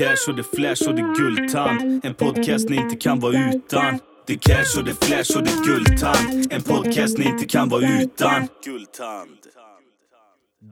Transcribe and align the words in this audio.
cash 0.00 0.28
och 0.28 0.36
det 0.36 0.42
flash 0.42 0.88
och 0.88 0.94
det 0.94 1.14
guldtand. 1.16 2.04
En 2.04 2.14
podcast 2.14 2.68
ni 2.68 2.76
inte 2.76 2.96
kan 2.96 3.20
vara 3.20 3.50
utan. 3.54 3.98
Det 4.26 4.36
cash 4.36 4.78
och 4.78 4.84
det 4.84 5.04
flash 5.04 5.36
och 5.36 5.44
det 5.44 5.64
guldtand. 5.66 6.52
En 6.52 6.62
podcast 6.62 7.18
ni 7.18 7.24
inte 7.24 7.44
kan 7.44 7.68
vara 7.68 8.00
utan. 8.02 8.48
Guldtand. 8.64 9.30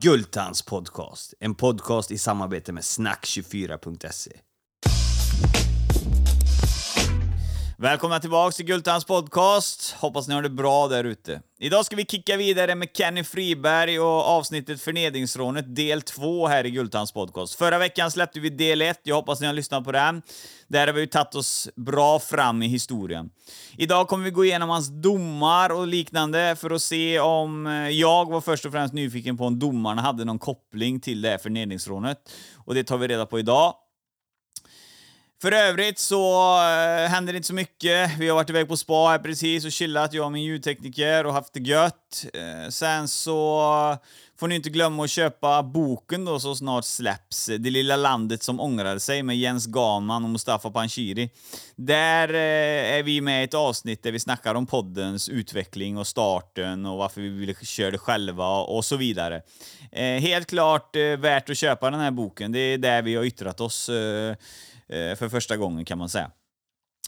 Gultans 0.02 0.62
podcast. 0.62 1.34
En 1.40 1.54
podcast 1.54 2.10
i 2.10 2.18
samarbete 2.18 2.72
med 2.72 2.82
snack24.se. 2.82 4.30
Välkomna 7.80 8.20
tillbaka 8.20 8.52
till 8.52 8.64
Gultans 8.64 9.04
podcast. 9.04 9.92
Hoppas 9.98 10.28
ni 10.28 10.34
har 10.34 10.42
det 10.42 10.50
bra 10.50 10.88
där 10.88 11.04
ute. 11.04 11.42
Idag 11.58 11.84
ska 11.84 11.96
vi 11.96 12.04
kicka 12.04 12.36
vidare 12.36 12.74
med 12.74 12.88
Kenny 12.94 13.24
Friberg 13.24 14.00
och 14.00 14.26
avsnittet 14.26 14.80
Förnedringsrånet 14.80 15.74
del 15.76 16.02
2 16.02 16.46
här 16.46 16.66
i 16.66 16.70
Gultans 16.70 17.12
podcast. 17.12 17.54
Förra 17.54 17.78
veckan 17.78 18.10
släppte 18.10 18.40
vi 18.40 18.50
del 18.50 18.82
1, 18.82 19.00
jag 19.02 19.16
hoppas 19.16 19.40
ni 19.40 19.46
har 19.46 19.54
lyssnat 19.54 19.84
på 19.84 19.92
den. 19.92 20.22
Där 20.68 20.86
har 20.86 20.94
vi 20.94 21.06
tagit 21.06 21.34
oss 21.34 21.68
bra 21.76 22.18
fram 22.18 22.62
i 22.62 22.66
historien. 22.66 23.30
Idag 23.76 24.08
kommer 24.08 24.24
vi 24.24 24.30
gå 24.30 24.44
igenom 24.44 24.68
hans 24.68 24.88
domar 24.88 25.70
och 25.70 25.86
liknande 25.86 26.56
för 26.58 26.70
att 26.70 26.82
se 26.82 27.20
om 27.20 27.66
eh, 27.66 27.88
jag 27.88 28.30
var 28.30 28.40
först 28.40 28.66
och 28.66 28.72
främst 28.72 28.94
nyfiken 28.94 29.36
på 29.36 29.44
om 29.44 29.58
domarna 29.58 30.02
hade 30.02 30.24
någon 30.24 30.38
koppling 30.38 31.00
till 31.00 31.22
det 31.22 31.28
här 31.28 31.38
förnedringsrånet. 31.38 32.18
Och 32.56 32.74
det 32.74 32.84
tar 32.84 32.98
vi 32.98 33.08
reda 33.08 33.26
på 33.26 33.38
idag. 33.38 33.74
För 35.40 35.52
övrigt 35.52 35.98
så 35.98 36.56
äh, 36.56 37.08
händer 37.08 37.32
det 37.32 37.36
inte 37.36 37.46
så 37.46 37.54
mycket. 37.54 38.18
Vi 38.18 38.28
har 38.28 38.34
varit 38.34 38.50
iväg 38.50 38.68
på 38.68 38.76
spa 38.76 39.08
här 39.08 39.18
precis 39.18 39.64
och 39.64 39.72
chillat, 39.72 40.12
jag 40.12 40.24
och 40.24 40.32
min 40.32 40.42
ljudtekniker, 40.42 41.26
och 41.26 41.32
haft 41.32 41.52
det 41.52 41.60
gött. 41.60 42.26
Äh, 42.34 42.70
sen 42.70 43.08
så 43.08 43.96
får 44.38 44.48
ni 44.48 44.54
inte 44.54 44.70
glömma 44.70 45.04
att 45.04 45.10
köpa 45.10 45.62
boken 45.62 46.24
då 46.24 46.40
så 46.40 46.54
snart 46.54 46.84
släpps. 46.84 47.48
Eh, 47.48 47.58
det 47.58 47.70
lilla 47.70 47.96
landet 47.96 48.42
som 48.42 48.60
ångrade 48.60 49.00
sig 49.00 49.22
med 49.22 49.38
Jens 49.38 49.66
Gaman 49.66 50.24
och 50.24 50.30
Mustafa 50.30 50.70
Panshiri. 50.70 51.30
Där 51.76 52.28
äh, 52.34 52.98
är 52.98 53.02
vi 53.02 53.20
med 53.20 53.40
i 53.42 53.44
ett 53.44 53.54
avsnitt 53.54 54.02
där 54.02 54.12
vi 54.12 54.20
snackar 54.20 54.54
om 54.54 54.66
poddens 54.66 55.28
utveckling 55.28 55.98
och 55.98 56.06
starten 56.06 56.86
och 56.86 56.98
varför 56.98 57.20
vi 57.20 57.28
ville 57.28 57.54
köra 57.54 57.90
det 57.90 57.98
själva 57.98 58.48
och 58.48 58.84
så 58.84 58.96
vidare. 58.96 59.42
helt 60.20 60.48
klart 60.48 60.96
värt 61.18 61.50
att 61.50 61.58
köpa 61.58 61.90
den 61.90 62.00
här 62.00 62.10
boken. 62.10 62.52
Det 62.52 62.58
är 62.58 62.78
där 62.78 63.02
vi 63.02 63.14
har 63.14 63.24
yttrat 63.24 63.60
oss 63.60 63.90
Eh, 64.88 65.16
för 65.16 65.28
första 65.28 65.56
gången 65.56 65.84
kan 65.84 65.98
man 65.98 66.08
säga. 66.08 66.30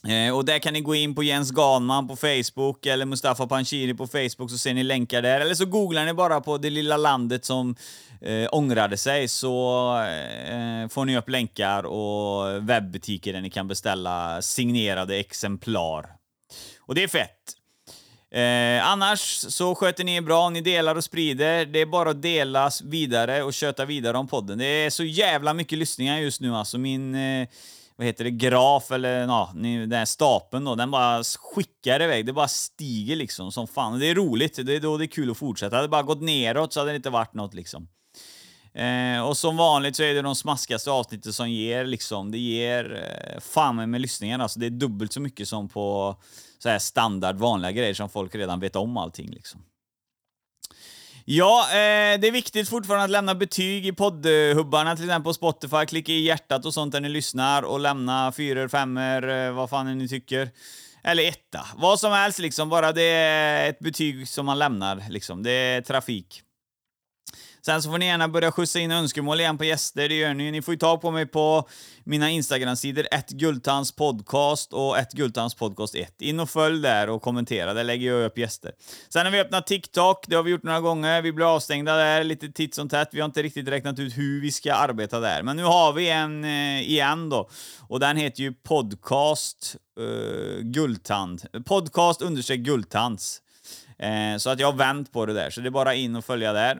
Eh, 0.08 0.36
och 0.36 0.44
där 0.44 0.58
kan 0.58 0.72
ni 0.72 0.80
gå 0.80 0.94
in 0.94 1.14
på 1.14 1.22
Jens 1.22 1.50
Ganman 1.50 2.08
på 2.08 2.16
Facebook 2.16 2.86
eller 2.86 3.06
Mustafa 3.06 3.46
Panshiri 3.46 3.94
på 3.94 4.06
Facebook 4.06 4.50
så 4.50 4.58
ser 4.58 4.74
ni 4.74 4.82
länkar 4.82 5.22
där. 5.22 5.40
Eller 5.40 5.54
så 5.54 5.66
googlar 5.66 6.04
ni 6.04 6.14
bara 6.14 6.40
på 6.40 6.58
det 6.58 6.70
lilla 6.70 6.96
landet 6.96 7.44
som 7.44 7.76
eh, 8.20 8.48
ångrade 8.52 8.96
sig 8.96 9.28
så 9.28 9.88
eh, 10.02 10.88
får 10.88 11.04
ni 11.04 11.18
upp 11.18 11.28
länkar 11.28 11.82
och 11.86 12.68
webbutiker 12.68 13.32
där 13.32 13.40
ni 13.40 13.50
kan 13.50 13.68
beställa 13.68 14.42
signerade 14.42 15.16
exemplar. 15.16 16.06
Och 16.80 16.94
det 16.94 17.02
är 17.02 17.08
fett. 17.08 17.59
Eh, 18.32 18.86
annars 18.86 19.20
så 19.48 19.74
sköter 19.74 20.04
ni 20.04 20.14
er 20.14 20.20
bra, 20.20 20.50
ni 20.50 20.60
delar 20.60 20.94
och 20.94 21.04
sprider. 21.04 21.66
Det 21.66 21.80
är 21.80 21.86
bara 21.86 22.10
att 22.10 22.22
delas 22.22 22.82
vidare 22.82 23.42
och 23.42 23.54
köta 23.54 23.84
vidare 23.84 24.18
om 24.18 24.28
podden. 24.28 24.58
Det 24.58 24.64
är 24.64 24.90
så 24.90 25.04
jävla 25.04 25.54
mycket 25.54 25.78
lyssningar 25.78 26.18
just 26.18 26.40
nu 26.40 26.56
alltså. 26.56 26.78
Min, 26.78 27.14
eh, 27.14 27.48
vad 27.96 28.06
heter 28.06 28.24
det, 28.24 28.30
graf 28.30 28.90
eller 28.90 29.20
ja, 29.20 29.50
den 29.54 29.92
här 29.92 30.04
stapeln 30.04 30.64
då, 30.64 30.74
den 30.74 30.90
bara 30.90 31.24
skickar 31.24 32.02
iväg. 32.02 32.26
Det 32.26 32.32
bara 32.32 32.48
stiger 32.48 33.16
liksom 33.16 33.52
som 33.52 33.68
fan. 33.68 33.98
Det 33.98 34.06
är 34.06 34.14
roligt, 34.14 34.66
det 34.66 34.76
är 34.76 34.80
då 34.80 34.96
det 34.96 35.04
är 35.04 35.06
kul 35.06 35.30
att 35.30 35.38
fortsätta. 35.38 35.76
Hade 35.76 35.86
det 35.86 35.90
bara 35.90 36.02
gått 36.02 36.22
neråt 36.22 36.72
så 36.72 36.80
hade 36.80 36.92
det 36.92 36.96
inte 36.96 37.10
varit 37.10 37.34
något 37.34 37.54
liksom. 37.54 37.88
Eh, 38.74 39.26
och 39.26 39.36
som 39.36 39.56
vanligt 39.56 39.96
så 39.96 40.02
är 40.02 40.14
det 40.14 40.22
de 40.22 40.34
smaskigaste 40.34 40.90
avsnitten 40.90 41.32
som 41.32 41.50
ger 41.50 41.84
liksom, 41.84 42.30
det 42.30 42.38
ger 42.38 42.94
eh, 42.94 43.40
fan 43.40 43.90
med 43.90 44.00
lyssningar 44.00 44.38
alltså. 44.38 44.60
Det 44.60 44.66
är 44.66 44.70
dubbelt 44.70 45.12
så 45.12 45.20
mycket 45.20 45.48
som 45.48 45.68
på 45.68 46.16
så 46.62 46.68
här 46.68 46.78
standard 46.78 47.36
vanliga 47.36 47.72
grejer 47.72 47.94
som 47.94 48.08
folk 48.08 48.34
redan 48.34 48.60
vet 48.60 48.76
om 48.76 48.96
allting 48.96 49.30
liksom. 49.30 49.64
Ja, 51.24 51.66
eh, 51.70 52.20
det 52.20 52.28
är 52.28 52.32
viktigt 52.32 52.68
fortfarande 52.68 53.04
att 53.04 53.10
lämna 53.10 53.34
betyg 53.34 53.86
i 53.86 53.92
poddhubbarna, 53.92 54.96
till 54.96 55.04
exempel 55.04 55.24
på 55.24 55.34
Spotify. 55.34 55.86
Klicka 55.86 56.12
i 56.12 56.20
hjärtat 56.20 56.64
och 56.64 56.74
sånt 56.74 56.92
där 56.92 57.00
ni 57.00 57.08
lyssnar 57.08 57.62
och 57.62 57.80
lämna 57.80 58.32
fyror, 58.32 58.68
femmor, 58.68 59.30
eh, 59.30 59.52
vad 59.52 59.70
fan 59.70 59.98
ni 59.98 60.08
tycker. 60.08 60.50
Eller 61.04 61.28
etta. 61.28 61.66
Vad 61.76 62.00
som 62.00 62.12
helst 62.12 62.38
liksom, 62.38 62.68
bara 62.68 62.92
det 62.92 63.02
är 63.02 63.70
ett 63.70 63.78
betyg 63.78 64.28
som 64.28 64.46
man 64.46 64.58
lämnar 64.58 65.04
liksom. 65.08 65.42
Det 65.42 65.50
är 65.50 65.82
trafik. 65.82 66.42
Sen 67.62 67.82
så 67.82 67.90
får 67.90 67.98
ni 67.98 68.06
gärna 68.06 68.28
börja 68.28 68.52
skjutsa 68.52 68.78
in 68.78 68.90
önskemål 68.90 69.40
igen 69.40 69.58
på 69.58 69.64
gäster, 69.64 70.08
det 70.08 70.14
gör 70.14 70.34
ni. 70.34 70.50
Ni 70.50 70.62
får 70.62 70.74
ju 70.74 70.78
tag 70.78 71.00
på 71.00 71.10
mig 71.10 71.26
på 71.26 71.68
mina 72.04 72.30
Instagram-sidor, 72.30 73.06
ett 73.10 73.30
och 74.70 74.98
ett 74.98 75.12
guldtandspodcast1. 75.12 76.06
In 76.18 76.40
och 76.40 76.50
följ 76.50 76.82
där 76.82 77.10
och 77.10 77.22
kommentera, 77.22 77.74
där 77.74 77.84
lägger 77.84 78.12
jag 78.12 78.24
upp 78.26 78.38
gäster. 78.38 78.72
Sen 79.08 79.26
har 79.26 79.32
vi 79.32 79.40
öppnat 79.40 79.66
TikTok, 79.66 80.24
det 80.28 80.36
har 80.36 80.42
vi 80.42 80.50
gjort 80.50 80.62
några 80.62 80.80
gånger. 80.80 81.22
Vi 81.22 81.32
blir 81.32 81.54
avstängda 81.54 81.96
där 81.96 82.24
lite 82.24 82.48
titt 82.48 82.74
som 82.74 82.88
tätt. 82.88 83.08
Vi 83.12 83.20
har 83.20 83.26
inte 83.26 83.42
riktigt 83.42 83.68
räknat 83.68 83.98
ut 83.98 84.18
hur 84.18 84.40
vi 84.40 84.52
ska 84.52 84.74
arbeta 84.74 85.20
där. 85.20 85.42
Men 85.42 85.56
nu 85.56 85.64
har 85.64 85.92
vi 85.92 86.10
en 86.10 86.44
eh, 86.44 86.80
igen 86.80 87.28
då. 87.28 87.48
Och 87.88 88.00
den 88.00 88.16
heter 88.16 88.42
ju 88.42 88.52
podcast 88.52 89.76
eh, 90.00 90.60
Guldtand. 90.62 91.42
Podcast 91.66 92.22
understreck 92.22 92.60
Guldtands. 92.60 93.42
Eh, 93.98 94.36
så 94.38 94.50
att 94.50 94.60
jag 94.60 94.66
har 94.66 94.78
vänt 94.78 95.12
på 95.12 95.26
det 95.26 95.32
där, 95.32 95.50
så 95.50 95.60
det 95.60 95.68
är 95.68 95.70
bara 95.70 95.94
in 95.94 96.16
och 96.16 96.24
följa 96.24 96.52
där. 96.52 96.78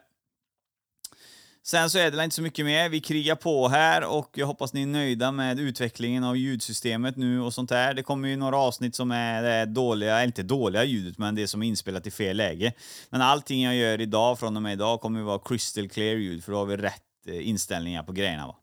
Sen 1.63 1.91
så 1.91 1.99
är 1.99 2.11
det 2.11 2.25
inte 2.25 2.37
så 2.37 2.43
mycket 2.43 2.65
mer. 2.65 2.89
Vi 2.89 3.01
krigar 3.01 3.35
på 3.35 3.69
här 3.69 4.05
och 4.05 4.31
jag 4.35 4.47
hoppas 4.47 4.73
ni 4.73 4.83
är 4.83 4.87
nöjda 4.87 5.33
med 5.33 5.61
utvecklingen 5.61 6.25
av 6.25 6.37
ljudsystemet 6.37 7.17
nu 7.17 7.41
och 7.41 7.55
sånt 7.55 7.69
där. 7.69 7.95
Det 7.95 8.03
kommer 8.03 8.29
ju 8.29 8.37
några 8.37 8.57
avsnitt 8.57 8.95
som 8.95 9.11
är 9.11 9.43
det 9.43 9.67
dåliga, 9.67 10.15
eller 10.17 10.27
inte 10.27 10.43
dåliga 10.43 10.85
ljudet, 10.85 11.19
men 11.19 11.35
det 11.35 11.47
som 11.47 11.63
är 11.63 11.67
inspelat 11.67 12.07
i 12.07 12.11
fel 12.11 12.37
läge. 12.37 12.73
Men 13.11 13.23
allting 13.23 13.63
jag 13.63 13.75
gör 13.75 14.01
idag, 14.01 14.39
från 14.39 14.57
och 14.57 14.63
med 14.63 14.73
idag, 14.73 15.01
kommer 15.01 15.21
ju 15.21 15.25
vara 15.27 15.39
crystal 15.39 15.89
clear 15.89 16.17
ljud, 16.17 16.45
för 16.45 16.53
då 16.53 16.59
har 16.59 16.67
vi 16.67 16.77
rätt 16.77 17.03
eh, 17.27 17.49
inställningar 17.49 18.03
på 18.03 18.13
grejerna. 18.13 18.47
Va? 18.47 18.57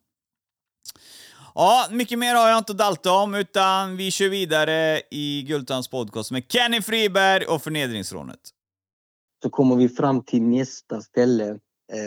Ja, 1.55 1.87
mycket 1.91 2.19
mer 2.19 2.35
har 2.35 2.49
jag 2.49 2.57
inte 2.57 2.71
att 2.71 2.77
dalta 2.77 3.11
om, 3.11 3.35
utan 3.35 3.97
vi 3.97 4.11
kör 4.11 4.29
vidare 4.29 5.01
i 5.11 5.43
Gultans 5.47 5.87
podcast 5.87 6.31
med 6.31 6.43
Kenny 6.49 6.81
Friberg 6.81 7.45
och 7.45 7.63
Förnedringsrånet. 7.63 8.39
Så 9.43 9.49
kommer 9.49 9.75
vi 9.75 9.89
fram 9.89 10.23
till 10.23 10.41
nästa 10.41 11.01
ställe 11.01 11.59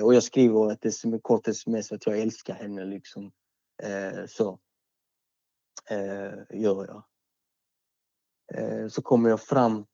och 0.05 0.15
jag 0.15 0.23
skriver 0.23 0.73
ett 0.73 0.85
sms, 0.85 1.23
kort 1.23 1.49
sms 1.49 1.93
att 1.93 2.07
jag 2.07 2.19
älskar 2.19 2.55
henne 2.55 2.85
liksom. 2.85 3.33
Eh, 3.83 4.27
så 4.27 4.59
eh, 5.91 6.61
gör 6.61 6.87
jag. 6.87 7.03
Eh, 8.55 8.89
så 8.89 9.03
kommer 9.03 9.31
jag 9.31 9.41
fram, 9.41 9.87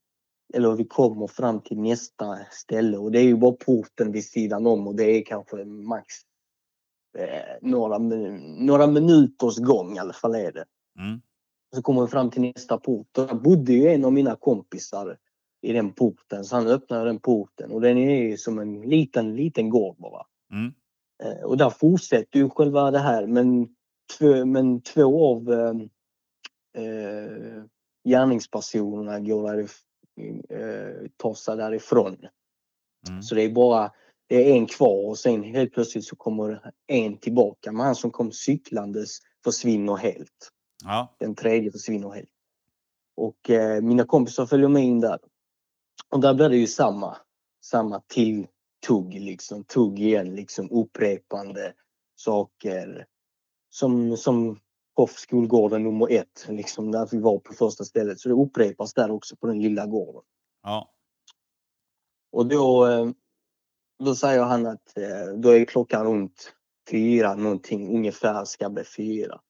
eller 0.55 0.77
vi 0.77 0.85
kommer 0.85 1.27
fram 1.27 1.61
till 1.61 1.81
nästa 1.81 2.39
ställe 2.51 2.99
och 2.99 3.13
det 3.13 3.19
är 3.19 3.25
ju 3.25 3.37
bara 3.37 3.53
porten 3.53 4.13
vid 4.13 4.25
sidan 4.25 4.67
om 4.67 4.87
och 4.87 4.95
det 4.95 5.05
är 5.05 5.25
kanske 5.25 5.65
max 5.65 6.15
eh, 7.19 7.57
några, 7.63 7.99
några 8.59 8.87
minuters 8.87 9.59
gång 9.59 9.97
i 9.97 9.99
alla 9.99 10.13
fall 10.13 10.35
är 10.35 10.53
det. 10.53 10.65
Mm. 10.99 11.21
Så 11.75 11.83
kommer 11.83 12.03
vi 12.03 12.09
fram 12.09 12.31
till 12.31 12.43
nästa 12.43 12.79
port 12.79 13.19
och 13.19 13.27
där 13.27 13.35
bodde 13.35 13.73
ju 13.73 13.89
en 13.89 14.05
av 14.05 14.13
mina 14.13 14.37
kompisar 14.37 15.19
i 15.67 15.73
den 15.73 15.93
porten. 15.93 16.45
Så 16.45 16.57
han 16.57 16.67
öppnar 16.67 17.05
den 17.05 17.19
porten 17.19 17.71
och 17.71 17.81
den 17.81 17.99
är 17.99 18.37
som 18.37 18.59
en 18.59 18.81
liten, 18.81 19.37
liten 19.37 19.71
gård 19.71 19.97
bara. 19.99 20.27
Mm. 20.53 20.75
Eh, 21.23 21.45
och 21.45 21.57
där 21.57 21.71
fortsätter 21.71 22.39
ju 22.39 22.51
själva 22.51 22.91
det 22.91 22.99
här 22.99 23.27
men 23.27 23.69
två, 24.19 24.45
men 24.45 24.81
två 24.81 25.27
av 25.27 25.53
eh, 25.53 25.75
eh 26.85 27.65
gärningspersonerna 28.09 29.21
går 29.21 29.53
där, 29.53 29.59
eh, 30.49 31.09
tar 31.17 31.35
sig 31.35 31.57
därifrån. 31.57 32.17
Mm. 33.09 33.23
Så 33.23 33.35
det 33.35 33.43
är 33.43 33.51
bara 33.51 33.93
det 34.29 34.51
är 34.51 34.55
en 34.57 34.67
kvar 34.67 35.09
och 35.09 35.19
sen 35.19 35.43
helt 35.43 35.73
plötsligt 35.73 36.05
så 36.05 36.17
kommer 36.17 36.73
en 36.87 37.19
tillbaka. 37.19 37.73
Men 37.73 37.87
han 37.87 37.95
som 37.95 38.11
kom 38.11 38.33
cyklandes 38.33 39.19
försvinner 39.45 39.97
helt. 39.97 40.51
Ja. 40.85 41.17
Den 41.19 41.35
tredje 41.35 41.73
försvinner 41.73 42.11
helt. 42.11 42.29
Och 43.17 43.51
eh, 43.51 43.83
mina 43.83 44.05
kompisar 44.05 44.47
följer 44.47 44.69
med 44.69 44.85
in 44.85 45.01
där. 45.01 45.19
Och 46.17 46.23
där 46.23 46.35
blir 46.35 46.49
det 46.49 46.57
ju 46.57 46.67
samma, 46.67 47.17
samma 47.65 48.01
tilltugg 48.01 49.15
liksom, 49.15 49.65
tugg 49.65 50.01
igen 50.01 50.35
liksom 50.35 50.71
upprepande 50.71 51.75
saker. 52.15 53.07
Som, 53.69 54.17
som 54.17 54.61
på 54.97 55.07
skolgården 55.07 55.83
nummer 55.83 56.13
ett, 56.13 56.47
liksom 56.49 56.93
där 56.93 57.09
vi 57.11 57.19
var 57.19 57.39
på 57.39 57.53
första 57.53 57.85
stället. 57.85 58.21
Så 58.21 58.29
det 58.29 58.35
upprepas 58.35 58.95
där 58.95 59.11
också 59.11 59.37
på 59.37 59.47
den 59.47 59.63
lilla 59.63 59.87
gården. 59.87 60.23
Ja. 60.63 60.91
Och 62.33 62.47
då, 62.47 62.87
eh, 62.87 63.11
då 64.05 64.15
säger 64.15 64.43
han 64.43 64.67
att 64.67 64.99
eh, 64.99 65.39
då 65.39 65.49
är 65.51 65.65
klockan 65.65 66.07
runt 66.07 66.53
fyra 66.91 67.35
någonting, 67.35 67.97
ungefär 67.97 68.45
ska 68.45 68.71
bli 68.71 68.85
fyra. 68.85 69.41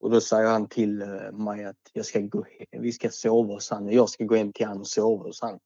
Och 0.00 0.10
då 0.10 0.20
säger 0.20 0.48
han 0.48 0.68
till 0.68 1.02
eh, 1.02 1.32
mig 1.32 1.64
att 1.64 1.90
jag 1.92 2.06
ska 2.06 2.20
gå, 2.20 2.44
vi 2.70 2.92
ska 2.92 3.10
sova 3.10 3.54
hos 3.54 3.70
han. 3.70 3.88
Jag 3.88 4.08
ska 4.08 4.24
gå 4.24 4.34
hem 4.34 4.52
till 4.52 4.66
han 4.66 4.80
och 4.80 4.86
sova 4.86 5.24
hos 5.24 5.42
han. 5.42 5.58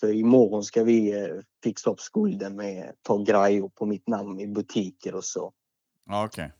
För 0.00 0.12
imorgon 0.12 0.64
ska 0.64 0.84
vi 0.84 1.22
eh, 1.22 1.36
fixa 1.62 1.90
upp 1.90 2.00
skulden 2.00 2.56
med 2.56 2.92
ta 3.02 3.18
grejer 3.18 3.68
på 3.68 3.86
mitt 3.86 4.08
namn 4.08 4.40
i 4.40 4.46
butiker 4.46 5.14
och 5.14 5.24
så. 5.24 5.52
Okej. 6.10 6.24
Okay. 6.24 6.50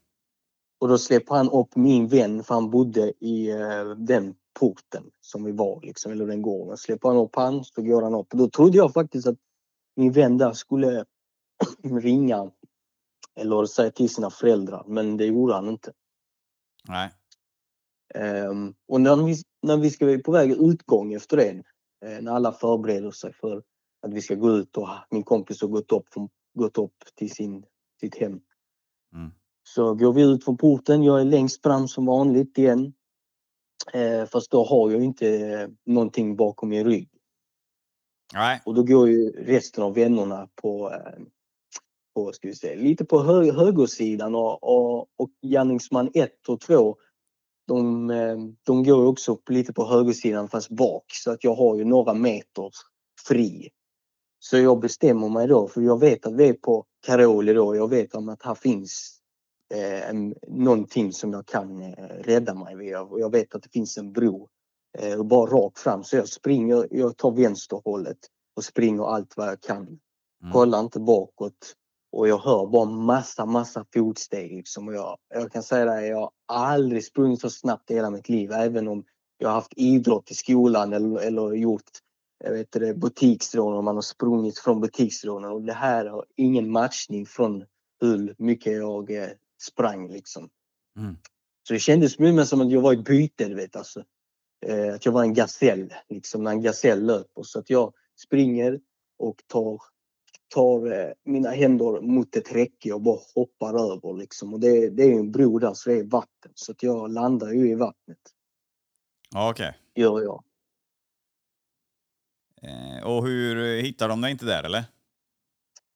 Och 0.78 0.88
då 0.88 0.98
släpper 0.98 1.34
han 1.34 1.50
upp 1.50 1.76
min 1.76 2.08
vän 2.08 2.44
för 2.44 2.54
han 2.54 2.70
bodde 2.70 3.12
i 3.20 3.50
eh, 3.50 3.84
den 3.84 4.34
porten 4.58 5.10
som 5.20 5.44
vi 5.44 5.52
var 5.52 5.80
liksom, 5.82 6.12
eller 6.12 6.26
den 6.26 6.42
gården. 6.42 6.76
Släpper 6.76 7.08
han 7.08 7.18
upp 7.18 7.36
han 7.36 7.64
så 7.64 7.82
går 7.82 8.02
han 8.02 8.14
upp. 8.14 8.32
Och 8.32 8.38
då 8.38 8.50
trodde 8.50 8.76
jag 8.76 8.92
faktiskt 8.92 9.26
att 9.26 9.38
min 9.96 10.12
vän 10.12 10.38
där 10.38 10.52
skulle 10.52 11.04
ringa 11.82 12.50
eller 13.34 13.66
säga 13.66 13.90
till 13.90 14.08
sina 14.08 14.30
föräldrar 14.30 14.84
men 14.86 15.16
det 15.16 15.24
gjorde 15.24 15.54
han 15.54 15.68
inte. 15.68 15.92
Nej. 16.88 17.10
Um, 18.14 18.74
och 18.88 19.00
när 19.00 19.16
vi, 19.16 19.36
när 19.62 19.76
vi 19.76 19.90
ska 19.90 20.18
på 20.24 20.32
väg 20.32 20.50
utgång 20.50 21.12
efter 21.14 21.36
det, 21.36 21.62
när 22.20 22.32
alla 22.32 22.52
förbereder 22.52 23.10
sig 23.10 23.32
för 23.32 23.62
att 24.02 24.12
vi 24.14 24.20
ska 24.20 24.34
gå 24.34 24.50
ut 24.50 24.76
och 24.76 24.88
min 25.10 25.22
kompis 25.22 25.62
har 25.62 25.68
gått 25.68 25.92
upp, 25.92 26.12
från, 26.12 26.28
gått 26.54 26.78
upp 26.78 26.94
till 27.14 27.30
sin, 27.30 27.64
sitt 28.00 28.16
hem. 28.16 28.40
Mm. 29.14 29.30
Så 29.62 29.94
går 29.94 30.12
vi 30.12 30.22
ut 30.22 30.44
från 30.44 30.56
porten, 30.56 31.02
jag 31.02 31.20
är 31.20 31.24
längst 31.24 31.62
fram 31.62 31.88
som 31.88 32.06
vanligt 32.06 32.58
igen. 32.58 32.92
Eh, 33.92 34.24
fast 34.26 34.50
då 34.50 34.64
har 34.64 34.90
jag 34.90 35.02
inte 35.02 35.28
eh, 35.28 35.68
någonting 35.86 36.36
bakom 36.36 36.68
min 36.68 36.84
rygg. 36.84 37.08
Nej. 38.34 38.62
Och 38.64 38.74
då 38.74 38.82
går 38.82 39.08
ju 39.08 39.30
resten 39.30 39.84
av 39.84 39.94
vännerna 39.94 40.48
på, 40.54 40.92
eh, 40.92 41.22
på 42.14 42.32
ska 42.32 42.48
vi 42.48 42.54
säga, 42.54 42.82
lite 42.82 43.04
på 43.04 43.18
hö 43.18 43.52
högersidan 43.52 44.34
och, 44.34 44.62
och, 44.62 45.08
och 45.16 45.30
gärningsman 45.42 46.10
1 46.14 46.48
och 46.48 46.60
2 46.60 46.96
de, 47.66 48.10
eh, 48.10 48.36
de 48.62 48.84
går 48.84 49.06
också 49.06 49.38
lite 49.50 49.72
på 49.72 49.86
högersidan 49.86 50.48
fast 50.48 50.70
bak 50.70 51.04
så 51.12 51.30
att 51.30 51.44
jag 51.44 51.54
har 51.54 51.76
ju 51.76 51.84
några 51.84 52.14
meter 52.14 52.70
fri. 53.28 53.70
Så 54.38 54.58
jag 54.58 54.80
bestämmer 54.80 55.28
mig 55.28 55.46
då 55.46 55.68
för 55.68 55.80
jag 55.80 56.00
vet 56.00 56.26
att 56.26 56.34
vi 56.34 56.48
är 56.48 56.54
på 56.54 56.84
Karoli 57.06 57.52
då. 57.52 57.76
Jag 57.76 57.90
vet 57.90 58.14
om 58.14 58.28
att 58.28 58.42
här 58.42 58.54
finns 58.54 59.18
eh, 59.74 60.08
en, 60.08 60.34
någonting 60.48 61.12
som 61.12 61.32
jag 61.32 61.46
kan 61.46 61.82
eh, 61.82 61.92
rädda 62.20 62.54
mig 62.54 62.76
vid. 62.76 62.96
Och 62.96 63.20
jag 63.20 63.32
vet 63.32 63.54
att 63.54 63.62
det 63.62 63.68
finns 63.72 63.98
en 63.98 64.12
bro 64.12 64.48
eh, 64.98 65.22
bara 65.22 65.50
rakt 65.50 65.78
fram. 65.78 66.04
Så 66.04 66.16
jag 66.16 66.28
springer, 66.28 66.88
jag 66.90 67.16
tar 67.16 67.30
vänsterhållet 67.30 68.18
och 68.56 68.64
springer 68.64 69.04
allt 69.04 69.36
vad 69.36 69.48
jag 69.48 69.60
kan. 69.60 69.86
Mm. 70.42 70.52
Kollar 70.52 70.80
inte 70.80 71.00
bakåt. 71.00 71.74
Och 72.14 72.28
jag 72.28 72.38
hör 72.38 72.66
bara 72.66 72.84
massa, 72.84 73.46
massa 73.46 73.84
fotsteg 73.94 74.56
liksom. 74.56 74.88
Och 74.88 74.94
jag, 74.94 75.18
jag 75.28 75.52
kan 75.52 75.62
säga 75.62 75.84
det, 75.84 76.06
jag 76.06 76.16
har 76.16 76.30
aldrig 76.46 77.04
sprungit 77.04 77.40
så 77.40 77.50
snabbt 77.50 77.90
i 77.90 77.94
hela 77.94 78.10
mitt 78.10 78.28
liv. 78.28 78.52
Även 78.52 78.88
om 78.88 79.04
jag 79.38 79.48
har 79.48 79.54
haft 79.54 79.72
idrott 79.76 80.30
i 80.30 80.34
skolan 80.34 80.92
eller, 80.92 81.20
eller 81.20 81.52
gjort 81.52 81.90
jag 82.44 82.52
vet 82.52 82.72
det, 82.72 82.94
butiksrån 82.94 83.74
och 83.74 83.84
man 83.84 83.94
har 83.94 84.02
sprungit 84.02 84.58
från 84.58 84.80
butiksrånen. 84.80 85.50
Och 85.50 85.62
det 85.62 85.72
här 85.72 86.06
har 86.06 86.24
ingen 86.36 86.70
matchning 86.70 87.26
från 87.26 87.64
hur 88.00 88.34
mycket 88.38 88.72
jag 88.72 89.10
eh, 89.10 89.28
sprang 89.62 90.08
liksom. 90.08 90.48
Mm. 90.98 91.16
Så 91.68 91.72
det 91.72 91.78
kändes 91.78 92.18
mer 92.18 92.44
som 92.44 92.60
att 92.60 92.70
jag 92.70 92.80
var 92.80 92.92
i 92.92 92.96
byte, 92.96 93.48
du 93.48 93.54
vet 93.54 93.76
alltså. 93.76 94.04
Eh, 94.66 94.94
att 94.94 95.04
jag 95.06 95.12
var 95.12 95.22
en 95.22 95.34
gasell, 95.34 95.94
liksom 96.08 96.42
när 96.44 96.50
en 96.50 96.62
gasell 96.62 97.06
löper. 97.06 97.42
Så 97.42 97.58
att 97.58 97.70
jag 97.70 97.92
springer 98.24 98.80
och 99.18 99.42
tar, 99.46 99.82
tar 100.54 100.92
eh, 100.92 101.12
mina 101.24 101.50
händer 101.50 102.00
mot 102.00 102.36
ett 102.36 102.54
räcke 102.54 102.92
och 102.92 103.00
bara 103.00 103.18
hoppar 103.34 103.92
över 103.92 104.18
liksom. 104.18 104.54
Och 104.54 104.60
det, 104.60 104.90
det 104.90 105.02
är 105.02 105.18
en 105.18 105.32
bro 105.32 105.58
där 105.58 105.74
så 105.74 105.90
det 105.90 105.96
är 105.96 106.04
vatten. 106.04 106.52
Så 106.54 106.72
att 106.72 106.82
jag 106.82 107.10
landar 107.12 107.52
ju 107.52 107.70
i 107.70 107.74
vattnet, 107.74 108.18
Ja, 109.30 109.50
Okej. 109.50 109.78
gör 109.94 110.22
jag. 110.22 110.44
Eh, 112.62 113.04
och 113.06 113.26
hur 113.26 113.82
hittar 113.82 114.08
de 114.08 114.20
dig 114.20 114.30
inte 114.30 114.44
där 114.44 114.64
eller? 114.64 114.84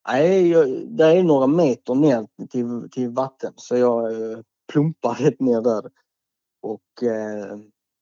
Nej, 0.08 0.48
jag, 0.48 0.88
det 0.88 1.04
är 1.04 1.22
några 1.22 1.46
meter 1.46 1.94
ner 1.94 2.26
till, 2.50 2.90
till 2.90 3.08
vatten 3.08 3.52
så 3.56 3.76
jag 3.76 4.12
eh, 4.12 4.38
plumpar 4.72 5.14
rätt 5.14 5.40
ner 5.40 5.60
där. 5.60 5.90
Och 6.60 7.02
eh, 7.02 7.58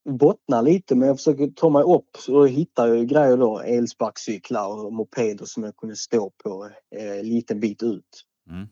bottnar 0.06 0.62
lite 0.62 0.94
men 0.94 1.08
jag 1.08 1.16
försöker 1.16 1.46
ta 1.46 1.70
mig 1.70 1.82
upp 1.82 2.18
då 2.26 2.44
hittar 2.44 2.86
ju 2.86 3.04
grejer 3.04 3.36
då. 3.36 3.60
Elsparkcyklar 3.60 4.84
och 4.84 4.92
mopeder 4.92 5.44
som 5.44 5.62
jag 5.62 5.76
kunde 5.76 5.96
stå 5.96 6.30
på 6.30 6.70
eh, 6.96 7.22
liten 7.22 7.60
bit 7.60 7.82
ut. 7.82 8.24
Mm. 8.50 8.68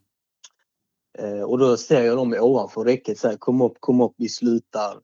Eh, 1.19 1.43
och 1.43 1.59
då 1.59 1.77
ser 1.77 2.03
jag 2.03 2.17
dem 2.17 2.37
ovanför 2.41 2.85
räcket 2.85 3.19
så 3.19 3.29
här, 3.29 3.37
kom 3.37 3.63
upp, 3.63 3.77
kom 3.81 4.01
upp, 4.01 4.15
vi 4.17 4.29
slutar. 4.29 5.01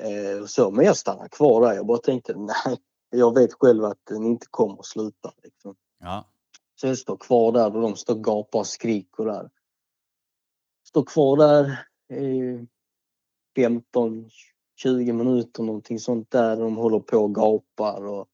Eh, 0.00 0.42
och 0.42 0.50
så. 0.50 0.70
Men 0.70 0.84
jag 0.84 0.96
stannar 0.96 1.28
kvar 1.28 1.66
där. 1.66 1.74
Jag 1.74 1.86
bara 1.86 1.98
tänkte 1.98 2.34
nej, 2.36 2.78
jag 3.10 3.34
vet 3.34 3.52
själv 3.52 3.84
att 3.84 4.00
den 4.04 4.26
inte 4.26 4.46
kommer 4.50 4.78
att 4.78 4.86
sluta. 4.86 5.32
Liksom. 5.42 5.74
Ja. 6.00 6.28
Så 6.80 6.86
jag 6.86 6.98
står 6.98 7.16
kvar 7.16 7.52
där 7.52 7.76
och 7.76 7.82
de 7.82 7.96
står 7.96 8.14
och 8.14 8.24
gapar 8.24 8.58
och 8.58 8.66
skriker 8.66 9.24
där. 9.24 9.50
Står 10.88 11.04
kvar 11.04 11.36
där 11.36 11.86
i 12.20 12.66
15, 13.56 14.30
20 14.82 15.12
minuter 15.12 15.62
någonting 15.62 15.98
sånt 15.98 16.30
där. 16.30 16.56
De 16.56 16.76
håller 16.76 17.00
på 17.00 17.18
och 17.18 17.34
gapar 17.34 18.06
och, 18.06 18.28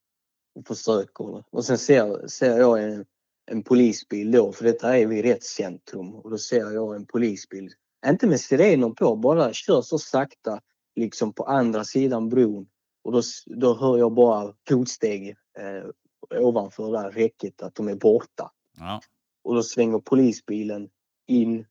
och 0.54 0.66
försöker. 0.66 1.44
Och 1.50 1.64
sen 1.64 1.78
ser, 1.78 2.26
ser 2.26 2.58
jag 2.58 2.82
en, 2.82 3.06
en 3.50 3.62
polisbil 3.62 4.30
då, 4.30 4.52
för 4.52 4.64
detta 4.64 4.98
är 4.98 5.06
vid 5.06 5.24
rättscentrum. 5.24 6.14
Och 6.14 6.30
då 6.30 6.38
ser 6.38 6.70
jag 6.70 6.96
en 6.96 7.06
polisbil, 7.06 7.70
inte 8.06 8.26
med 8.26 8.40
sirener 8.40 8.90
på, 8.90 9.16
bara 9.16 9.52
kör 9.52 9.82
så 9.82 9.98
sakta 9.98 10.60
liksom 10.96 11.32
på 11.32 11.44
andra 11.44 11.84
sidan 11.84 12.28
bron. 12.28 12.68
Och 13.04 13.12
då, 13.12 13.22
då 13.46 13.74
hör 13.74 13.98
jag 13.98 14.12
bara 14.12 14.54
fotsteg 14.68 15.28
eh, 15.58 16.40
ovanför 16.40 16.92
det 16.92 16.98
här 16.98 17.10
räcket 17.10 17.62
att 17.62 17.74
de 17.74 17.88
är 17.88 17.94
borta. 17.94 18.50
Ja. 18.78 19.00
Och 19.44 19.54
då 19.54 19.62
svänger 19.62 19.98
polisbilen 19.98 20.88
in. 21.26 21.66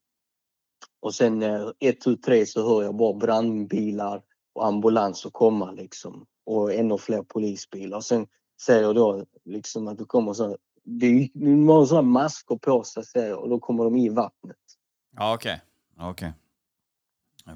Och 1.00 1.16
sen 1.16 1.44
eh, 1.44 1.70
ett, 1.80 2.02
tu, 2.02 2.16
tre 2.16 2.46
så 2.46 2.68
hör 2.68 2.84
jag 2.84 2.96
bara 2.96 3.14
brandbilar 3.14 4.24
och 4.58 4.66
ambulanser 4.66 5.30
komma 5.30 5.72
liksom. 5.72 6.26
Och 6.46 6.74
ännu 6.74 6.98
fler 6.98 7.22
polisbilar. 7.24 8.00
Sen 8.02 8.28
ser 8.62 8.82
jag 8.82 8.96
då 8.96 9.26
liksom 9.46 9.88
att 9.88 9.98
det 9.98 10.06
kommer 10.06 10.34
så 10.34 10.58
det 10.84 11.30
de 11.34 11.70
har 11.70 11.86
sådana 11.86 12.08
masker 12.08 12.56
på 12.56 12.84
sig 12.84 13.06
ser 13.06 13.28
jag, 13.28 13.40
och 13.40 13.50
då 13.50 13.60
kommer 13.60 13.84
de 13.84 13.96
i 13.98 14.10
vattnet. 14.10 14.58
Ja, 15.16 15.34
okej. 15.36 15.62
Okej. 16.00 16.34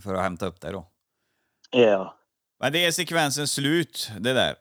För 0.03 0.13
att 0.13 0.21
hämta 0.23 0.45
upp 0.45 0.61
dig 0.61 0.71
då. 0.71 0.87
Ja, 1.71 2.17
Men 2.59 2.73
det 2.73 2.85
är 2.85 2.91
sekvensen 2.91 3.47
slut, 3.47 4.11
det 4.19 4.33
där. 4.33 4.55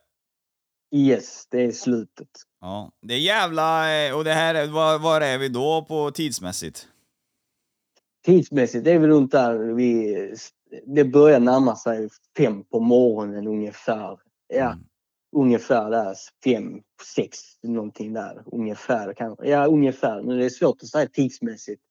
yes, 0.94 1.46
det 1.50 1.62
är 1.64 1.72
slutet. 1.72 2.28
Ja. 2.60 2.92
Det 3.00 3.14
är 3.14 3.18
jävla... 3.18 3.94
eh, 4.06 4.16
Och 4.16 4.24
det 4.24 4.32
här, 4.32 4.54
är- 4.54 4.66
var, 4.66 4.98
var 4.98 5.20
är 5.20 5.38
vi 5.38 5.48
då 5.48 5.84
på 5.88 6.10
tidsmässigt? 6.10 6.88
Tidsmässigt 8.24 8.86
är 8.86 8.98
vi 8.98 9.06
runt 9.06 9.32
där 9.32 9.54
vi, 9.58 10.14
det 10.86 11.04
börjar 11.04 11.40
närma 11.40 11.76
sig 11.76 12.08
fem 12.36 12.64
på 12.64 12.80
morgonen 12.80 13.46
ungefär. 13.46 14.18
Ja, 14.54 14.66
Mm. 14.66 14.78
ungefär 15.36 15.90
där 15.90 16.14
fem, 16.44 16.80
sex 17.16 17.38
någonting 17.62 18.12
där. 18.12 18.42
Ungefär 18.46 19.14
kanske. 19.14 19.48
Ja, 19.48 19.66
ungefär. 19.66 20.22
Men 20.22 20.38
det 20.38 20.44
är 20.44 20.48
svårt 20.50 20.82
att 20.82 20.88
säga 20.88 21.06
tidsmässigt. 21.12 21.82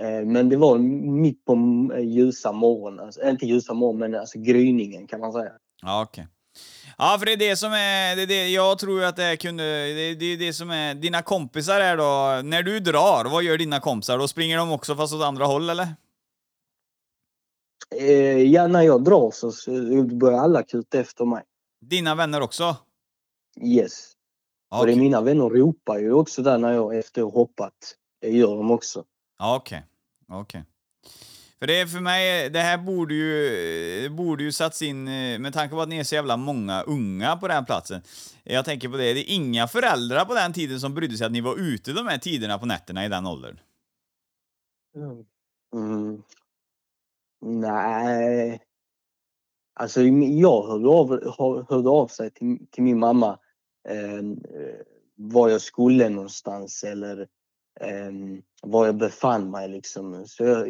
Eh, 0.00 0.26
Men 0.26 0.48
det 0.48 0.56
var 0.56 0.78
mitt 0.78 1.44
på 1.44 1.52
eh, 1.96 2.00
ljusa 2.04 2.52
morgon. 2.52 3.00
Alltså, 3.00 3.28
inte 3.28 3.46
ljusa 3.46 3.74
morgon, 3.74 3.98
men 3.98 4.14
alltså 4.14 4.38
gryningen 4.38 5.06
kan 5.06 5.20
man 5.20 5.32
säga. 5.32 5.52
Ja, 5.82 6.02
okej. 6.02 6.28
Ja, 6.98 7.16
för 7.18 7.26
det 7.26 7.32
är 7.32 7.36
det 7.36 7.56
som 7.56 7.72
är... 7.72 8.16
Det 8.16 8.22
är 8.22 8.26
det, 8.26 8.48
jag 8.48 8.78
tror 8.78 9.04
att 9.04 9.16
det 9.16 9.36
kunde... 9.36 9.62
Det, 9.94 10.14
det 10.14 10.24
är 10.26 10.36
det 10.36 10.52
som 10.52 10.70
är... 10.70 10.94
Dina 10.94 11.22
kompisar 11.22 11.80
är 11.80 11.96
då... 11.96 12.42
När 12.48 12.62
du 12.62 12.80
drar, 12.80 13.24
vad 13.30 13.42
gör 13.42 13.58
dina 13.58 13.80
kompisar? 13.80 14.18
Då 14.18 14.28
springer 14.28 14.58
de 14.58 14.72
också 14.72 14.96
fast 14.96 15.14
åt 15.14 15.22
andra 15.22 15.44
håll, 15.44 15.70
eller? 15.70 15.86
Eh, 17.90 18.42
Ja, 18.42 18.66
när 18.66 18.82
jag 18.82 19.04
drar 19.04 19.30
så 19.30 19.52
börjar 20.16 20.38
alla 20.38 20.62
kuta 20.62 21.00
efter 21.00 21.24
mig. 21.24 21.42
Dina 21.80 22.14
vänner 22.14 22.40
också? 22.40 22.76
Yes. 23.62 24.12
Ja, 24.70 24.80
Och 24.80 24.86
det 24.86 24.92
är 24.92 24.96
mina 24.96 25.20
vänner 25.20 25.48
ropar 25.48 25.98
ju 25.98 26.12
också 26.12 26.42
där 26.42 26.58
när 26.58 26.72
jag 26.72 26.98
efter 26.98 27.22
ha 27.22 27.30
hoppat. 27.30 27.96
Det 28.20 28.30
gör 28.30 28.56
de 28.56 28.70
också. 28.70 29.04
Okej. 29.38 29.86
Okej. 30.28 30.64
För 31.58 31.66
det 31.66 31.80
är 31.80 31.86
för 31.86 32.00
mig, 32.00 32.50
det 32.50 32.60
här 32.60 32.78
borde 32.78 33.14
ju, 33.14 34.08
borde 34.08 34.44
ju 34.44 34.52
satts 34.52 34.82
in, 34.82 35.08
eh, 35.08 35.38
med 35.38 35.52
tanke 35.52 35.74
på 35.74 35.80
att 35.80 35.88
ni 35.88 35.98
är 35.98 36.04
så 36.04 36.14
jävla 36.14 36.36
många 36.36 36.82
unga 36.82 37.36
på 37.36 37.48
den 37.48 37.64
platsen. 37.64 38.02
Jag 38.44 38.64
tänker 38.64 38.88
på 38.88 38.96
det, 38.96 39.12
det 39.12 39.30
är 39.30 39.34
inga 39.34 39.68
föräldrar 39.68 40.24
på 40.24 40.34
den 40.34 40.52
tiden 40.52 40.80
som 40.80 40.94
brydde 40.94 41.16
sig 41.16 41.26
att 41.26 41.32
ni 41.32 41.40
var 41.40 41.56
ute 41.56 41.92
de 41.92 42.06
här 42.06 42.18
tiderna 42.18 42.58
på 42.58 42.66
nätterna 42.66 43.04
i 43.04 43.08
den 43.08 43.26
åldern. 43.26 43.58
Mm. 45.74 46.22
Nej. 47.44 48.60
Alltså 49.74 50.02
jag 50.02 50.62
hörde 50.62 50.88
av, 50.88 51.08
hörde 51.68 51.88
av 51.88 52.08
sig 52.08 52.30
till, 52.30 52.66
till 52.70 52.82
min 52.82 52.98
mamma 52.98 53.38
eh, 53.88 54.22
var 55.16 55.48
jag 55.48 55.60
skulle 55.60 56.08
någonstans 56.08 56.84
eller 56.84 57.20
eh, 57.80 58.12
var 58.62 58.86
jag 58.86 58.96
befann 58.96 59.50
mig 59.50 59.68
liksom. 59.68 60.26
Så 60.26 60.44
jag, 60.44 60.66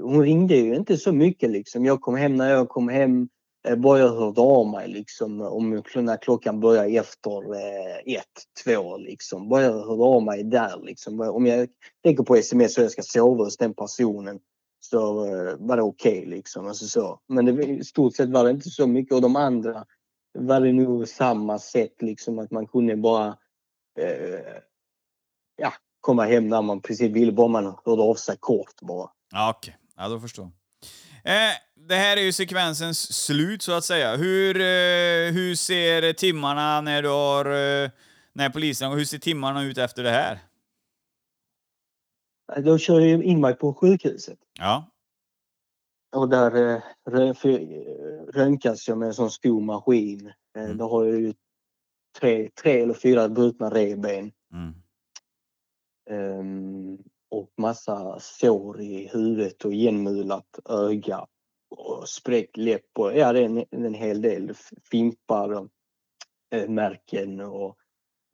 hon 0.00 0.22
ringde 0.22 0.56
ju 0.56 0.74
inte 0.74 0.96
så 0.96 1.12
mycket 1.12 1.50
liksom. 1.50 1.84
Jag 1.84 2.00
kom 2.00 2.16
hem 2.16 2.36
när 2.36 2.50
jag 2.50 2.68
kom 2.68 2.88
hem. 2.88 3.28
Eh, 3.68 3.76
bara 3.76 3.98
jag 3.98 4.14
hörde 4.16 4.40
av 4.40 4.66
mig 4.66 4.88
liksom 4.88 5.40
om 5.40 5.70
när 5.94 6.16
klockan 6.16 6.60
började 6.60 6.88
efter 6.88 7.54
eh, 7.54 8.14
ett, 8.16 8.64
två 8.64 8.96
liksom. 8.96 9.48
Bara 9.48 9.62
jag 9.62 9.72
hörde 9.72 10.02
av 10.02 10.22
mig 10.22 10.44
där 10.44 10.80
liksom. 10.82 11.20
Om 11.20 11.46
jag 11.46 11.68
tänker 12.02 12.24
på 12.24 12.36
sms 12.36 12.78
och 12.78 12.84
jag 12.84 12.90
ska 12.90 13.02
sova 13.02 13.44
hos 13.44 13.56
den 13.56 13.74
personen 13.74 14.40
så 14.84 15.26
eh, 15.26 15.56
var 15.58 15.76
det 15.76 15.82
okej 15.82 16.18
okay, 16.18 16.30
liksom. 16.30 16.66
Alltså 16.66 16.86
så. 16.86 17.20
Men 17.28 17.44
det, 17.44 17.64
i 17.64 17.84
stort 17.84 18.16
sett 18.16 18.28
var 18.28 18.44
det 18.44 18.50
inte 18.50 18.70
så 18.70 18.86
mycket 18.86 19.14
och 19.14 19.22
de 19.22 19.36
andra 19.36 19.84
var 20.38 20.60
det 20.60 20.72
nog 20.72 21.08
samma 21.08 21.58
sätt 21.58 22.02
liksom 22.02 22.38
att 22.38 22.50
man 22.50 22.66
kunde 22.66 22.96
bara 22.96 23.26
eh, 24.00 24.56
ja, 25.56 25.72
komma 26.00 26.24
hem 26.24 26.48
när 26.48 26.62
man 26.62 26.80
precis 26.80 27.12
ville, 27.12 27.32
bara 27.32 27.48
man 27.48 27.64
hörde 27.84 28.02
av 28.02 28.14
sig 28.14 28.36
kort 28.40 28.80
bara. 28.80 29.10
Ja, 29.32 29.50
okej. 29.50 29.70
Okay. 29.70 29.80
Ja, 29.96 30.08
då 30.08 30.20
förstår 30.20 30.44
eh, 31.24 31.32
Det 31.88 31.94
här 31.94 32.16
är 32.16 32.22
ju 32.22 32.32
sekvensens 32.32 33.24
slut 33.24 33.62
så 33.62 33.72
att 33.72 33.84
säga. 33.84 34.16
Hur, 34.16 34.56
eh, 34.56 35.32
hur 35.32 35.54
ser 35.54 36.12
timmarna 36.12 36.80
när 36.80 37.02
du 37.02 37.08
har... 37.08 37.44
Eh, 37.46 37.90
när 38.32 38.50
polisen... 38.50 38.92
Hur 38.92 39.04
ser 39.04 39.18
timmarna 39.18 39.62
ut 39.62 39.78
efter 39.78 40.02
det 40.02 40.10
här? 40.10 40.38
Då 42.64 42.78
kör 42.78 43.00
jag 43.00 43.22
in 43.22 43.40
mig 43.40 43.54
på 43.54 43.74
sjukhuset. 43.74 44.38
Ja. 44.58 44.90
Och 46.16 46.28
där 46.28 46.74
eh, 46.74 46.82
röntgas 48.32 48.88
jag 48.88 48.98
med 48.98 49.08
en 49.08 49.14
sån 49.14 49.30
stor 49.30 49.60
maskin. 49.60 50.32
Eh, 50.56 50.64
mm. 50.64 50.76
Då 50.76 50.88
har 50.88 51.04
jag 51.04 51.20
ju 51.20 51.34
tre, 52.20 52.50
tre 52.50 52.80
eller 52.80 52.94
fyra 52.94 53.28
brutna 53.28 53.70
revben. 53.70 54.32
Mm. 54.52 54.74
Um, 56.10 56.98
och 57.30 57.52
massa 57.56 58.20
sår 58.20 58.80
i 58.80 59.08
huvudet 59.12 59.64
och 59.64 59.72
igenmulat 59.72 60.58
öga 60.68 61.26
och 61.70 62.08
spräckt 62.08 62.56
läpp 62.56 62.98
och 62.98 63.16
ja, 63.16 63.32
det 63.32 63.40
är 63.40 63.44
en, 63.44 63.64
en 63.70 63.94
hel 63.94 64.22
del 64.22 64.54
fimpar 64.90 65.52
och 65.52 65.68
äh, 66.50 66.68
märken 66.68 67.40
och 67.40 67.78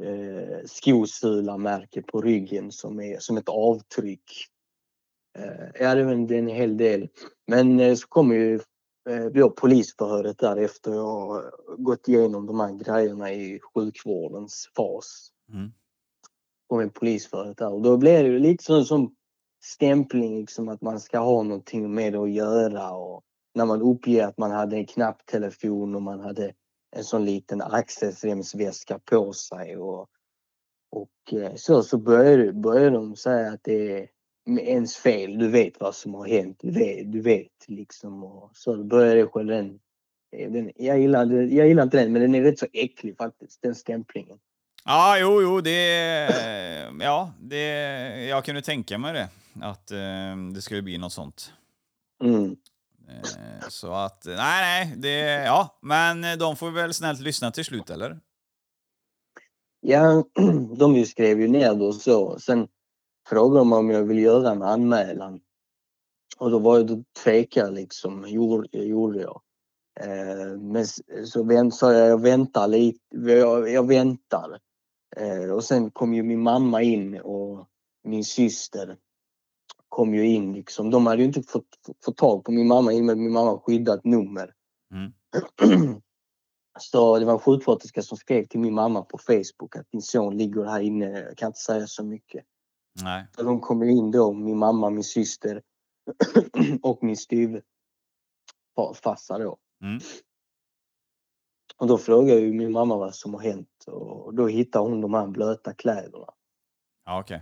eh, 0.03 0.59
skosulamärke 0.65 2.03
på 2.03 2.21
ryggen 2.21 2.73
som 2.73 3.01
är 3.01 3.19
som 3.19 3.37
ett 3.37 3.49
avtryck. 3.49 4.47
Eh, 5.39 5.73
det 5.73 5.85
är 5.85 5.97
en, 5.97 6.49
hel 6.49 6.77
del. 6.77 7.09
Men 7.47 7.81
eh, 7.81 7.95
så 7.95 8.09
kommer 8.09 8.35
ju 8.35 8.55
eh, 9.11 9.25
vi 9.33 9.41
har 9.41 9.51
polisförhöret 9.51 10.39
därefter 10.39 11.01
och 11.01 11.07
har 11.07 11.53
gått 11.77 12.09
igenom 12.09 12.47
de 12.47 12.61
här 12.61 12.73
grejerna 12.73 13.33
i 13.33 13.61
sjukvårdens 13.75 14.71
fas. 14.77 15.29
Mm. 15.53 15.73
Med 16.75 16.95
polisförhöret 16.95 17.57
där 17.57 17.73
och 17.73 17.83
då 17.83 17.97
blir 17.97 18.25
det 18.25 18.39
lite 18.39 18.65
så 18.65 18.85
som 18.85 19.15
stämpling 19.65 20.41
liksom 20.41 20.69
att 20.69 20.81
man 20.81 21.01
ska 21.01 21.19
ha 21.19 21.43
någonting 21.43 21.95
med 21.95 22.13
det 22.13 22.19
att 22.19 22.31
göra 22.31 22.91
och 22.91 23.23
när 23.55 23.65
man 23.65 23.83
uppger 23.83 24.27
att 24.27 24.39
man 24.39 24.51
hade 24.51 24.77
en 24.77 24.87
knapptelefon 24.87 25.95
och 25.95 26.03
man 26.03 26.21
hade 26.21 26.53
en 26.97 27.05
sån 27.05 27.25
liten 27.25 27.63
axelremsväska 27.63 28.99
på 28.99 29.33
sig 29.33 29.77
och, 29.77 30.09
och 30.91 31.33
eh, 31.33 31.55
så, 31.55 31.83
så 31.83 31.99
börjar, 31.99 32.53
börjar 32.53 32.91
de 32.91 33.17
säga 33.17 33.53
att 33.53 33.61
det 33.65 33.99
är 33.99 34.09
ens 34.59 34.97
fel. 34.97 35.39
Du 35.39 35.49
vet 35.49 35.81
vad 35.81 35.95
som 35.95 36.15
har 36.15 36.29
hänt. 36.29 36.59
Du 36.63 36.71
vet, 36.71 37.13
du 37.13 37.21
vet 37.21 37.69
liksom. 37.69 38.25
Och 38.25 38.51
så 38.55 38.85
börjar 38.85 39.17
det 39.17 39.27
själv 39.27 39.49
den, 39.49 39.81
den 40.31 40.73
jag, 40.77 41.01
gillar, 41.01 41.33
jag 41.33 41.69
gillar 41.69 41.83
inte 41.83 41.97
den, 41.97 42.13
men 42.13 42.23
den 42.23 42.35
är 42.35 42.43
rätt 42.43 42.59
så 42.59 42.67
äcklig 42.73 43.17
faktiskt, 43.17 43.63
den 43.63 43.75
stämplingen. 43.75 44.39
Ja, 44.85 45.19
jo, 45.19 45.43
jo, 45.43 45.61
det... 45.61 45.73
Ja, 47.01 47.33
det... 47.41 47.67
Jag 48.27 48.45
kunde 48.45 48.63
tänka 48.63 48.99
mig 48.99 49.13
det. 49.13 49.29
Att 49.61 49.91
eh, 49.91 50.37
det 50.55 50.63
skulle 50.63 50.83
bli 50.83 50.99
något 50.99 51.13
sånt. 51.13 51.53
Mm. 52.25 52.57
Eh, 53.11 53.69
så 53.69 53.93
att, 53.93 54.27
eh, 54.27 54.37
nej, 54.37 54.87
nej, 54.87 54.97
det, 54.97 55.45
ja, 55.45 55.79
men 55.83 56.25
eh, 56.25 56.37
de 56.37 56.57
får 56.57 56.71
väl 56.71 56.95
snällt 56.95 57.21
lyssna 57.21 57.51
till 57.51 57.65
slut, 57.65 57.91
eller? 57.91 58.21
Ja, 59.81 60.25
de 60.79 61.05
skrev 61.07 61.41
ju 61.41 61.49
ner 61.49 61.75
det 61.75 61.85
och 61.85 61.95
så. 61.95 62.39
Sen 62.39 62.69
frågade 63.29 63.61
de 63.61 63.73
om 63.73 63.91
jag 63.91 64.05
ville 64.05 64.21
göra 64.21 64.51
en 64.51 64.63
anmälan. 64.63 65.41
Och 66.39 66.51
då 66.51 66.59
var 66.59 66.77
jag 66.77 66.87
då 66.87 67.05
tvekade 67.25 67.71
liksom, 67.71 68.29
gjorde, 68.29 68.79
gjorde 68.79 69.21
jag. 69.21 69.43
Eh, 70.01 70.59
men 70.59 70.87
så 71.27 71.71
sa 71.73 71.93
jag, 71.93 72.09
jag 72.09 72.23
väntar 72.23 72.69
lite, 72.69 73.01
jag, 73.11 73.71
jag 73.71 73.89
väntar. 73.89 74.59
Eh, 75.17 75.51
och 75.51 75.65
sen 75.65 75.91
kom 75.91 76.15
ju 76.15 76.23
min 76.23 76.43
mamma 76.43 76.83
in 76.83 77.21
och 77.21 77.69
min 78.05 78.25
syster 78.25 78.97
kom 79.91 80.15
ju 80.15 80.27
in 80.27 80.53
liksom. 80.53 80.91
De 80.91 81.07
hade 81.07 81.23
ju 81.23 81.29
inte 81.29 81.43
fått, 81.43 81.69
fått 82.05 82.17
tag 82.17 82.45
på 82.45 82.53
min 82.53 82.67
mamma 82.67 82.93
i 82.93 83.01
och 83.01 83.05
med 83.05 83.19
min 83.19 83.33
mamma 83.33 83.59
skyddat 83.59 84.05
nummer. 84.05 84.55
Mm. 84.95 85.13
Så 86.79 87.19
det 87.19 87.25
var 87.25 87.33
en 87.33 87.39
sjuksköterska 87.39 88.03
som 88.03 88.17
skrev 88.19 88.45
till 88.45 88.61
min 88.61 88.75
mamma 88.75 89.03
på 89.03 89.19
Facebook 89.19 89.77
att 89.77 89.91
din 89.91 90.03
son 90.03 90.37
ligger 90.37 90.65
här 90.65 90.81
inne. 90.81 91.21
Jag 91.21 91.37
kan 91.37 91.47
inte 91.47 91.61
säga 91.61 91.87
så 91.87 92.05
mycket. 92.05 92.45
Nej. 93.03 93.27
Så 93.37 93.43
de 93.43 93.61
kom 93.61 93.83
in 93.83 94.11
då, 94.11 94.33
min 94.33 94.59
mamma, 94.59 94.91
min 94.91 95.05
syster 95.05 95.63
och 96.83 97.03
min 97.03 97.17
styvfarsa 97.17 97.65
då. 99.39 99.59
Mm. 99.83 100.01
Och 101.77 101.87
då 101.87 101.99
frågade 101.99 102.41
ju 102.41 102.53
min 102.53 102.73
mamma 102.73 102.97
vad 102.97 103.15
som 103.15 103.35
har 103.35 103.41
hänt 103.41 103.85
och 103.87 104.35
då 104.35 104.47
hittade 104.47 104.89
hon 104.89 105.01
de 105.01 105.15
här 105.15 105.27
blöta 105.27 105.75
kläderna. 105.75 106.27
Ja, 107.05 107.21
okay. 107.21 107.41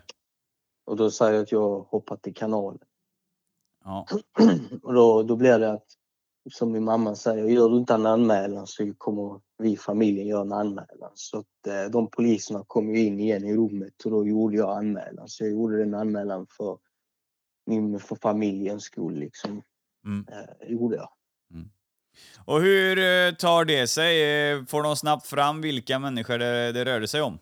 Och 0.88 0.96
då 0.96 1.10
säger 1.10 1.32
jag 1.32 1.42
att 1.42 1.52
jag 1.52 1.80
hoppat 1.80 2.26
i 2.26 2.32
kanalen. 2.32 2.80
Ja. 3.84 4.06
Och 4.82 4.94
då, 4.94 5.22
då 5.22 5.36
blir 5.36 5.58
det 5.58 5.72
att, 5.72 5.86
som 6.52 6.72
min 6.72 6.84
mamma 6.84 7.14
säger, 7.14 7.44
gör 7.44 7.68
du 7.68 7.76
inte 7.76 7.94
en 7.94 8.06
anmälan 8.06 8.66
så 8.66 8.94
kommer 8.98 9.40
vi 9.58 9.76
familjen 9.76 10.26
göra 10.26 10.40
en 10.40 10.52
anmälan. 10.52 11.10
Så 11.14 11.38
att 11.38 11.66
eh, 11.66 11.84
de 11.90 12.10
poliserna 12.10 12.64
kom 12.66 12.94
ju 12.94 13.04
in 13.04 13.20
igen 13.20 13.44
i 13.44 13.56
rummet 13.56 14.04
och 14.04 14.10
då 14.10 14.26
gjorde 14.26 14.56
jag 14.56 14.78
anmälan. 14.78 15.28
Så 15.28 15.44
jag 15.44 15.52
gjorde 15.52 15.78
den 15.78 15.94
anmälan 15.94 16.46
för, 16.50 16.78
min, 17.66 18.00
för 18.00 18.16
familjens 18.16 18.82
skull 18.82 19.14
liksom. 19.14 19.62
Mm. 20.06 20.26
Eh, 20.28 20.70
gjorde 20.70 20.96
jag. 20.96 21.10
Mm. 21.54 21.70
Och 22.44 22.60
hur 22.60 22.98
eh, 22.98 23.34
tar 23.34 23.64
det 23.64 23.86
sig? 23.86 24.50
Eh, 24.50 24.64
får 24.64 24.82
de 24.82 24.96
snabbt 24.96 25.26
fram 25.26 25.60
vilka 25.60 25.98
människor 25.98 26.38
det, 26.38 26.72
det 26.72 26.84
rörde 26.84 27.08
sig 27.08 27.22
om? 27.22 27.38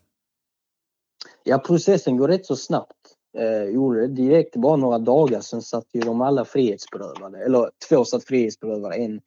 Ja, 1.48 1.58
processen 1.58 2.16
går 2.16 2.28
rätt 2.28 2.46
så 2.46 2.56
snabbt 2.56 2.95
eh, 3.38 3.62
gjorde 3.62 4.00
det 4.00 4.06
direkt. 4.06 4.56
Bara 4.56 4.76
några 4.76 4.98
dagar 4.98 5.40
sen 5.40 5.62
satt 5.62 5.86
ju 5.92 6.00
de 6.00 6.20
alla 6.20 6.44
frihetsberövade. 6.44 7.44
Eller 7.44 7.70
två 7.88 8.04
satt 8.04 8.24
frihetsberövade. 8.24 8.96
En 8.96 9.20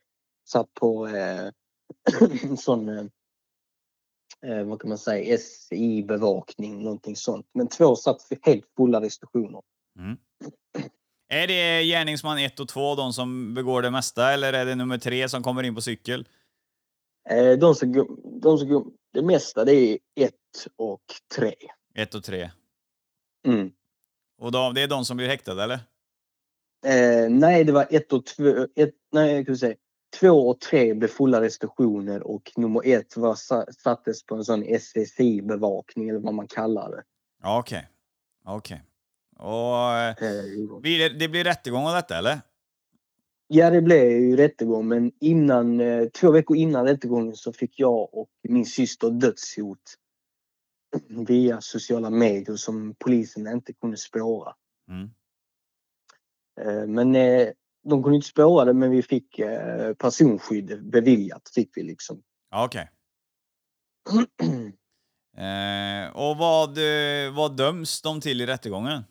satt 0.47 0.73
på 0.73 1.07
eh, 1.07 1.49
sån, 2.57 2.89
eh, 2.89 3.05
eh, 4.45 4.63
vad 4.63 4.81
kan 4.81 4.89
man 4.89 4.97
säga, 4.97 5.37
SI-bevakning, 5.37 6.83
någonting 6.83 7.15
sånt. 7.15 7.47
Men 7.53 7.67
två 7.67 7.95
satt 7.95 8.23
för 8.23 8.37
helt 8.41 8.65
fulla 8.77 9.01
restriktioner. 9.01 9.61
Mm. 9.99 10.17
Är 11.31 11.47
det 11.47 11.83
gärningsman 11.83 12.37
1 12.37 12.59
och 12.59 12.67
2 12.67 12.95
de 12.95 13.13
som 13.13 13.53
begår 13.53 13.81
det 13.81 13.91
mesta 13.91 14.33
eller 14.33 14.53
är 14.53 14.65
det 14.65 14.75
nummer 14.75 14.97
3 14.97 15.29
som 15.29 15.43
kommer 15.43 15.63
in 15.63 15.75
på 15.75 15.81
cykel? 15.81 16.27
Eh, 17.29 17.51
de 17.51 17.75
som, 17.75 18.17
de 18.41 18.57
som, 18.57 18.93
det 19.13 19.21
mesta 19.21 19.65
det 19.65 19.73
är 19.73 19.97
1 20.15 20.33
och 20.75 21.01
3. 21.35 21.53
1 21.95 22.15
och 22.15 22.23
3? 22.23 22.51
Mm. 23.47 23.71
Och 24.39 24.51
de, 24.51 24.74
det 24.74 24.81
är 24.81 24.88
de 24.88 25.05
som 25.05 25.17
blir 25.17 25.27
häktade, 25.27 25.63
eller? 25.63 25.79
Eh, 26.86 27.29
nej, 27.29 27.63
det 27.63 27.72
var 27.72 27.88
ett 27.89 28.13
och 28.13 28.25
två. 28.25 28.67
Ett, 28.75 28.93
nej, 29.12 29.36
jag 29.36 29.46
kan 29.46 29.58
säga. 29.58 29.75
Två 30.19 30.50
och 30.50 30.60
tre 30.62 30.93
blev 30.93 31.08
fulla 31.08 31.41
restriktioner 31.41 32.27
och 32.27 32.51
nummer 32.58 32.81
ett 32.86 33.17
var, 33.17 33.36
sattes 33.72 34.25
på 34.25 34.36
en 34.36 34.43
sån 34.43 34.63
SSI-bevakning 34.63 36.10
eller 36.10 36.19
vad 36.19 36.34
man 36.34 36.48
kallar 36.48 36.91
det. 36.91 37.03
Okej. 37.43 37.88
Okay. 38.46 38.58
Okay. 38.58 38.77
Och 39.38 39.93
eh, 39.93 40.15
det, 40.84 41.10
det 41.10 41.27
blir 41.27 41.43
rättegång 41.43 41.86
av 41.86 41.93
detta, 41.93 42.17
eller? 42.17 42.41
Ja, 43.48 43.69
det 43.69 43.81
blev 43.81 44.12
ju 44.12 44.36
rättegång, 44.36 44.88
men 44.88 45.12
innan, 45.19 45.79
eh, 45.79 46.05
två 46.05 46.31
veckor 46.31 46.58
innan 46.58 46.88
rättegången 46.88 47.36
så 47.36 47.53
fick 47.53 47.79
jag 47.79 48.13
och 48.13 48.29
min 48.43 48.65
syster 48.65 49.10
dödshot 49.10 49.96
via 51.27 51.62
sociala 51.62 52.10
medier 52.10 52.55
som 52.55 52.96
polisen 53.00 53.48
inte 53.48 53.74
kunde 53.74 53.98
spåra. 53.98 54.53
Mm. 54.89 55.10
Eh, 56.62 56.88
men 56.88 57.15
eh, 57.15 57.48
de 57.84 58.03
kunde 58.03 58.15
inte 58.15 58.27
spåra 58.27 58.65
det 58.65 58.74
men 58.74 58.91
vi 58.91 59.01
fick 59.01 59.39
eh, 59.39 59.93
personskydd 59.93 60.89
beviljat. 60.89 61.50
Fick 61.55 61.77
vi 61.77 61.84
liksom. 61.84 62.22
Okej. 62.55 62.89
Okay. 64.10 64.48
eh, 65.46 66.10
och 66.10 66.38
vad, 66.38 66.77
vad 67.36 67.58
döms 67.58 68.01
de 68.01 68.22
till 68.22 68.41
i 68.41 68.46
rättegången? 68.46 69.03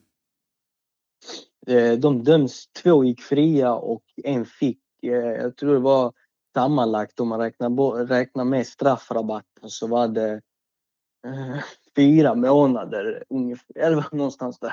De 1.99 2.25
döms, 2.25 2.69
två 2.83 3.05
gick 3.05 3.23
fria 3.23 3.75
och 3.75 4.05
en 4.25 4.47
fick, 4.47 4.81
jag 5.01 5.57
tror 5.57 5.73
det 5.73 5.81
var 5.81 6.13
sammanlagt 6.55 7.21
om 7.21 7.29
man 7.29 7.41
räknar, 7.41 8.07
räknar 8.07 8.45
med 8.45 8.67
straffrabatten 8.67 9.71
så 9.71 9.87
var 9.87 10.09
det 10.09 10.41
fyra 11.97 12.35
månader 12.35 13.25
ungefär, 13.29 13.79
eller 13.79 14.05
någonstans 14.13 14.59
där. 14.59 14.73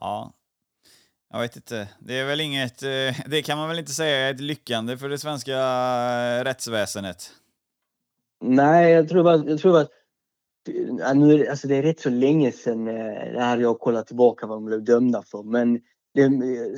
Ja, 0.00 0.32
jag 1.32 1.40
vet 1.40 1.56
inte. 1.56 1.88
Det 1.98 2.18
är 2.18 2.26
väl 2.26 2.40
inget, 2.40 2.82
eh, 2.82 3.14
det 3.26 3.42
kan 3.44 3.58
man 3.58 3.68
väl 3.68 3.78
inte 3.78 3.92
säga 3.92 4.28
är 4.28 4.34
ett 4.34 4.40
lyckande 4.40 4.96
för 4.96 5.08
det 5.08 5.18
svenska 5.18 5.56
eh, 5.56 6.44
rättsväsendet? 6.44 7.32
Nej, 8.40 8.92
jag 8.92 9.08
tror 9.08 9.24
bara, 9.24 9.36
jag 9.36 9.58
tror 9.58 9.72
bara 9.72 9.86
nu, 11.14 11.46
alltså 11.46 11.68
det 11.68 11.76
är 11.76 11.82
rätt 11.82 12.00
så 12.00 12.10
länge 12.10 12.52
sedan 12.52 12.88
eh, 12.88 13.32
det 13.32 13.40
här 13.40 13.58
jag 13.58 13.80
kollat 13.80 14.06
tillbaka 14.06 14.46
vad 14.46 14.56
de 14.56 14.64
blev 14.64 14.84
dömda 14.84 15.22
för. 15.22 15.42
Men 15.42 15.80
det, 16.14 16.28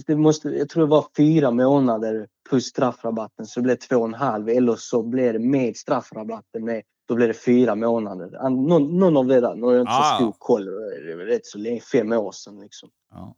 det 0.07 0.17
måste, 0.17 0.49
jag 0.49 0.69
tror 0.69 0.83
det 0.83 0.91
var 0.91 1.07
fyra 1.17 1.51
månader 1.51 2.27
plus 2.49 2.67
straffrabatten 2.67 3.47
så 3.47 3.61
det 3.61 3.65
blev 3.65 3.77
två 3.77 3.97
och 3.97 4.07
en 4.07 4.15
halv 4.15 4.49
eller 4.49 4.77
så 4.77 5.03
blev 5.03 5.33
det 5.33 5.39
med 5.39 5.77
straffrabatten 5.77 6.65
med 6.65 6.83
då 7.09 7.15
blev 7.15 7.29
det 7.29 7.35
fyra 7.35 7.75
månader. 7.75 8.51
Någon, 8.51 8.99
någon 8.99 9.17
av 9.17 9.27
det 9.27 9.41
där, 9.41 9.55
nu 9.55 9.67
har 9.67 9.73
jag 9.73 9.83
inte 9.83 9.93
så 9.93 10.17
stor 10.17 10.35
koll. 10.39 10.65
Det 10.65 11.13
är 11.13 11.17
rätt 11.17 11.47
så 11.47 11.59
länge, 11.59 11.81
fem 11.81 12.13
år 12.13 12.33
sedan 12.33 12.61
liksom. 12.61 12.89
Ja. 13.11 13.37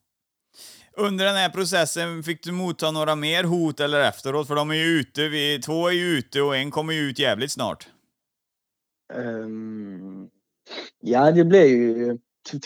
Under 0.97 1.25
den 1.25 1.35
här 1.35 1.51
processen, 1.51 2.23
fick 2.23 2.45
du 2.45 2.53
motta 2.53 2.91
några 2.91 3.15
mer 3.15 3.45
hot 3.45 3.81
eller 3.81 4.01
efteråt? 4.01 4.47
För 4.47 4.55
de 4.55 4.71
är 4.71 4.75
ju 4.75 4.85
ute, 4.85 5.29
vi, 5.29 5.61
två 5.61 5.89
är 5.89 5.93
ju 5.93 6.19
ute 6.19 6.43
och 6.43 6.57
en 6.57 6.71
kommer 6.71 6.93
ju 6.93 7.01
ut 7.01 7.19
jävligt 7.19 7.53
snart. 7.53 7.89
Um, 9.15 10.31
ja, 11.01 11.31
det 11.31 11.45
blev 11.45 11.67
ju... 11.67 12.19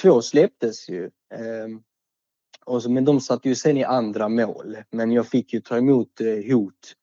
Två 0.03 0.23
släpptes 0.23 0.89
ju. 0.89 1.11
Um, 1.65 1.83
och 2.69 2.83
så, 2.83 2.91
men 2.91 3.05
de 3.05 3.21
satt 3.21 3.45
ju 3.45 3.55
sen 3.55 3.77
i 3.77 3.85
andra 3.85 4.29
mål. 4.29 4.77
Men 4.91 5.13
jag 5.13 5.27
fick 5.27 5.53
ju 5.53 5.61
ta 5.61 5.77
emot 5.77 6.21
eh, 6.21 6.55
hot 6.55 6.95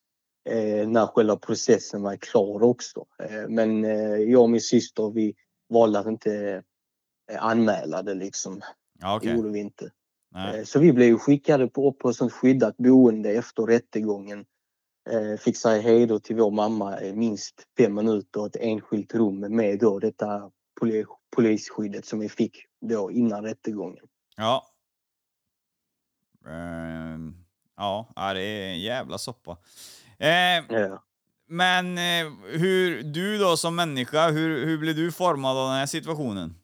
eh, 0.49 0.87
när 0.87 1.07
själva 1.07 1.35
processen 1.35 2.01
var 2.01 2.15
klar 2.15 2.63
också. 2.63 3.05
Eh, 3.23 3.49
men 3.49 3.85
eh, 3.85 4.15
jag 4.15 4.41
och 4.41 4.49
min 4.49 4.61
syster 4.61 5.11
vi 5.11 5.35
valde 5.69 5.99
att 5.99 6.07
inte 6.07 6.63
eh, 7.31 7.43
anmäla 7.45 8.01
det 8.01 8.13
liksom. 8.13 8.61
Ja, 8.99 9.17
okay. 9.17 9.29
Det 9.29 9.35
gjorde 9.35 9.49
vi 9.49 9.59
inte. 9.59 9.91
Eh, 10.35 10.63
så 10.63 10.79
vi 10.79 10.93
blev 10.93 11.17
skickade 11.17 11.67
på, 11.67 11.91
på 11.91 12.13
sånt 12.13 12.33
skyddat 12.33 12.77
boende 12.77 13.29
efter 13.29 13.63
rättegången. 13.63 14.45
Fick 15.39 15.57
säga 15.57 15.81
hej 15.81 16.05
då 16.05 16.19
till 16.19 16.35
vår 16.35 16.51
mamma 16.51 16.99
minst 17.13 17.55
fem 17.77 17.93
minuter 17.93 18.39
och 18.39 18.47
ett 18.47 18.55
enskilt 18.59 19.13
rum 19.13 19.39
med 19.39 19.79
då 19.79 19.99
detta 19.99 20.51
polisskyddet 21.35 22.05
som 22.05 22.19
vi 22.19 22.29
fick 22.29 22.57
då 22.81 23.11
innan 23.11 23.43
rättegången. 23.43 24.05
Ja. 24.37 24.74
Uh, 26.47 27.31
ja, 27.77 28.07
det 28.15 28.41
är 28.41 28.69
en 28.69 28.79
jävla 28.79 29.17
soppa. 29.17 29.57
Ja. 30.17 31.03
Men 31.47 31.97
uh, 31.97 32.33
hur, 32.59 33.03
du 33.03 33.37
då 33.37 33.57
som 33.57 33.75
människa, 33.75 34.29
hur, 34.29 34.65
hur 34.65 34.77
blev 34.77 34.95
du 34.95 35.11
formad 35.11 35.57
av 35.57 35.69
den 35.69 35.77
här 35.77 35.85
situationen? 35.85 36.55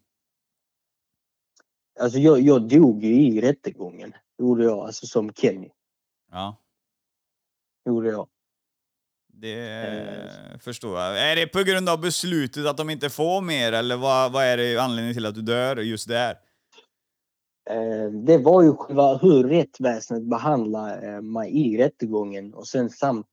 Alltså 1.99 2.19
jag, 2.19 2.41
jag 2.41 2.69
dog 2.69 3.03
ju 3.03 3.13
i 3.13 3.41
rättegången. 3.41 4.13
Gjorde 4.39 4.63
jag, 4.63 4.79
alltså 4.79 5.07
som 5.07 5.33
Kenny. 5.33 5.69
Ja. 6.31 6.57
Gjorde 7.85 8.09
jag. 8.09 8.27
Det 9.33 9.69
eh. 9.81 10.59
förstår 10.59 10.99
jag. 10.99 11.31
Är 11.31 11.35
det 11.35 11.47
på 11.47 11.63
grund 11.63 11.89
av 11.89 12.01
beslutet 12.01 12.65
att 12.65 12.77
de 12.77 12.89
inte 12.89 13.09
får 13.09 13.41
mer 13.41 13.73
eller 13.73 13.97
vad, 13.97 14.31
vad 14.31 14.43
är 14.43 14.57
det 14.57 14.77
anledningen 14.77 15.15
till 15.15 15.25
att 15.25 15.35
du 15.35 15.41
dör 15.41 15.77
just 15.77 16.07
där? 16.07 16.35
Eh, 17.69 18.11
det 18.11 18.37
var 18.37 18.61
ju 18.61 18.75
själva 18.75 19.17
hur 19.17 19.43
rättsväsendet 19.43 20.29
behandlar 20.29 21.15
eh, 21.15 21.21
mig 21.21 21.51
i 21.51 21.77
rättegången 21.77 22.53
och 22.53 22.67
sen 22.67 22.89
samt 22.89 23.27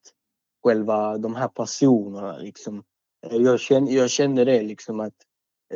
själva 0.64 1.18
de 1.18 1.34
här 1.34 1.48
personerna 1.48 2.38
liksom. 2.38 2.82
Eh, 3.26 3.36
jag 3.36 3.60
kände, 3.60 3.92
jag 3.92 4.10
kände 4.10 4.44
det 4.44 4.62
liksom 4.62 5.00
att 5.00 5.14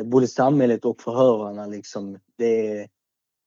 både 0.05 0.27
samhället 0.27 0.85
och 0.85 1.01
förhörarna 1.01 1.67
liksom. 1.67 2.19
Det, 2.39 2.89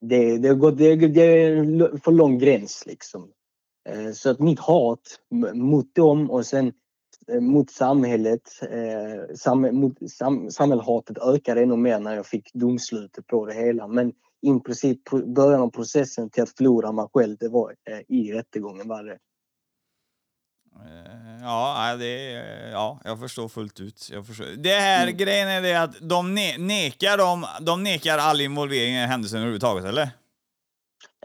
det, 0.02 0.38
det, 0.38 0.54
gått, 0.54 0.78
det, 0.78 0.96
det 0.96 1.22
är 1.22 1.98
för 1.98 2.12
lång 2.12 2.38
gräns 2.38 2.84
liksom. 2.86 3.32
Så 4.14 4.30
att 4.30 4.40
mitt 4.40 4.60
hat 4.60 5.20
mot 5.54 5.96
dem 5.96 6.32
och 6.32 6.46
sen 6.46 6.74
mot 7.40 7.72
samhället, 7.72 8.42
sam, 9.36 9.62
mot, 9.62 10.12
sam, 10.12 10.52
samhällshatet 10.52 11.18
ökade 11.18 11.62
ännu 11.62 11.76
mer 11.76 12.00
när 12.00 12.16
jag 12.16 12.26
fick 12.26 12.54
domslutet 12.54 13.28
på 13.28 13.46
det 13.46 13.54
hela. 13.54 13.88
Men 13.88 14.14
i 14.46 14.60
princip 14.60 15.10
början 15.36 15.62
av 15.62 15.70
processen 15.70 16.30
till 16.30 16.44
att 16.44 16.58
förlora 16.58 16.92
mig 16.92 17.06
själv, 17.14 17.38
det 17.40 17.50
var 17.50 17.76
i 18.08 18.34
rättegången 18.34 18.88
var 18.88 19.04
det. 19.04 19.18
Eh, 20.84 21.42
ja, 21.42 21.96
det, 22.00 22.32
ja, 22.72 23.00
jag 23.04 23.20
förstår 23.20 23.48
fullt 23.48 23.80
ut. 23.80 24.10
Jag 24.12 24.28
förstår. 24.28 24.46
Det 24.58 24.70
här 24.70 25.04
mm. 25.04 25.18
grejen 25.18 25.48
är 25.48 25.62
det 25.62 25.76
att 25.76 25.96
de 26.02 26.36
ne 26.36 26.58
nekar, 26.58 27.18
de, 27.18 27.46
de 27.62 27.84
nekar 27.84 28.18
all 28.18 28.42
involvering 28.42 28.96
i 28.96 29.06
händelsen 29.06 29.38
överhuvudtaget, 29.38 29.86
eller? 29.86 30.10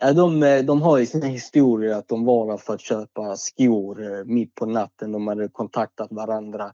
Ja, 0.00 0.12
de, 0.12 0.40
de 0.66 0.82
har 0.82 0.98
ju 0.98 1.06
sina 1.06 1.26
historier 1.26 1.94
att 1.94 2.08
de 2.08 2.24
var 2.24 2.46
där 2.50 2.56
för 2.56 2.74
att 2.74 2.80
köpa 2.80 3.36
skor 3.36 4.02
eh, 4.02 4.24
mitt 4.24 4.54
på 4.54 4.66
natten. 4.66 5.12
De 5.12 5.28
hade 5.28 5.48
kontaktat 5.48 6.08
varandra. 6.12 6.72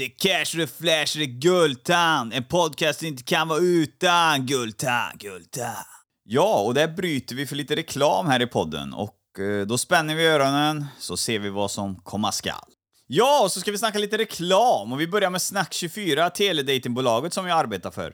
Det 0.00 0.06
är 0.06 0.18
cash, 0.18 0.56
det 0.56 0.62
är 0.62 0.66
flash, 0.66 1.18
det 1.18 1.24
är 1.24 1.40
Guldtand. 1.40 2.32
En 2.32 2.44
podcast 2.44 3.02
inte 3.02 3.22
kan 3.22 3.48
vara 3.48 3.58
utan 3.58 4.46
Guldtand, 4.46 5.20
Guldtand. 5.20 5.86
Ja, 6.24 6.60
och 6.60 6.74
där 6.74 6.88
bryter 6.88 7.34
vi 7.34 7.46
för 7.46 7.56
lite 7.56 7.76
reklam 7.76 8.26
här 8.26 8.42
i 8.42 8.46
podden 8.46 8.94
och 8.94 9.38
eh, 9.38 9.66
då 9.66 9.78
spänner 9.78 10.14
vi 10.14 10.26
öronen 10.26 10.86
så 10.98 11.16
ser 11.16 11.38
vi 11.38 11.50
vad 11.50 11.70
som 11.70 11.96
komma 11.96 12.32
skall. 12.32 12.72
Ja, 13.06 13.42
och 13.44 13.52
så 13.52 13.60
ska 13.60 13.70
vi 13.70 13.78
snacka 13.78 13.98
lite 13.98 14.18
reklam 14.18 14.92
och 14.92 15.00
vi 15.00 15.06
börjar 15.06 15.30
med 15.30 15.38
Snack24, 15.38 16.30
teledatingbolaget 16.30 17.34
som 17.34 17.46
jag 17.46 17.58
arbetar 17.58 17.90
för. 17.90 18.12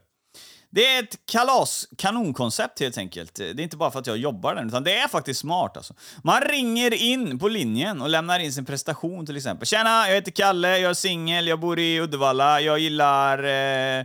Det 0.76 0.86
är 0.86 1.02
ett 1.02 1.26
kalas, 1.26 1.88
kanonkoncept 1.98 2.80
helt 2.80 2.98
enkelt. 2.98 3.34
Det 3.34 3.50
är 3.50 3.60
inte 3.60 3.76
bara 3.76 3.90
för 3.90 3.98
att 3.98 4.06
jag 4.06 4.16
jobbar 4.16 4.54
där, 4.54 4.66
utan 4.66 4.84
det 4.84 4.96
är 4.96 5.08
faktiskt 5.08 5.40
smart 5.40 5.76
alltså. 5.76 5.94
Man 6.24 6.40
ringer 6.40 6.94
in 6.94 7.38
på 7.38 7.48
linjen 7.48 8.02
och 8.02 8.08
lämnar 8.08 8.38
in 8.38 8.52
sin 8.52 8.64
prestation 8.64 9.26
till 9.26 9.36
exempel. 9.36 9.66
Tjena, 9.66 10.08
jag 10.08 10.14
heter 10.14 10.30
Kalle, 10.30 10.78
jag 10.78 10.90
är 10.90 10.94
singel, 10.94 11.46
jag 11.46 11.60
bor 11.60 11.78
i 11.78 12.00
Uddevalla, 12.00 12.60
jag 12.60 12.78
gillar 12.78 13.44
eh, 13.44 13.98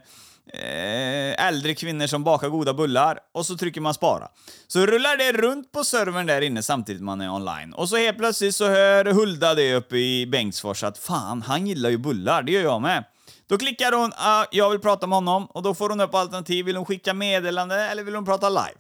eh, 0.54 1.48
äldre 1.48 1.76
kvinnor 1.76 2.08
som 2.08 2.24
bakar 2.24 2.50
goda 2.50 2.74
bullar 2.74 3.20
och 3.32 3.46
så 3.46 3.58
trycker 3.58 3.82
man 3.82 3.94
spara. 3.94 4.28
Så 4.68 4.86
rullar 4.86 5.18
det 5.18 5.32
runt 5.32 5.72
på 5.72 5.84
servern 5.84 6.26
där 6.26 6.42
inne 6.42 6.64
samtidigt 6.64 7.02
man 7.02 7.22
är 7.22 7.34
online. 7.34 7.74
Och 7.74 7.90
så 7.90 7.98
helt 7.98 8.18
plötsligt 8.18 8.56
så 8.56 8.68
hör 8.68 9.06
Hulda 9.06 9.54
det 9.54 9.76
uppe 9.76 9.98
i 9.98 10.28
Bengtsfors 10.28 10.84
att 10.84 10.98
fan, 10.98 11.42
han 11.42 11.68
gillar 11.68 11.90
ju 11.90 11.98
bullar, 11.98 12.44
det 12.44 12.52
gör 12.52 12.64
jag 12.64 12.82
med. 12.82 13.04
Då 13.52 13.58
klickar 13.58 13.92
hon 13.92 14.12
uh, 14.12 14.48
“Jag 14.52 14.70
vill 14.70 14.80
prata 14.80 15.08
med 15.08 15.16
honom” 15.16 15.46
och 15.46 15.64
då 15.64 15.74
får 15.74 15.90
hon 15.90 16.02
upp 16.02 16.16
alternativ. 16.16 16.66
Vill 16.66 16.76
hon 16.76 16.86
skicka 16.86 17.14
meddelande 17.14 17.76
eller 17.76 18.04
vill 18.04 18.16
hon 18.16 18.26
prata 18.26 18.50
live? 18.50 18.78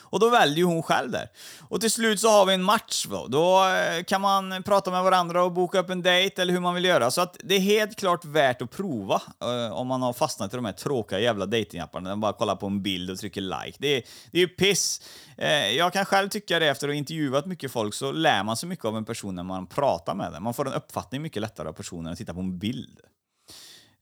Och 0.00 0.20
då 0.20 0.30
väljer 0.30 0.64
hon 0.64 0.82
själv 0.82 1.10
där. 1.10 1.28
Och 1.68 1.80
till 1.80 1.90
slut 1.90 2.20
så 2.20 2.28
har 2.28 2.46
vi 2.46 2.54
en 2.54 2.62
match 2.62 3.06
då. 3.10 3.26
Då 3.26 3.68
eh, 3.68 4.04
kan 4.04 4.20
man 4.20 4.62
prata 4.62 4.90
med 4.90 5.02
varandra 5.02 5.44
och 5.44 5.52
boka 5.52 5.78
upp 5.78 5.90
en 5.90 6.02
dejt 6.02 6.42
eller 6.42 6.52
hur 6.52 6.60
man 6.60 6.74
vill 6.74 6.84
göra. 6.84 7.10
Så 7.10 7.20
att 7.20 7.36
det 7.44 7.54
är 7.54 7.60
helt 7.60 7.98
klart 7.98 8.24
värt 8.24 8.62
att 8.62 8.70
prova 8.70 9.22
uh, 9.44 9.72
om 9.72 9.86
man 9.86 10.02
har 10.02 10.12
fastnat 10.12 10.52
i 10.52 10.56
de 10.56 10.64
här 10.64 10.72
tråkiga 10.72 11.20
jävla 11.20 11.46
datingapparna. 11.46 12.08
Man 12.08 12.20
bara 12.20 12.32
kollar 12.32 12.56
på 12.56 12.66
en 12.66 12.82
bild 12.82 13.10
och 13.10 13.18
trycker 13.18 13.40
like. 13.40 13.76
Det 13.78 13.96
är, 13.96 14.02
det 14.30 14.38
är 14.38 14.42
ju 14.42 14.48
piss. 14.48 15.02
Uh, 15.42 15.76
jag 15.76 15.92
kan 15.92 16.04
själv 16.04 16.28
tycka 16.28 16.58
det 16.58 16.68
efter 16.68 16.88
att 16.88 16.94
ha 16.94 16.98
intervjuat 16.98 17.46
mycket 17.46 17.72
folk 17.72 17.94
så 17.94 18.12
lär 18.12 18.44
man 18.44 18.56
sig 18.56 18.68
mycket 18.68 18.84
av 18.84 18.96
en 18.96 19.04
person 19.04 19.34
när 19.34 19.42
man 19.42 19.66
pratar 19.66 20.14
med 20.14 20.32
den. 20.32 20.42
Man 20.42 20.54
får 20.54 20.66
en 20.66 20.74
uppfattning 20.74 21.22
mycket 21.22 21.42
lättare 21.42 21.68
av 21.68 21.72
personen 21.72 22.06
än 22.06 22.12
att 22.12 22.18
titta 22.18 22.34
på 22.34 22.40
en 22.40 22.58
bild. 22.58 23.00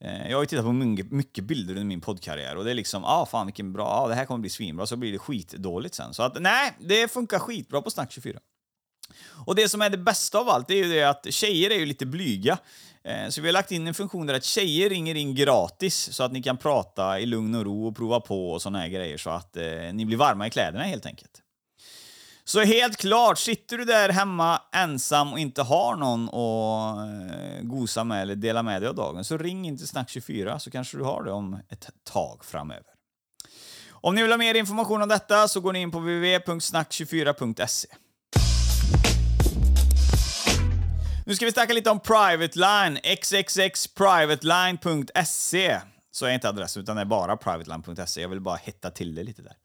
Eh, 0.05 0.31
jag 0.31 0.37
har 0.37 0.43
ju 0.43 0.47
tittat 0.47 0.65
på 0.65 0.73
mycket 0.73 1.45
bilder 1.45 1.75
under 1.75 1.87
min 1.87 2.01
poddkarriär 2.01 2.57
och 2.57 2.65
det 2.65 2.71
är 2.71 2.75
liksom, 2.75 3.05
ah 3.05 3.27
fan 3.27 3.47
vilken 3.47 3.73
bra, 3.73 3.89
ah, 3.89 4.09
det 4.09 4.15
här 4.15 4.25
kommer 4.25 4.41
bli 4.41 4.51
svinbra, 4.51 4.87
så 4.87 4.97
blir 4.97 5.13
det 5.13 5.19
skitdåligt 5.19 5.95
sen. 5.95 6.15
Så 6.15 6.23
att 6.23 6.41
nej, 6.41 6.73
det 6.79 7.13
funkar 7.13 7.39
skitbra 7.39 7.83
på 7.83 7.91
Snack24. 7.91 8.39
Och 9.47 9.55
det 9.55 9.69
som 9.69 9.83
är 9.83 9.91
det 9.91 9.99
bästa 9.99 10.39
av 10.39 10.49
allt, 10.49 10.69
det 10.69 10.75
är 10.75 10.85
ju 10.85 10.93
det 10.93 11.03
att 11.03 11.33
tjejer 11.33 11.71
är 11.71 11.79
ju 11.79 11.87
lite 11.87 12.07
blyga. 12.07 12.59
Eh, 13.05 13.29
så 13.29 13.41
vi 13.41 13.49
har 13.49 13.53
lagt 13.53 13.73
in 13.73 13.87
en 13.87 13.95
funktion 13.95 14.27
där 14.27 14.35
att 14.35 14.45
tjejer 14.45 14.91
ringer 14.91 15.15
in 15.15 15.35
gratis 15.35 16.13
så 16.13 16.23
att 16.23 16.33
ni 16.33 16.43
kan 16.43 16.57
prata 16.57 17.21
i 17.21 17.27
lugn 17.27 17.55
och 17.55 17.65
ro 17.65 17.87
och 17.87 17.97
prova 17.97 18.21
på 18.21 18.53
och 18.53 18.63
såna 18.63 18.79
här 18.79 18.89
grejer 18.89 19.19
så 19.19 19.31
att 19.31 19.57
eh, 19.57 19.65
ni 19.93 20.07
blir 20.07 20.17
varma 20.17 20.47
i 20.47 20.51
kläderna 20.51 20.85
helt 20.85 21.07
enkelt. 21.07 21.43
Så 22.49 22.61
helt 22.61 22.97
klart, 22.97 23.39
sitter 23.39 23.79
du 23.79 23.85
där 23.85 24.09
hemma 24.09 24.63
ensam 24.73 25.33
och 25.33 25.39
inte 25.39 25.63
har 25.63 25.97
någon 25.97 26.29
att 26.29 26.99
eh, 26.99 27.63
gosa 27.63 28.05
med 28.05 28.23
eller 28.23 28.35
dela 28.35 28.63
med 28.63 28.83
dig 28.83 28.89
av 28.89 28.95
dagen, 28.95 29.25
så 29.25 29.39
ring 29.39 29.67
inte 29.67 29.85
Snack24 29.85 30.59
så 30.59 30.71
kanske 30.71 30.97
du 30.97 31.03
har 31.03 31.23
det 31.23 31.33
om 31.33 31.59
ett 31.69 31.89
tag 32.05 32.45
framöver. 32.45 32.87
Om 33.91 34.15
ni 34.15 34.23
vill 34.23 34.31
ha 34.31 34.39
mer 34.39 34.55
information 34.55 35.03
om 35.03 35.09
detta 35.09 35.49
så 35.49 35.61
går 35.61 35.73
ni 35.73 35.81
in 35.81 35.91
på 35.91 35.99
www.snack24.se. 35.99 37.89
Nu 41.27 41.35
ska 41.35 41.45
vi 41.45 41.53
snacka 41.53 41.73
lite 41.73 41.91
om 41.91 42.01
Private 42.01 42.59
Line, 42.59 42.99
xxxprivateline.se. 43.23 45.81
Så 46.11 46.27
är 46.27 46.31
inte 46.31 46.49
adressen, 46.49 46.83
utan 46.83 46.97
det 46.97 47.03
är 47.03 47.07
bara 47.07 47.37
privateline.se. 47.37 48.21
Jag 48.21 48.29
vill 48.29 48.41
bara 48.41 48.57
hetta 48.57 48.91
till 48.91 49.15
det 49.15 49.23
lite 49.23 49.43
där. 49.43 49.57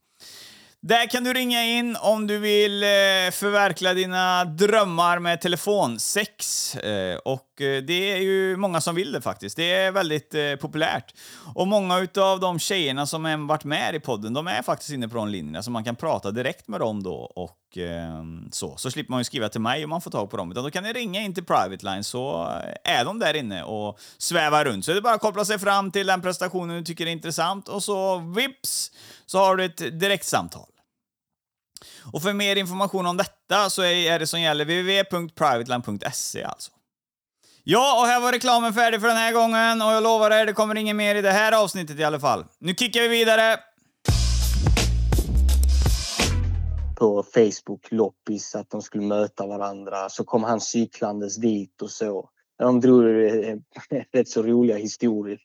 Där 0.83 1.09
kan 1.09 1.23
du 1.23 1.33
ringa 1.33 1.63
in 1.63 1.95
om 1.95 2.27
du 2.27 2.37
vill 2.37 2.83
eh, 2.83 2.87
förverkliga 3.31 3.93
dina 3.93 4.45
drömmar 4.45 5.19
med 5.19 5.41
telefonsex. 5.41 6.75
Eh, 6.75 7.17
och 7.17 7.50
Eh, 7.61 7.81
det 7.83 8.11
är 8.11 8.17
ju 8.17 8.57
många 8.57 8.81
som 8.81 8.95
vill 8.95 9.11
det 9.11 9.21
faktiskt. 9.21 9.57
Det 9.57 9.71
är 9.71 9.91
väldigt 9.91 10.35
eh, 10.35 10.55
populärt. 10.55 11.13
Och 11.55 11.67
många 11.67 11.99
utav 11.99 12.39
de 12.39 12.59
tjejerna 12.59 13.07
som 13.07 13.25
har 13.25 13.47
varit 13.47 13.63
med 13.63 13.95
i 13.95 13.99
podden, 13.99 14.33
de 14.33 14.47
är 14.47 14.61
faktiskt 14.61 14.91
inne 14.91 15.07
på 15.07 15.15
de 15.15 15.27
linjerna, 15.27 15.63
så 15.63 15.71
man 15.71 15.83
kan 15.83 15.95
prata 15.95 16.31
direkt 16.31 16.67
med 16.67 16.79
dem 16.79 17.03
då 17.03 17.15
och 17.15 17.77
eh, 17.77 18.23
så. 18.51 18.77
Så 18.77 18.91
slipper 18.91 19.11
man 19.11 19.19
ju 19.19 19.23
skriva 19.23 19.49
till 19.49 19.61
mig 19.61 19.83
om 19.83 19.89
man 19.89 20.01
får 20.01 20.11
tag 20.11 20.29
på 20.29 20.37
dem, 20.37 20.51
utan 20.51 20.63
då 20.63 20.71
kan 20.71 20.83
ni 20.83 20.93
ringa 20.93 21.21
in 21.21 21.33
till 21.33 21.45
Private 21.45 21.85
Line 21.85 22.03
så 22.03 22.41
eh, 22.43 22.99
är 22.99 23.05
de 23.05 23.19
där 23.19 23.33
inne 23.33 23.63
och 23.63 23.99
svävar 24.17 24.65
runt. 24.65 24.85
Så 24.85 24.91
det 24.91 24.97
är 24.97 25.01
bara 25.01 25.13
att 25.13 25.21
koppla 25.21 25.45
sig 25.45 25.59
fram 25.59 25.91
till 25.91 26.07
den 26.07 26.21
prestationen 26.21 26.77
du 26.77 26.83
tycker 26.83 27.05
är 27.05 27.11
intressant 27.11 27.67
och 27.67 27.83
så 27.83 28.17
vips 28.17 28.91
så 29.25 29.37
har 29.37 29.55
du 29.55 29.65
ett 29.65 29.99
direktsamtal. 29.99 30.67
Och 32.13 32.21
för 32.21 32.33
mer 32.33 32.55
information 32.55 33.05
om 33.05 33.17
detta 33.17 33.69
så 33.69 33.83
är 33.83 34.19
det 34.19 34.27
som 34.27 34.41
gäller 34.41 34.65
www.privateline.se 34.65 36.43
alltså. 36.43 36.71
Ja, 37.63 38.01
och 38.01 38.07
här 38.07 38.21
var 38.21 38.31
reklamen 38.31 38.73
färdig 38.73 39.01
för 39.01 39.07
den 39.07 39.17
här 39.17 39.33
gången 39.33 39.81
och 39.81 39.93
jag 39.93 40.03
lovar 40.03 40.31
er, 40.31 40.45
det 40.45 40.53
kommer 40.53 40.75
inget 40.75 40.95
mer 40.95 41.15
i 41.15 41.21
det 41.21 41.31
här 41.31 41.63
avsnittet 41.63 41.99
i 41.99 42.03
alla 42.03 42.19
fall. 42.19 42.45
Nu 42.59 42.73
kickar 42.73 43.01
vi 43.01 43.07
vidare! 43.07 43.59
På 46.95 47.23
Facebook, 47.23 47.91
loppis, 47.91 48.55
att 48.55 48.69
de 48.69 48.81
skulle 48.81 49.03
möta 49.03 49.47
varandra. 49.47 50.09
Så 50.09 50.23
kom 50.23 50.43
han 50.43 50.61
cyklandes 50.61 51.35
dit 51.35 51.81
och 51.81 51.91
så. 51.91 52.29
De 52.59 52.81
drog 52.81 53.03
rätt 54.13 54.29
så 54.29 54.43
roliga 54.43 54.77
historier. 54.77 55.39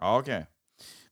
Ja, 0.00 0.18
okej. 0.18 0.34
Okay 0.34 0.46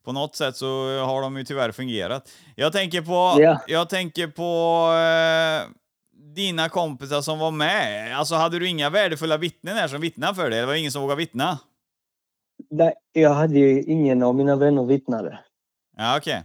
på 0.04 0.12
något 0.12 0.36
sätt 0.36 0.56
så 0.56 0.66
har 1.04 1.22
de 1.22 1.36
ju 1.36 1.44
tyvärr 1.44 1.72
fungerat. 1.72 2.30
Jag 2.56 2.72
tänker 2.72 3.02
på, 3.02 3.40
yeah. 3.40 3.60
jag 3.66 3.88
tänker 3.88 4.26
på 4.26 4.42
eh, 4.92 5.79
dina 6.34 6.68
kompisar 6.68 7.22
som 7.22 7.38
var 7.38 7.50
med. 7.50 8.18
Alltså 8.18 8.34
hade 8.34 8.58
du 8.58 8.68
inga 8.68 8.90
värdefulla 8.90 9.36
vittnen 9.36 9.76
här 9.76 9.88
som 9.88 10.00
vittnade 10.00 10.34
för 10.34 10.50
dig? 10.50 10.60
Det 10.60 10.66
var 10.66 10.74
ingen 10.74 10.92
som 10.92 11.02
vågade 11.02 11.18
vittna? 11.18 11.58
Nej, 12.70 12.94
jag 13.12 13.34
hade 13.34 13.58
ju 13.58 13.82
ingen 13.82 14.22
av 14.22 14.34
mina 14.34 14.56
vänner 14.56 14.84
vittnade. 14.84 15.40
Ja, 15.96 16.16
okej. 16.18 16.42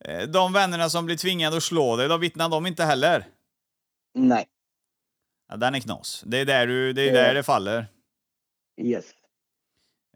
Okay. 0.00 0.14
Eh, 0.14 0.28
de 0.28 0.52
vännerna 0.52 0.90
som 0.90 1.06
blir 1.06 1.16
tvingade 1.16 1.56
att 1.56 1.62
slå 1.62 1.96
dig, 1.96 2.08
då 2.08 2.16
vittnade 2.16 2.56
de 2.56 2.66
inte 2.66 2.84
heller? 2.84 3.26
Nej. 4.14 4.46
Ja, 5.48 5.56
den 5.56 5.74
är 5.74 5.80
knas. 5.80 6.22
Det 6.26 6.38
är 6.38 6.44
där, 6.44 6.66
du, 6.66 6.92
det, 6.92 7.08
är 7.08 7.12
där 7.12 7.34
det 7.34 7.42
faller. 7.42 7.86
Yes. 8.80 9.04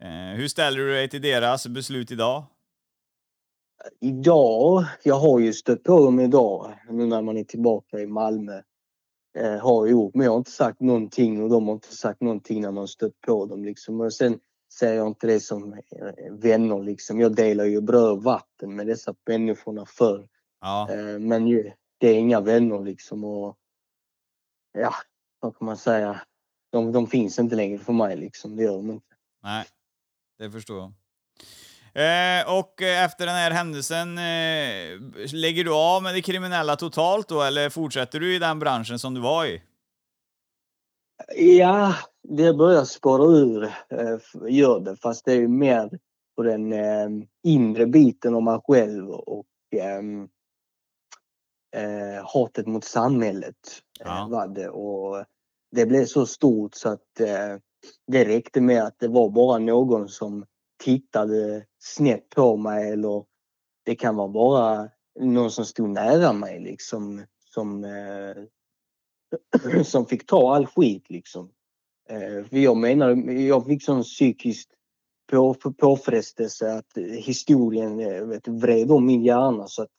Eh, 0.01 0.09
hur 0.09 0.47
ställer 0.47 0.77
du 0.77 0.93
dig 0.93 1.09
till 1.09 1.21
deras 1.21 1.67
beslut 1.67 2.11
idag? 2.11 2.45
Idag? 3.99 4.85
Jag 5.03 5.15
har 5.15 5.39
ju 5.39 5.53
stött 5.53 5.83
på 5.83 6.05
dem 6.05 6.19
idag 6.19 6.79
nu 6.89 7.05
när 7.05 7.21
man 7.21 7.37
är 7.37 7.43
tillbaka 7.43 7.99
i 7.99 8.07
Malmö. 8.07 8.61
Eh, 9.37 9.57
har 9.57 9.87
gjort, 9.87 10.15
men 10.15 10.25
jag 10.25 10.31
har 10.31 10.37
inte 10.37 10.51
sagt 10.51 10.79
någonting 10.79 11.43
och 11.43 11.49
de 11.49 11.67
har 11.67 11.73
inte 11.73 11.95
sagt 11.95 12.21
någonting 12.21 12.61
när 12.61 12.71
man 12.71 12.87
stött 12.87 13.21
på 13.21 13.45
dem. 13.45 13.65
Liksom. 13.65 14.01
Och 14.01 14.13
sen 14.13 14.39
ser 14.79 14.93
jag 14.93 15.07
inte 15.07 15.27
det 15.27 15.39
som 15.39 15.73
eh, 15.73 15.79
vänner. 16.31 16.83
Liksom. 16.83 17.19
Jag 17.19 17.35
delar 17.35 17.65
ju 17.65 17.81
bröd 17.81 18.11
och 18.11 18.23
vatten 18.23 18.75
med 18.75 18.87
dessa 18.87 19.15
människorna 19.27 19.85
förr. 19.85 20.27
Ja. 20.61 20.89
Eh, 20.91 21.19
men 21.19 21.47
ju, 21.47 21.71
det 21.97 22.07
är 22.07 22.15
inga 22.15 22.41
vänner 22.41 22.79
liksom. 22.79 23.23
Och, 23.23 23.57
ja, 24.71 24.93
vad 25.39 25.57
kan 25.57 25.65
man 25.65 25.77
säga? 25.77 26.21
De, 26.71 26.91
de 26.91 27.07
finns 27.07 27.39
inte 27.39 27.55
längre 27.55 27.77
för 27.77 27.93
mig 27.93 28.17
liksom. 28.17 28.55
Det 28.55 28.63
gör 28.63 28.75
de 28.75 28.91
inte. 28.91 29.15
Nej 29.43 29.65
det 30.37 30.51
förstår 30.51 30.79
jag. 30.79 30.93
Eh, 31.95 32.57
och 32.57 32.81
efter 32.81 33.25
den 33.25 33.35
här 33.35 33.51
händelsen, 33.51 34.17
eh, 34.17 35.33
lägger 35.33 35.63
du 35.63 35.73
av 35.73 36.03
med 36.03 36.13
det 36.13 36.21
kriminella 36.21 36.75
totalt 36.75 37.29
då, 37.29 37.41
eller 37.41 37.69
fortsätter 37.69 38.19
du 38.19 38.35
i 38.35 38.39
den 38.39 38.59
branschen 38.59 38.99
som 38.99 39.13
du 39.13 39.21
var 39.21 39.45
i? 39.45 39.61
Ja, 41.35 41.95
det 42.23 42.53
börjar 42.53 42.83
spåra 42.83 43.23
ur, 43.23 43.63
eh, 43.63 44.17
gör 44.49 44.79
det, 44.79 44.95
fast 44.95 45.25
det 45.25 45.33
är 45.33 45.47
mer 45.47 45.89
på 46.35 46.43
den 46.43 46.73
eh, 46.73 47.09
inre 47.43 47.85
biten 47.85 48.35
av 48.35 48.43
mig 48.43 48.59
själv 48.67 49.09
och 49.09 49.45
ehm, 49.75 50.27
eh, 51.75 52.25
hatet 52.33 52.67
mot 52.67 52.83
samhället 52.83 53.55
eh, 53.99 54.05
ja. 54.07 54.27
var 54.31 54.47
det. 54.47 54.69
Och 54.69 55.25
det 55.71 55.85
blev 55.85 56.05
så 56.05 56.25
stort 56.25 56.75
så 56.75 56.89
att 56.89 57.19
eh, 57.19 57.57
det 58.07 58.25
räckte 58.25 58.61
med 58.61 58.83
att 58.83 58.99
det 58.99 59.07
var 59.07 59.29
bara 59.29 59.57
någon 59.57 60.09
som 60.09 60.45
tittade 60.83 61.65
snett 61.83 62.29
på 62.29 62.57
mig 62.57 62.91
eller 62.91 63.25
det 63.85 63.95
kan 63.95 64.15
vara 64.15 64.27
bara 64.27 64.89
någon 65.19 65.51
som 65.51 65.65
stod 65.65 65.89
nära 65.89 66.33
mig 66.33 66.59
liksom 66.59 67.25
som, 67.53 67.83
eh, 67.83 68.35
som 69.83 70.05
fick 70.05 70.25
ta 70.25 70.55
all 70.55 70.65
skit 70.65 71.09
liksom. 71.09 71.49
Eh, 72.09 72.45
för 72.45 72.57
jag 72.57 72.77
menar, 72.77 73.31
jag 73.31 73.65
fick 73.65 73.83
sån 73.83 74.03
psykisk 74.03 74.69
på, 75.31 75.53
påfrestelse 75.77 76.73
att 76.73 76.97
historien 76.97 77.99
eh, 77.99 78.25
vet, 78.25 78.47
vred 78.47 78.91
om 78.91 79.05
min 79.05 79.23
hjärna 79.23 79.67
så 79.67 79.83
att 79.83 79.93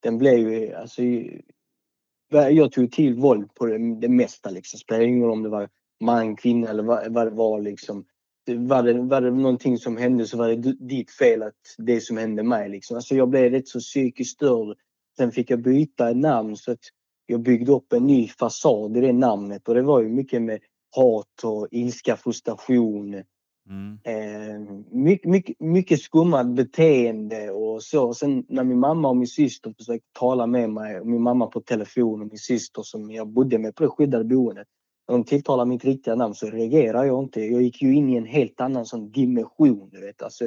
den 0.00 0.18
blev 0.18 0.38
ju, 0.38 0.74
alltså 0.74 1.02
eh, 1.02 2.48
jag 2.48 2.72
tog 2.72 2.92
till 2.92 3.14
våld 3.14 3.54
på 3.54 3.66
det, 3.66 4.00
det 4.00 4.08
mesta 4.08 4.50
liksom. 4.50 4.78
Spelar 4.78 5.00
ingen 5.00 5.22
roll 5.22 5.32
om 5.32 5.42
det 5.42 5.48
var 5.48 5.68
man, 6.00 6.36
kvinna 6.36 6.68
eller 6.68 6.82
vad, 6.82 7.12
vad 7.12 7.26
det 7.26 7.30
var 7.30 7.60
liksom. 7.60 8.04
Var 8.48 8.82
det, 8.82 8.92
var 8.92 9.20
det 9.20 9.30
någonting 9.30 9.78
som 9.78 9.96
hände 9.96 10.26
så 10.26 10.36
var 10.36 10.48
det 10.48 10.72
ditt 10.72 11.10
fel 11.10 11.42
att 11.42 11.54
det 11.78 12.00
som 12.00 12.16
hände 12.16 12.42
mig 12.42 12.68
liksom. 12.68 12.96
Alltså 12.96 13.14
jag 13.14 13.28
blev 13.28 13.50
rätt 13.50 13.68
så 13.68 13.80
psykiskt 13.80 14.34
störd. 14.34 14.76
Sen 15.16 15.32
fick 15.32 15.50
jag 15.50 15.62
byta 15.62 16.12
namn 16.12 16.56
så 16.56 16.72
att 16.72 16.78
jag 17.26 17.40
byggde 17.40 17.72
upp 17.72 17.92
en 17.92 18.06
ny 18.06 18.28
fasad 18.28 18.96
i 18.96 19.00
det 19.00 19.12
namnet 19.12 19.68
och 19.68 19.74
det 19.74 19.82
var 19.82 20.02
ju 20.02 20.08
mycket 20.08 20.42
med 20.42 20.60
hat 20.96 21.44
och 21.44 21.68
ilska, 21.70 22.16
frustration. 22.16 23.22
Mm. 23.68 23.98
Eh, 24.04 24.76
mycket, 24.90 25.30
mycket, 25.30 25.60
mycket 25.60 26.00
skummat 26.00 26.46
beteende 26.46 27.50
och 27.50 27.82
så. 27.82 28.14
Sen 28.14 28.44
när 28.48 28.64
min 28.64 28.78
mamma 28.78 29.08
och 29.08 29.16
min 29.16 29.26
syster 29.26 29.74
försökte 29.78 30.08
tala 30.18 30.46
med 30.46 30.70
mig, 30.70 31.00
och 31.00 31.06
min 31.06 31.22
mamma 31.22 31.46
på 31.46 31.60
telefon 31.60 32.22
och 32.22 32.28
min 32.28 32.38
syster 32.38 32.82
som 32.82 33.10
jag 33.10 33.28
bodde 33.28 33.58
med 33.58 33.74
på 33.74 33.82
det 33.82 33.88
skyddade 33.88 34.24
boendet 34.24 34.66
när 35.08 35.14
de 35.14 35.24
tilltalar 35.24 35.64
mitt 35.64 35.84
riktiga 35.84 36.14
namn 36.14 36.34
så 36.34 36.50
reagerar 36.50 37.04
jag 37.04 37.24
inte. 37.24 37.40
Jag 37.40 37.62
gick 37.62 37.82
ju 37.82 37.94
in 37.94 38.08
i 38.08 38.16
en 38.16 38.26
helt 38.26 38.60
annan 38.60 38.86
sån 38.86 39.12
dimension. 39.12 39.90
Du 39.92 40.00
vet. 40.00 40.22
Alltså, 40.22 40.44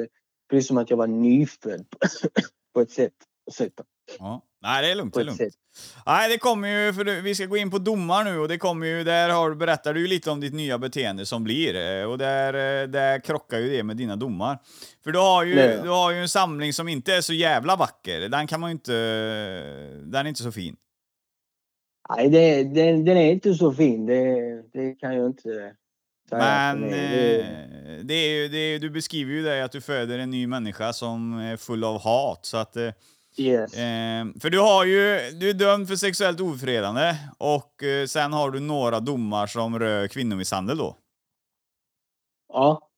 precis 0.50 0.68
som 0.68 0.78
att 0.78 0.90
jag 0.90 0.96
var 0.96 1.06
nyfödd 1.06 1.86
på 2.74 2.80
ett 2.80 2.90
sätt. 2.90 3.14
Ja. 4.18 4.42
Nej, 4.62 4.82
det 4.82 4.90
är 4.90 4.94
lugnt. 4.94 5.14
Det 5.14 5.20
är 5.20 5.24
lugnt. 5.24 5.40
Nej, 6.06 6.28
det 6.28 6.38
kommer 6.38 6.68
ju, 6.68 6.92
för 6.92 7.20
vi 7.20 7.34
ska 7.34 7.46
gå 7.46 7.56
in 7.56 7.70
på 7.70 7.78
domar 7.78 8.24
nu 8.24 8.38
och 8.38 8.48
det 8.48 8.58
kommer 8.58 8.86
ju, 8.86 9.04
där 9.04 9.30
har, 9.30 9.54
berättar 9.54 9.94
du 9.94 10.00
ju 10.00 10.06
lite 10.06 10.30
om 10.30 10.40
ditt 10.40 10.54
nya 10.54 10.78
beteende 10.78 11.26
som 11.26 11.44
blir 11.44 12.00
eh, 12.00 12.10
och 12.10 12.18
där, 12.18 12.54
eh, 12.54 12.88
där 12.88 13.20
krockar 13.20 13.58
ju 13.58 13.70
det 13.70 13.82
med 13.82 13.96
dina 13.96 14.16
domar. 14.16 14.58
För 15.04 15.12
du 15.12 15.18
har 15.18 15.44
ju, 15.44 15.54
du 15.82 15.88
har 15.88 16.10
ju 16.10 16.18
en 16.18 16.28
samling 16.28 16.72
som 16.72 16.88
inte 16.88 17.14
är 17.14 17.20
så 17.20 17.32
jävla 17.32 17.76
vacker. 17.76 18.28
Den 18.28 18.46
kan 18.46 18.60
man 18.60 18.70
ju 18.70 18.72
inte, 18.72 18.92
den 20.02 20.26
är 20.26 20.28
inte 20.28 20.42
så 20.42 20.52
fin. 20.52 20.76
Nej, 22.16 22.28
det, 22.28 22.64
den, 22.64 23.04
den 23.04 23.16
är 23.16 23.32
inte 23.32 23.54
så 23.54 23.72
fin. 23.72 24.06
Det, 24.06 24.62
det 24.72 24.94
kan 24.94 25.16
jag 25.16 25.26
inte 25.26 25.42
säga. 25.42 25.72
Men 26.30 26.80
det, 26.80 26.92
det 28.02 28.14
är 28.14 28.48
det 28.48 28.58
är, 28.58 28.78
du 28.78 28.90
beskriver 28.90 29.32
ju 29.32 29.42
det 29.42 29.64
att 29.64 29.72
du 29.72 29.80
föder 29.80 30.18
en 30.18 30.30
ny 30.30 30.46
människa 30.46 30.92
som 30.92 31.38
är 31.38 31.56
full 31.56 31.84
av 31.84 32.00
hat. 32.00 32.40
Så 32.42 32.56
att, 32.56 32.76
eh, 32.76 32.90
yes. 33.36 33.74
eh, 33.74 34.26
för 34.40 34.50
du 34.50 34.58
har 34.58 34.84
ju, 34.84 35.30
du 35.30 35.50
är 35.50 35.54
dömd 35.54 35.88
för 35.88 35.96
sexuellt 35.96 36.40
ofredande 36.40 37.16
och 37.38 37.82
eh, 37.82 38.06
sen 38.06 38.32
har 38.32 38.50
du 38.50 38.60
några 38.60 39.00
domar 39.00 39.46
som 39.46 39.78
rör 39.78 40.08
kvinnomisshandel 40.08 40.78
då. 40.78 40.96
Ja. 42.52 42.88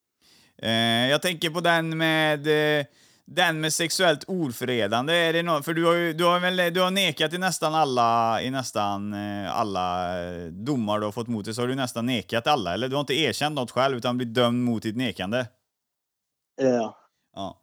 Eh, 0.63 1.11
jag 1.11 1.23
tänker 1.23 1.51
på 1.51 1.61
den 1.61 1.99
med 1.99 2.47
eh, 2.79 2.87
den 3.27 3.61
med 3.61 3.73
sexuellt 3.73 4.25
ofredande, 4.25 5.15
är 5.15 5.33
det 5.33 5.43
någon, 5.43 5.63
för 5.63 5.75
du 5.75 5.85
har 5.85 5.95
ju 5.95 6.13
du 6.13 6.25
har 6.25 6.41
väl, 6.41 6.75
du 6.75 6.81
har 6.81 6.91
nekat 6.91 7.33
i 7.33 7.39
nästan 7.39 7.75
alla, 7.75 8.43
i 8.43 8.51
nästan 8.51 9.15
eh, 9.15 9.57
alla 9.57 10.19
eh, 10.25 10.47
domar 10.47 10.99
du 10.99 11.05
har 11.05 11.13
fått 11.13 11.29
mot 11.29 11.45
dig, 11.45 11.55
så 11.55 11.63
har 11.63 11.69
du 11.69 11.75
nästan 11.75 12.07
nekat 12.07 12.47
alla, 12.47 12.75
eller 12.75 12.89
du 12.89 12.97
har 12.97 13.01
inte 13.01 13.15
erkänt 13.15 13.55
något 13.55 13.71
själv 13.71 13.97
utan 13.97 14.17
blivit 14.17 14.35
dömd 14.35 14.65
mot 14.65 14.83
ditt 14.83 14.97
nekande? 14.97 15.47
Ja. 16.57 16.99
Ja. 17.37 17.61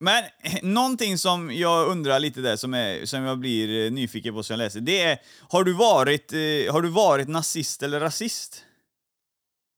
Men 0.00 0.24
eh, 0.24 0.62
någonting 0.62 1.18
som 1.18 1.50
jag 1.52 1.88
undrar 1.88 2.18
lite 2.18 2.40
där, 2.40 2.56
som, 2.56 2.74
är, 2.74 3.06
som 3.06 3.22
jag 3.22 3.38
blir 3.38 3.90
nyfiken 3.90 4.34
på 4.34 4.42
som 4.42 4.54
jag 4.54 4.58
läser, 4.58 4.80
det 4.80 5.02
är, 5.02 5.18
har 5.48 5.64
du 5.64 5.72
varit, 5.72 6.32
har 6.70 6.82
du 6.82 6.88
varit 6.88 7.28
nazist 7.28 7.82
eller 7.82 8.00
rasist? 8.00 8.64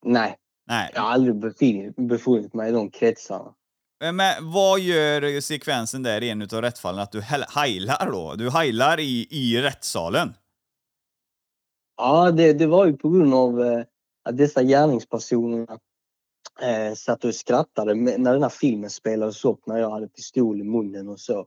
Nej. 0.07 0.37
Nej. 0.67 0.91
Jag 0.95 1.03
har 1.03 1.11
aldrig 1.11 1.37
befunnit 1.97 2.55
mig 2.55 2.69
i 2.69 2.73
de 2.73 2.91
kretsarna. 2.91 3.55
Eh, 4.03 4.13
men 4.13 4.51
vad 4.51 4.81
gör 4.81 5.41
sekvensen 5.41 6.03
där 6.03 6.23
i 6.23 6.31
en 6.31 6.43
utav 6.43 6.63
rättsfallen 6.63 7.01
att 7.01 7.13
du 7.13 7.21
heilar 7.55 8.11
då? 8.13 8.35
Du 8.35 8.51
heilar 8.51 9.01
i, 9.01 9.29
i 9.31 9.63
rättssalen? 9.63 10.35
Ja, 11.97 12.31
det, 12.31 12.53
det 12.53 12.67
var 12.67 12.87
ju 12.87 12.97
på 12.97 13.11
grund 13.11 13.35
av 13.35 13.63
eh, 13.63 13.85
att 14.25 14.37
dessa 14.37 14.63
gärningspersoner 14.63 15.79
eh, 16.63 16.95
satt 16.97 17.25
och 17.25 17.35
skrattade 17.35 17.95
när 17.95 18.33
den 18.33 18.43
här 18.43 18.49
filmen 18.49 18.91
spelades 18.91 19.45
upp 19.45 19.67
när 19.67 19.79
jag 19.79 19.91
hade 19.91 20.09
pistol 20.09 20.61
i 20.61 20.65
munnen 20.65 21.09
och 21.09 21.21
så. 21.21 21.47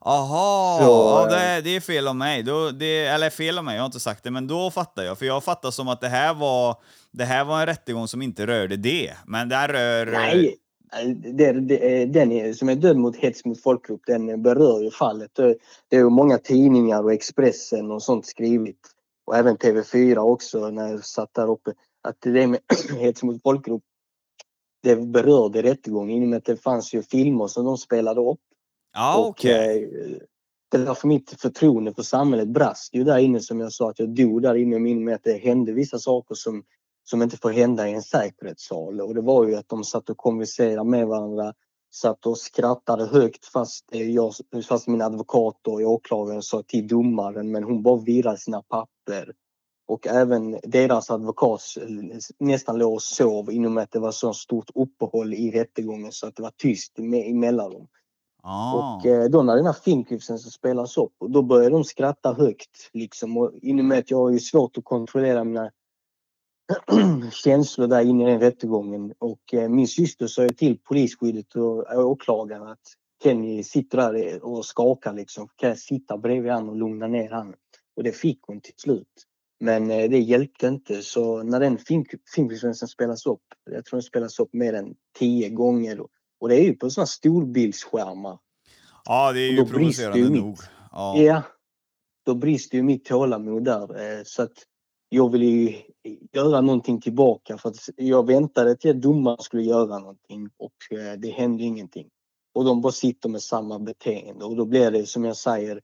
Aha, 0.00 0.78
Så, 0.80 0.84
ja, 0.84 1.24
eh, 1.24 1.30
det, 1.30 1.60
det 1.60 1.76
är 1.76 1.80
fel 1.80 2.08
av 2.08 2.16
mig. 2.16 2.42
Då, 2.42 2.70
det, 2.70 3.06
eller 3.06 3.30
fel 3.30 3.58
av 3.58 3.64
mig, 3.64 3.74
jag 3.74 3.82
har 3.82 3.86
inte 3.86 4.00
sagt 4.00 4.24
det, 4.24 4.30
men 4.30 4.46
då 4.46 4.70
fattar 4.70 5.02
jag. 5.02 5.18
För 5.18 5.26
jag 5.26 5.44
fattar 5.44 5.70
som 5.70 5.88
att 5.88 6.00
det 6.00 6.08
här 6.08 6.34
var, 6.34 6.76
det 7.10 7.24
här 7.24 7.44
var 7.44 7.60
en 7.60 7.66
rättegång 7.66 8.08
som 8.08 8.22
inte 8.22 8.46
rörde 8.46 8.76
det. 8.76 9.14
Men 9.26 9.48
den 9.48 9.68
rör... 9.68 10.06
Nej, 10.06 10.56
den 12.06 12.54
som 12.54 12.68
är 12.68 12.74
dömd 12.74 13.00
mot 13.00 13.16
hets 13.16 13.44
mot 13.44 13.62
folkgrupp, 13.62 14.00
den 14.06 14.42
berör 14.42 14.80
ju 14.80 14.90
fallet. 14.90 15.30
Det 15.88 15.96
är 15.96 16.00
ju 16.00 16.10
många 16.10 16.38
tidningar 16.38 17.02
och 17.02 17.12
Expressen 17.12 17.90
och 17.90 18.02
sånt 18.02 18.26
skrivit. 18.26 18.80
Och 19.26 19.36
även 19.36 19.56
TV4 19.56 20.16
också 20.16 20.70
när 20.70 20.90
jag 20.90 21.04
satt 21.04 21.34
där 21.34 21.50
uppe. 21.50 21.72
Att 22.02 22.16
det 22.20 22.46
med 22.46 22.60
hets 22.98 23.22
mot 23.22 23.42
folkgrupp, 23.42 23.82
det 24.82 24.96
berörde 24.96 25.62
rättegången 25.62 26.22
i 26.22 26.24
och 26.24 26.28
med 26.28 26.36
att 26.36 26.44
det 26.44 26.56
fanns 26.56 26.94
ju 26.94 27.02
filmer 27.02 27.46
som 27.46 27.64
de 27.64 27.78
spelade 27.78 28.20
upp. 28.20 28.40
Ja, 28.94 29.18
och 29.18 29.28
okej. 29.28 29.84
eh, 29.84 30.18
det 30.70 30.78
var 30.78 30.94
för 30.94 31.08
mitt 31.08 31.40
förtroende 31.40 31.94
för 31.94 32.02
samhället 32.02 32.48
brast 32.48 32.94
ju 32.94 33.04
där 33.04 33.18
inne 33.18 33.40
som 33.40 33.60
jag 33.60 33.72
sa 33.72 33.90
att 33.90 33.98
jag 33.98 34.08
dog 34.08 34.42
där 34.42 34.54
inne 34.54 34.90
i 34.90 34.94
och 34.94 35.00
med 35.00 35.14
att 35.14 35.24
det 35.24 35.38
hände 35.38 35.72
vissa 35.72 35.98
saker 35.98 36.34
som, 36.34 36.64
som 37.10 37.22
inte 37.22 37.36
får 37.36 37.50
hända 37.50 37.88
i 37.88 37.92
en 37.92 38.02
säkerhetssal. 38.02 39.00
Och 39.00 39.14
det 39.14 39.20
var 39.20 39.46
ju 39.46 39.54
att 39.54 39.68
de 39.68 39.84
satt 39.84 40.10
och 40.10 40.16
konverserade 40.16 40.90
med 40.90 41.06
varandra, 41.06 41.54
satt 41.94 42.26
och 42.26 42.38
skrattade 42.38 43.06
högt 43.06 43.46
fast, 43.46 43.84
eh, 43.92 44.10
jag, 44.10 44.32
fast 44.68 44.86
min 44.86 45.02
advokat 45.02 45.66
och 45.66 45.80
åklagare 45.80 46.42
sa 46.42 46.62
till 46.62 46.88
domaren 46.88 47.50
men 47.50 47.64
hon 47.64 47.82
bara 47.82 48.00
virrade 48.00 48.38
sina 48.38 48.62
papper. 48.62 49.32
Och 49.86 50.06
även 50.06 50.58
deras 50.62 51.10
advokat 51.10 51.60
eh, 51.80 52.16
nästan 52.38 52.78
låg 52.78 52.94
och 52.94 53.02
sov 53.02 53.52
inom 53.52 53.78
att 53.78 53.92
det 53.92 53.98
var 53.98 54.12
så 54.12 54.32
stort 54.32 54.70
uppehåll 54.74 55.34
i 55.34 55.50
rättegången 55.50 56.12
så 56.12 56.26
att 56.26 56.36
det 56.36 56.42
var 56.42 56.52
tyst 56.56 56.98
med, 56.98 57.30
emellan 57.30 57.72
dem. 57.72 57.88
Ah. 58.42 58.96
Och 58.96 59.06
eh, 59.06 59.28
då 59.28 59.42
när 59.42 59.56
den 59.56 59.66
här 59.66 59.76
filmklippsen 59.84 60.38
så 60.38 60.50
spelas 60.50 60.96
upp, 60.96 61.14
och 61.18 61.30
då 61.30 61.42
börjar 61.42 61.70
de 61.70 61.84
skratta 61.84 62.32
högt. 62.32 62.90
Liksom. 62.92 63.36
Och 63.36 63.52
i 63.62 63.72
och 63.72 63.84
med 63.84 63.98
att 63.98 64.10
jag 64.10 64.18
har 64.18 64.30
ju 64.30 64.38
svårt 64.38 64.78
att 64.78 64.84
kontrollera 64.84 65.44
mina 65.44 65.70
känslor 67.32 67.86
där 67.86 68.00
inne 68.04 68.28
i 68.28 68.30
den 68.30 68.40
rättegången. 68.40 69.12
Och 69.18 69.54
eh, 69.54 69.68
min 69.68 69.88
syster 69.88 70.26
sa 70.26 70.42
ju 70.42 70.48
till 70.48 70.78
polisskyddet 70.78 71.54
och 71.56 71.92
åklagaren 71.94 72.62
att 72.68 72.80
Kenny 73.22 73.62
sitter 73.62 73.98
där 73.98 74.44
och 74.44 74.64
skakar 74.64 75.12
liksom. 75.12 75.48
Kan 75.56 75.68
jag 75.68 75.78
sitta 75.78 76.18
bredvid 76.18 76.52
han 76.52 76.68
och 76.68 76.76
lugna 76.76 77.06
ner 77.06 77.30
han? 77.30 77.54
Och 77.96 78.02
det 78.04 78.12
fick 78.12 78.38
hon 78.42 78.60
till 78.60 78.74
slut. 78.76 79.24
Men 79.60 79.90
eh, 79.90 80.10
det 80.10 80.18
hjälpte 80.18 80.66
inte 80.66 81.02
så 81.02 81.42
när 81.42 81.60
den 81.60 81.78
film, 81.78 82.04
filmklippsen 82.34 82.74
spelas 82.74 83.26
upp, 83.26 83.42
jag 83.70 83.84
tror 83.84 83.96
den 83.96 84.02
spelas 84.02 84.38
upp 84.40 84.52
mer 84.52 84.72
än 84.72 84.94
tio 85.18 85.48
gånger. 85.48 86.00
Och 86.40 86.48
det 86.48 86.56
är 86.56 86.64
ju 86.64 86.74
på 86.74 86.90
sådana 86.90 87.06
storbildsskärmar. 87.06 88.38
ja, 89.04 89.32
det 89.32 89.40
är 89.40 89.50
ju 89.50 89.64
provocerande 89.66 90.28
nog. 90.30 90.58
Ja. 90.92 91.16
Ja, 91.16 91.42
då 92.26 92.34
brister 92.34 92.76
ju 92.76 92.82
mitt 92.82 93.04
tålamod 93.04 93.64
där. 93.64 93.82
eh, 94.18 94.22
Så 94.24 94.42
att 94.42 94.52
jag 95.08 95.32
ville 95.32 95.46
ju 95.46 95.74
göra 96.32 96.60
någonting 96.60 97.00
tillbaka 97.00 97.58
för 97.58 97.68
att 97.68 97.76
jag 97.96 98.26
väntade 98.26 98.76
till 98.76 98.90
att 98.90 99.02
domaren 99.02 99.38
skulle 99.38 99.62
göra 99.62 99.98
någonting 99.98 100.48
och 100.56 100.98
eh, 100.98 101.12
det 101.18 101.30
hände 101.30 101.64
ingenting. 101.64 102.08
Och 102.54 102.64
de 102.64 102.80
bara 102.80 102.92
sitter 102.92 103.28
med 103.28 103.42
samma 103.42 103.78
beteende 103.78 104.44
och 104.44 104.56
då 104.56 104.64
blir 104.64 104.90
det 104.90 105.06
som 105.06 105.24
jag 105.24 105.36
säger, 105.36 105.80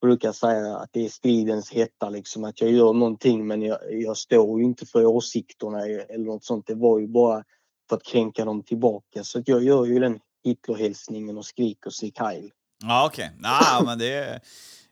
brukar 0.00 0.32
säga 0.32 0.76
att 0.76 0.90
det 0.92 1.04
är 1.04 1.08
stridens 1.08 1.72
hetta 1.72 2.08
liksom 2.08 2.44
att 2.44 2.60
jag 2.60 2.70
gör 2.70 2.92
någonting 2.92 3.46
men 3.46 3.62
jag, 3.62 3.78
jag 3.90 4.16
står 4.16 4.58
ju 4.58 4.64
inte 4.64 4.86
för 4.86 5.06
åsikterna 5.06 5.86
eller 5.86 6.24
något 6.24 6.44
sånt. 6.44 6.66
Det 6.66 6.74
var 6.74 6.98
ju 6.98 7.08
bara 7.08 7.44
för 7.88 7.96
att 7.96 8.02
kränka 8.02 8.44
dem 8.44 8.62
tillbaka. 8.62 9.24
Så 9.24 9.38
att 9.38 9.48
jag 9.48 9.64
gör 9.64 9.84
ju 9.84 9.98
den 9.98 10.20
Hitlerhälsningen 10.44 11.38
och 11.38 11.44
skriker 11.44 11.90
Sieg 11.90 12.18
Heil. 12.18 12.50
Ja, 12.84 13.06
okej. 13.06 13.30
Ja, 13.42 13.82
men 13.84 13.98
det... 13.98 14.40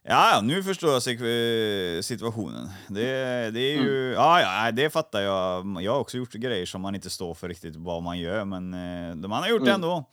Ja, 0.02 0.30
ja, 0.34 0.40
nu 0.40 0.62
förstår 0.62 0.90
jag 0.90 0.96
eh, 0.96 2.00
situationen. 2.02 2.70
Det, 2.88 3.50
det 3.50 3.60
är 3.60 3.76
ju... 3.82 4.12
Ja, 4.16 4.40
ja, 4.40 4.48
nej, 4.62 4.72
det 4.72 4.90
fattar 4.90 5.20
jag. 5.20 5.82
Jag 5.82 5.92
har 5.92 5.98
också 5.98 6.16
gjort 6.16 6.32
grejer 6.32 6.66
som 6.66 6.80
man 6.80 6.94
inte 6.94 7.10
står 7.10 7.34
för 7.34 7.48
riktigt 7.48 7.76
vad 7.76 8.02
man 8.02 8.18
gör, 8.18 8.44
men 8.44 8.74
eh, 8.74 9.28
man 9.28 9.42
har 9.42 9.48
gjort 9.48 9.64
det 9.64 9.70
Mm. 9.72 9.74
ändå. 9.74 10.04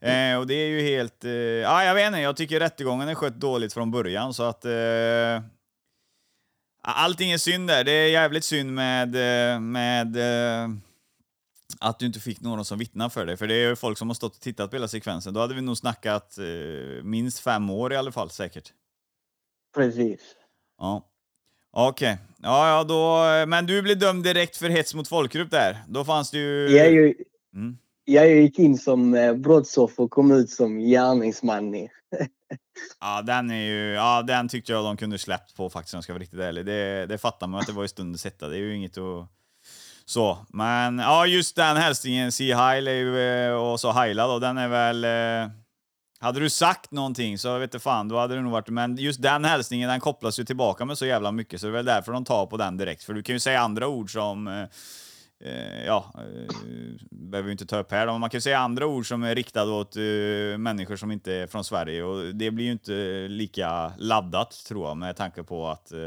Eh, 0.00 0.38
och 0.38 0.46
det 0.46 0.54
är 0.54 0.68
ju 0.68 0.80
helt... 0.80 1.24
Eh, 1.24 1.30
ja, 1.32 1.84
jag 1.84 1.94
vet 1.94 2.06
inte, 2.06 2.20
jag 2.20 2.36
tycker 2.36 2.60
rättegången 2.60 3.08
är 3.08 3.14
skött 3.14 3.40
dåligt 3.40 3.72
från 3.72 3.90
början, 3.90 4.34
så 4.34 4.42
att... 4.42 4.64
Eh, 4.64 5.42
allting 6.82 7.30
är 7.30 7.38
synd 7.38 7.68
där. 7.68 7.84
Det 7.84 7.92
är 7.92 8.08
jävligt 8.08 8.44
synd 8.44 8.74
med... 8.74 9.14
eh, 9.54 9.60
med 9.60 10.16
eh, 10.16 10.68
att 11.80 11.98
du 11.98 12.06
inte 12.06 12.20
fick 12.20 12.40
någon 12.40 12.64
som 12.64 12.78
vittnar 12.78 13.08
för 13.08 13.26
dig. 13.26 13.36
För 13.36 13.46
det 13.46 13.54
är 13.54 13.68
ju 13.68 13.76
folk 13.76 13.98
som 13.98 14.08
har 14.08 14.14
stått 14.14 14.34
och 14.36 14.40
tittat 14.40 14.70
på 14.70 14.76
hela 14.76 14.88
sekvensen. 14.88 15.34
Då 15.34 15.40
hade 15.40 15.54
vi 15.54 15.60
nog 15.60 15.76
snackat 15.76 16.38
minst 17.02 17.38
fem 17.38 17.70
år 17.70 17.92
i 17.92 17.96
alla 17.96 18.12
fall 18.12 18.30
säkert. 18.30 18.72
Precis. 19.74 20.20
Ja. 20.78 21.06
Okej. 21.72 22.18
Ja, 22.42 22.68
ja, 22.68 22.84
då... 22.84 23.46
Men 23.46 23.66
du 23.66 23.82
blev 23.82 23.98
dömd 23.98 24.24
direkt 24.24 24.56
för 24.56 24.68
hets 24.68 24.94
mot 24.94 25.08
folkgrupp 25.08 25.50
där. 25.50 25.78
Då 25.88 26.04
fanns 26.04 26.30
det 26.30 26.38
ju... 26.38 26.68
Jag, 26.76 26.86
är 26.86 26.90
ju, 26.90 27.14
Mm. 27.54 27.78
jag 28.04 28.30
gick 28.30 28.58
in 28.58 28.78
som 28.78 29.14
eh, 29.14 29.34
brottsoffer 29.34 30.02
och 30.02 30.10
kom 30.10 30.30
ut 30.32 30.50
som 30.50 30.78
gärningsman. 30.78 31.74
Ja, 33.00 33.22
den 33.22 33.50
är 33.50 33.64
ju... 33.64 33.92
Ja, 33.92 34.22
den 34.22 34.48
tyckte 34.48 34.72
jag 34.72 34.84
de 34.84 34.96
kunde 34.96 35.18
släppt 35.18 35.56
på 35.56 35.70
faktiskt 35.70 35.94
om 35.94 35.96
jag 35.98 36.04
ska 36.04 36.12
vara 36.12 36.22
riktigt 36.22 36.40
ärlig. 36.40 36.66
Det, 36.66 37.06
det 37.06 37.18
fattar 37.18 37.46
man 37.46 37.60
att 37.60 37.66
det 37.66 37.72
var 37.72 37.84
i 37.84 37.88
stundens 37.88 38.24
hetta. 38.24 38.48
Det 38.48 38.56
är 38.56 38.58
ju 38.58 38.74
inget 38.76 38.98
att... 38.98 39.28
Så. 40.04 40.38
Men 40.48 40.98
ja, 40.98 41.26
just 41.26 41.56
den 41.56 41.76
hälsningen, 41.76 42.32
Sea 42.32 42.56
Heil 42.56 42.88
eh, 42.88 43.52
och 43.54 43.80
så 43.80 43.92
Heila 43.92 44.26
då, 44.26 44.38
den 44.38 44.58
är 44.58 44.68
väl... 44.68 45.04
Hade 46.20 46.40
du 46.40 46.50
sagt 46.50 46.90
någonting 46.90 47.38
så 47.38 47.58
vet 47.58 47.68
inte 47.74 47.78
fan, 47.78 48.08
då 48.08 48.18
hade 48.18 48.34
det 48.34 48.40
nog 48.42 48.52
varit... 48.52 48.68
Men 48.68 48.96
just 48.96 49.22
den 49.22 49.44
hälsningen, 49.44 49.88
den 49.88 50.00
kopplas 50.00 50.40
ju 50.40 50.44
tillbaka 50.44 50.84
med 50.84 50.98
så 50.98 51.06
jävla 51.06 51.32
mycket, 51.32 51.60
så 51.60 51.66
det 51.66 51.70
är 51.70 51.72
väl 51.72 51.84
därför 51.84 52.12
de 52.12 52.24
tar 52.24 52.46
på 52.46 52.56
den 52.56 52.76
direkt. 52.76 53.04
För 53.04 53.14
du 53.14 53.22
kan 53.22 53.34
ju 53.34 53.40
säga 53.40 53.60
andra 53.60 53.88
ord 53.88 54.12
som... 54.12 54.48
eh, 54.48 54.62
eh, 55.44 55.84
ja, 55.86 56.12
eh, 56.14 56.54
behöver 57.10 57.46
vi 57.46 57.52
inte 57.52 57.66
ta 57.66 57.78
upp 57.78 57.90
här 57.90 58.06
då, 58.06 58.12
men 58.12 58.20
man 58.20 58.30
kan 58.30 58.38
ju 58.38 58.42
säga 58.42 58.58
andra 58.58 58.86
ord 58.86 59.08
som 59.08 59.22
är 59.22 59.34
riktade 59.34 59.70
åt 59.70 59.96
eh, 59.96 60.58
människor 60.58 60.96
som 60.96 61.10
inte 61.10 61.32
är 61.32 61.46
från 61.46 61.64
Sverige 61.64 62.02
och 62.02 62.34
det 62.34 62.50
blir 62.50 62.64
ju 62.64 62.72
inte 62.72 63.26
lika 63.28 63.92
laddat 63.98 64.64
tror 64.68 64.88
jag 64.88 64.96
med 64.96 65.16
tanke 65.16 65.42
på 65.42 65.68
att 65.68 65.92
eh, 65.92 65.98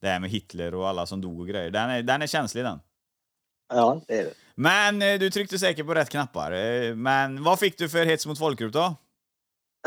det 0.00 0.08
här 0.08 0.20
med 0.20 0.30
Hitler 0.30 0.74
och 0.74 0.88
alla 0.88 1.06
som 1.06 1.20
dog 1.20 1.40
och 1.40 1.48
grejer. 1.48 1.70
Den 1.70 1.90
är, 1.90 2.02
den 2.02 2.22
är 2.22 2.26
känslig 2.26 2.64
den. 2.64 2.80
Ja, 3.74 4.00
det 4.08 4.18
är 4.18 4.24
det. 4.24 4.32
Men 4.54 5.02
eh, 5.02 5.18
du 5.18 5.30
tryckte 5.30 5.58
säkert 5.58 5.86
på 5.86 5.94
rätt 5.94 6.10
knappar. 6.10 6.52
Eh, 6.52 6.94
Men 6.94 7.44
vad 7.44 7.58
fick 7.58 7.78
du 7.78 7.88
för 7.88 8.06
hets 8.06 8.26
mot 8.26 8.38
folkgrupp 8.38 8.72
då? 8.72 8.96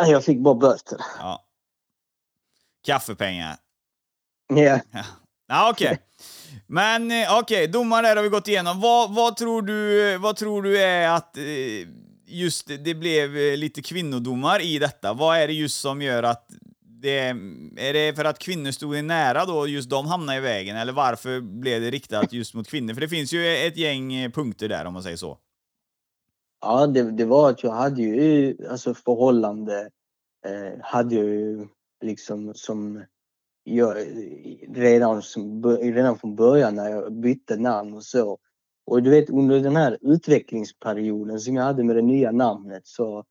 Jag 0.07 0.23
fick 0.23 0.39
bara 0.39 0.55
böter. 0.55 0.97
Ja. 1.19 1.45
Kaffepengar. 2.85 3.57
Ja. 4.47 4.79
Ja, 4.91 5.03
ja 5.47 5.69
okej. 5.71 5.99
Men 6.67 7.11
eh, 7.11 7.37
okej, 7.39 7.67
domar 7.67 8.03
där 8.03 8.15
har 8.15 8.23
vi 8.23 8.29
gått 8.29 8.47
igenom. 8.47 8.81
Vad, 8.81 9.15
vad, 9.15 9.37
tror 9.37 9.61
du, 9.61 10.17
vad 10.17 10.35
tror 10.35 10.63
du 10.63 10.81
är 10.81 11.09
att 11.09 11.37
eh, 11.37 11.43
just 12.25 12.67
det 12.67 12.95
blev 12.95 13.37
eh, 13.37 13.57
lite 13.57 13.81
kvinnodomar 13.81 14.61
i 14.61 14.79
detta? 14.79 15.13
Vad 15.13 15.37
är 15.37 15.47
det 15.47 15.53
just 15.53 15.81
som 15.81 16.01
gör 16.01 16.23
att 16.23 16.47
det, 17.01 17.19
är 17.77 17.93
det 17.93 18.15
för 18.15 18.25
att 18.25 18.39
kvinnor 18.39 18.71
stod 18.71 18.95
i 18.95 19.01
nära 19.01 19.45
då, 19.45 19.67
just 19.67 19.89
de 19.89 20.07
hamnade 20.07 20.37
i 20.37 20.41
vägen? 20.41 20.77
Eller 20.77 20.93
varför 20.93 21.39
blev 21.41 21.81
det 21.81 21.91
riktat 21.91 22.33
just 22.33 22.53
mot 22.53 22.67
kvinnor? 22.67 22.93
För 22.93 23.01
det 23.01 23.09
finns 23.09 23.33
ju 23.33 23.57
ett 23.57 23.77
gäng 23.77 24.13
eh, 24.13 24.31
punkter 24.31 24.69
där 24.69 24.85
om 24.85 24.93
man 24.93 25.03
säger 25.03 25.17
så. 25.17 25.37
Ja, 26.61 26.87
det, 26.87 27.11
det 27.11 27.25
var 27.25 27.49
att 27.49 27.63
jag 27.63 27.71
hade 27.71 28.01
ju 28.01 28.57
alltså 28.69 28.93
förhållande 28.93 29.89
eh, 30.45 30.79
hade 30.81 31.15
jag 31.15 31.25
ju 31.25 31.67
liksom 32.01 32.53
som 32.53 33.03
jag 33.63 33.97
redan, 34.69 35.21
som, 35.21 35.63
redan 35.79 36.17
från 36.17 36.35
början 36.35 36.75
när 36.75 36.89
jag 36.89 37.13
bytte 37.13 37.57
namn 37.57 37.93
och 37.93 38.03
så. 38.03 38.37
Och 38.85 39.03
du 39.03 39.09
vet 39.09 39.29
under 39.29 39.59
den 39.59 39.75
här 39.75 39.97
utvecklingsperioden 40.01 41.39
som 41.39 41.55
jag 41.55 41.63
hade 41.63 41.83
med 41.83 41.95
det 41.95 42.01
nya 42.01 42.31
namnet 42.31 42.87
så 42.87 43.25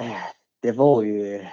eh, 0.00 0.12
det 0.60 0.72
var 0.72 1.02
ju 1.02 1.44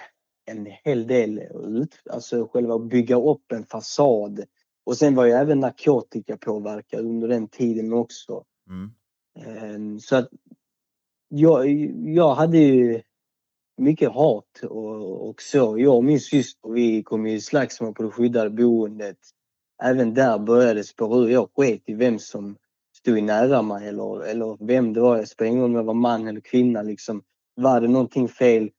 en 0.45 0.65
hel 0.83 1.07
del 1.07 1.39
ut, 1.65 2.01
alltså 2.09 2.47
själva 2.47 2.79
bygga 2.79 3.15
upp 3.15 3.51
en 3.51 3.65
fasad. 3.65 4.43
Och 4.83 4.97
sen 4.97 5.15
var 5.15 5.25
jag 5.25 5.41
även 5.41 5.59
narkotikapåverkad 5.59 6.99
under 6.99 7.27
den 7.27 7.47
tiden 7.47 7.93
också. 7.93 8.43
Mm. 8.69 8.91
Eh, 9.39 9.99
Så 9.99 10.15
att 10.15 10.29
jag, 11.35 11.69
jag 12.05 12.35
hade 12.35 12.57
ju 12.57 13.01
mycket 13.77 14.11
hat 14.11 14.63
och, 14.63 15.29
och 15.29 15.41
så. 15.41 15.79
Jag 15.79 15.95
och 15.95 16.03
min 16.03 16.19
syster 16.19 16.69
vi 16.69 17.03
kom 17.03 17.25
i 17.25 17.41
slagsmål 17.41 17.93
på 17.93 18.03
det 18.03 18.09
skyddade 18.09 18.49
boendet. 18.49 19.17
Även 19.83 20.13
där 20.13 20.39
började 20.39 20.73
det 20.73 20.83
spåra 20.83 21.17
ur. 21.17 21.29
Jag 21.29 21.49
sket 21.55 21.81
i 21.85 21.93
vem 21.93 22.19
som 22.19 22.55
stod 22.97 23.23
nära 23.23 23.61
mig 23.61 23.87
eller, 23.87 24.25
eller 24.25 24.65
vem 24.65 24.93
det 24.93 25.01
var. 25.01 25.17
Jag 25.17 25.27
spelade 25.27 25.51
ingen 25.51 25.61
roll 25.61 25.69
om 25.69 25.75
jag 25.75 25.83
var 25.83 25.93
man 25.93 26.27
eller 26.27 26.41
kvinna. 26.41 26.81
Liksom. 26.81 27.21
Var 27.55 27.81
det 27.81 27.87
någonting 27.87 28.27
fel 28.27 28.69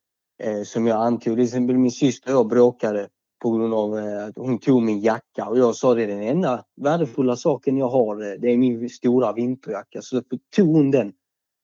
eh, 0.43 0.63
som 0.63 0.87
jag 0.87 1.07
antog? 1.07 1.37
Till 1.37 1.45
exempel 1.45 1.79
min 1.79 1.91
syster 1.91 2.33
och 2.33 2.39
jag 2.39 2.49
bråkade 2.49 3.09
på 3.43 3.51
grund 3.51 3.75
av 3.75 3.99
eh, 3.99 4.25
att 4.25 4.37
hon 4.37 4.59
tog 4.59 4.83
min 4.83 5.01
jacka 5.01 5.49
och 5.49 5.59
jag 5.59 5.77
sa 5.77 5.95
det 5.95 6.03
är 6.03 6.07
den 6.07 6.23
enda 6.23 6.65
värdefulla 6.77 7.37
saken 7.37 7.77
jag 7.77 7.89
har. 7.89 8.39
Det 8.39 8.53
är 8.53 8.57
min 8.57 8.91
stora 8.91 9.33
vinterjacka. 9.33 10.03
Så 10.03 10.17
då 10.17 10.39
tog 10.57 10.69
hon 10.69 10.91
den. 10.91 11.13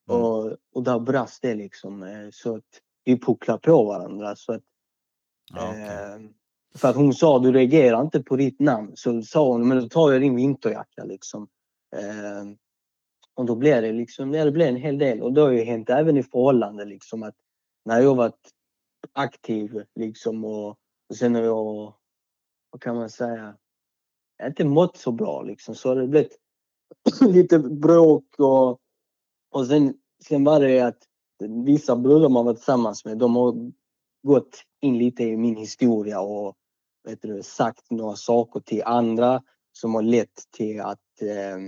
Mm. 0.09 0.23
Och, 0.23 0.57
och 0.75 0.83
där 0.83 0.99
brast 0.99 1.43
det 1.43 1.55
liksom. 1.55 2.03
eh, 2.03 2.29
Så 2.33 2.57
att 2.57 2.81
vi 3.05 3.21
pucklade 3.21 3.61
på 3.61 3.85
varandra. 3.85 4.37
Så 4.37 4.53
att 4.53 4.63
Ja, 5.55 5.69
okej. 5.69 5.85
Eh, 5.85 6.31
för 6.75 6.89
att 6.89 6.97
hon 6.97 7.15
sa 7.15 7.39
du 7.39 7.53
reagerar 7.53 8.01
inte 8.01 8.23
på 8.23 8.37
ditt 8.37 8.61
namn. 8.61 8.93
Så 8.95 9.23
sa 9.23 9.49
hon 9.49 9.69
men 9.69 9.81
då 9.81 9.89
tar 9.89 10.13
jag 10.13 10.21
din 10.21 10.37
vinterjacka 10.37 11.05
liksom. 11.05 11.49
Eh, 11.97 12.45
och 13.35 13.45
då 13.47 13.55
blev 13.55 13.83
det 13.83 13.93
liksom, 13.93 14.35
ja, 14.35 14.45
det 14.45 14.53
blev 14.53 14.69
en 14.69 14.77
hel 14.77 14.99
del. 14.99 15.23
Och 15.23 15.33
det 15.33 15.41
har 15.41 15.51
ju 15.51 15.65
hänt 15.65 15.91
även 15.91 16.17
i 16.17 16.23
förhållande 16.23 16.85
liksom 16.85 17.23
att 17.23 17.35
när 17.85 18.01
jag 18.01 18.15
varit 18.15 18.51
aktiv 19.13 19.83
liksom 19.95 20.45
och, 20.45 20.69
och 21.09 21.17
sen 21.17 21.35
har 21.35 21.43
jag, 21.43 21.95
vad 22.71 22.81
kan 22.81 22.97
man 22.97 23.11
säga, 23.11 23.57
inte 24.43 24.65
mått 24.65 24.97
så 24.97 25.13
bra 25.13 25.43
liksom 25.43 25.75
så 25.75 25.89
har 25.89 25.97
det 25.97 26.07
blivit 26.07 26.39
lite 27.21 27.59
bråk 27.59 28.25
och, 28.39 28.81
och 29.53 29.67
sen, 29.67 29.95
sen 30.29 30.45
var 30.45 30.61
det 30.61 30.81
att 30.81 30.99
vissa 31.65 31.97
bröder 31.97 32.29
man 32.29 32.45
varit 32.45 32.57
tillsammans 32.57 33.05
med 33.05 33.19
de 33.19 33.37
har 33.37 33.73
gått 34.23 34.63
in 34.81 34.99
lite 34.99 35.25
i 35.25 35.37
min 35.37 35.57
historia 35.57 36.21
och 36.21 36.55
vet 37.05 37.23
du, 37.23 37.43
sagt 37.43 37.91
några 37.91 38.17
saker 38.17 38.61
till 38.61 38.83
andra 38.85 39.43
som 39.73 39.95
har 39.95 40.03
lett 40.03 40.43
till 40.57 40.81
att 40.81 41.23
eh, 41.23 41.59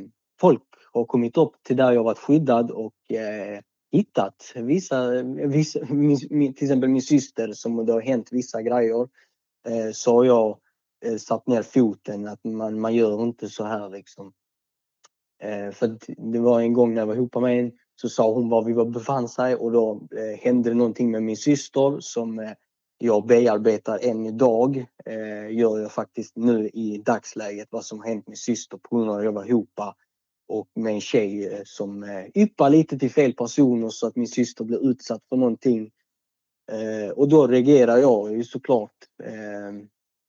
folk 0.40 0.62
har 0.92 1.04
kommit 1.04 1.36
upp 1.36 1.52
till 1.62 1.76
där 1.76 1.92
jag 1.92 2.04
varit 2.04 2.18
skyddad 2.18 2.70
och 2.70 3.10
eh, 3.10 3.60
hittat 3.92 4.52
vissa, 4.54 5.22
vissa 5.22 5.80
min, 5.88 6.18
min, 6.30 6.54
till 6.54 6.64
exempel 6.64 6.90
min 6.90 7.02
syster 7.02 7.52
som 7.52 7.86
det 7.86 7.92
har 7.92 8.00
hänt 8.00 8.28
vissa 8.32 8.62
grejer 8.62 9.08
eh, 9.68 9.90
så 9.92 10.14
har 10.16 10.24
jag 10.24 10.58
eh, 11.04 11.16
satt 11.16 11.46
ner 11.46 11.62
foten 11.62 12.28
att 12.28 12.44
man, 12.44 12.80
man 12.80 12.94
gör 12.94 13.22
inte 13.22 13.48
så 13.48 13.64
här 13.64 13.88
liksom. 13.90 14.32
Eh, 15.44 15.70
för 15.70 15.98
det 16.32 16.38
var 16.38 16.60
en 16.60 16.72
gång 16.72 16.94
när 16.94 17.00
jag 17.00 17.06
var 17.06 17.14
ihop 17.14 17.34
med 17.34 17.60
en 17.60 17.72
så 17.96 18.08
sa 18.08 18.32
hon 18.32 18.48
var 18.48 18.64
vi 18.64 18.72
var 18.72 18.84
befann 18.84 19.28
sig 19.28 19.54
och 19.54 19.72
då 19.72 20.08
eh, 20.16 20.40
hände 20.40 20.70
det 20.70 20.74
någonting 20.74 21.10
med 21.10 21.22
min 21.22 21.36
syster 21.36 21.96
som 22.00 22.38
eh, 22.38 22.52
jag 22.98 23.26
bearbetar 23.26 23.98
än 24.02 24.26
idag. 24.26 24.86
Eh, 25.06 25.56
gör 25.56 25.78
jag 25.78 25.92
faktiskt 25.92 26.36
nu 26.36 26.68
i 26.68 27.02
dagsläget 27.04 27.68
vad 27.70 27.84
som 27.84 28.02
hänt 28.02 28.26
min 28.26 28.36
syster 28.36 28.78
på 28.82 28.96
grund 28.96 29.10
av 29.10 29.16
att 29.16 29.24
jag 29.24 29.32
var 29.32 29.44
ihop 29.44 29.80
och 30.48 30.68
med 30.74 30.94
en 30.94 31.00
tjej 31.00 31.46
eh, 31.46 31.60
som 31.64 32.02
eh, 32.02 32.24
yppar 32.34 32.70
lite 32.70 32.98
till 32.98 33.10
fel 33.10 33.32
personer 33.32 33.88
så 33.88 34.06
att 34.06 34.16
min 34.16 34.28
syster 34.28 34.64
blir 34.64 34.90
utsatt 34.90 35.22
för 35.28 35.36
någonting. 35.36 35.90
Eh, 36.72 37.10
och 37.10 37.28
då 37.28 37.46
reagerar 37.46 37.96
jag 37.96 38.32
ju 38.32 38.44
såklart 38.44 38.94
eh, 39.24 39.86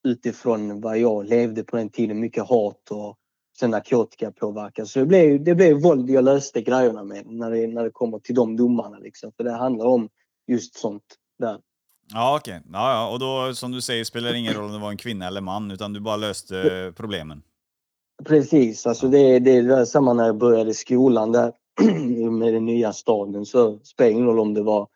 utifrån 0.07 0.81
vad 0.81 0.97
jag 0.97 1.25
levde 1.25 1.63
på 1.63 1.77
den 1.77 1.89
tiden. 1.89 2.19
Mycket 2.19 2.43
hat 2.43 2.91
och 2.91 3.17
sen 3.59 3.71
narkotikapåverkan. 3.71 4.87
Så 4.87 4.99
det 4.99 5.05
blev, 5.05 5.43
det 5.43 5.55
blev 5.55 5.81
våld 5.81 6.09
jag 6.09 6.23
löste 6.23 6.61
grejerna 6.61 7.03
med 7.03 7.25
när 7.25 7.51
det, 7.51 7.67
när 7.67 7.83
det 7.83 7.91
kommer 7.91 8.19
till 8.19 8.35
de 8.35 8.57
domarna. 8.57 8.97
Liksom. 8.97 9.31
För 9.37 9.43
det 9.43 9.51
handlar 9.51 9.85
om 9.85 10.09
just 10.47 10.75
sånt 10.75 11.03
där. 11.39 11.59
Ja, 12.13 12.37
okej. 12.37 12.61
Ja, 12.73 12.93
ja. 12.93 13.09
Och 13.13 13.19
då, 13.19 13.55
som 13.55 13.71
du 13.71 13.81
säger, 13.81 14.03
spelar 14.03 14.31
det 14.31 14.37
ingen 14.37 14.53
roll 14.53 14.65
om 14.65 14.71
det 14.71 14.79
var 14.79 14.89
en 14.89 14.97
kvinna 14.97 15.27
eller 15.27 15.41
man, 15.41 15.71
utan 15.71 15.93
du 15.93 15.99
bara 15.99 16.15
löste 16.15 16.93
problemen. 16.95 17.41
Precis, 18.23 18.87
alltså 18.87 19.07
det, 19.07 19.39
det 19.39 19.51
är 19.51 19.85
samma 19.85 20.13
när 20.13 20.25
jag 20.25 20.37
började 20.37 20.73
skolan 20.73 21.31
där 21.31 21.53
med 22.29 22.53
den 22.53 22.65
nya 22.65 22.93
staden 22.93 23.45
så 23.45 23.79
spelar 23.83 24.09
det 24.09 24.13
ingen 24.13 24.25
roll 24.25 24.39
om 24.39 24.53
det 24.53 24.63
var 24.63 24.87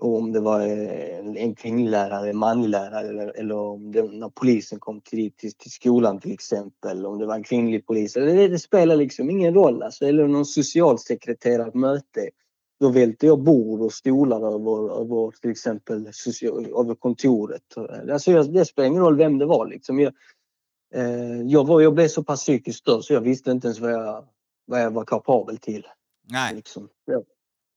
om 0.00 0.32
det 0.32 0.40
var 0.40 0.60
eh, 0.60 1.18
en 1.36 1.54
kvinnlig 1.54 1.90
lärare, 1.90 2.30
en 2.30 2.36
manlig 2.36 2.68
lärare 2.68 3.08
eller, 3.08 3.38
eller 3.38 3.56
om 3.56 3.92
det, 3.92 4.02
när 4.02 4.28
polisen 4.28 4.78
kom 4.78 5.00
till, 5.00 5.32
till, 5.32 5.52
till 5.52 5.70
skolan 5.70 6.20
till 6.20 6.32
exempel, 6.32 7.06
om 7.06 7.18
det 7.18 7.26
var 7.26 7.34
en 7.34 7.42
kvinnlig 7.42 7.86
polis. 7.86 8.12
Det, 8.14 8.48
det 8.48 8.58
spelar 8.58 8.96
liksom 8.96 9.30
ingen 9.30 9.54
roll. 9.54 9.82
Alltså, 9.82 10.06
eller 10.06 10.26
någon 10.28 10.46
socialsekreterare 10.46 11.70
på 11.70 11.78
möte. 11.78 12.30
Då 12.80 12.88
välter 12.88 13.26
jag 13.26 13.42
bord 13.42 13.80
och 13.80 13.92
stolar 13.92 14.36
över, 14.36 15.00
över 15.00 15.40
till 15.40 15.50
exempel 15.50 16.08
social, 16.12 16.66
över 16.66 16.94
kontoret. 16.94 17.62
Alltså, 18.12 18.42
det 18.42 18.64
spelar 18.64 18.88
ingen 18.88 19.02
roll 19.02 19.16
vem 19.16 19.38
det 19.38 19.46
var. 19.46 19.66
Liksom. 19.66 20.00
Jag, 20.00 20.12
eh, 20.94 21.42
jag, 21.42 21.66
var, 21.66 21.80
jag 21.80 21.94
blev 21.94 22.08
så 22.08 22.22
pass 22.22 22.40
psykiskt 22.40 22.78
störd 22.78 23.04
så 23.04 23.12
jag 23.12 23.20
visste 23.20 23.50
inte 23.50 23.66
ens 23.66 23.80
vad 23.80 23.92
jag, 23.92 24.24
vad 24.66 24.82
jag 24.82 24.90
var 24.90 25.04
kapabel 25.04 25.58
till. 25.58 25.86
Nej. 26.30 26.54
Liksom. 26.54 26.88
Ja. 27.04 27.22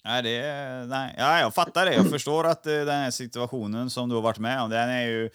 Nej, 0.05 0.23
det 0.23 0.85
nej. 0.87 1.15
Ja, 1.17 1.39
jag 1.39 1.53
fattar 1.53 1.85
det. 1.85 1.93
Jag 1.93 2.09
förstår 2.09 2.43
att 2.43 2.67
eh, 2.67 2.73
den 2.73 2.87
här 2.87 3.11
situationen 3.11 3.89
som 3.89 4.09
du 4.09 4.15
har 4.15 4.21
varit 4.21 4.39
med 4.39 4.61
om, 4.61 4.69
den 4.69 4.89
är 4.89 5.07
ju... 5.07 5.29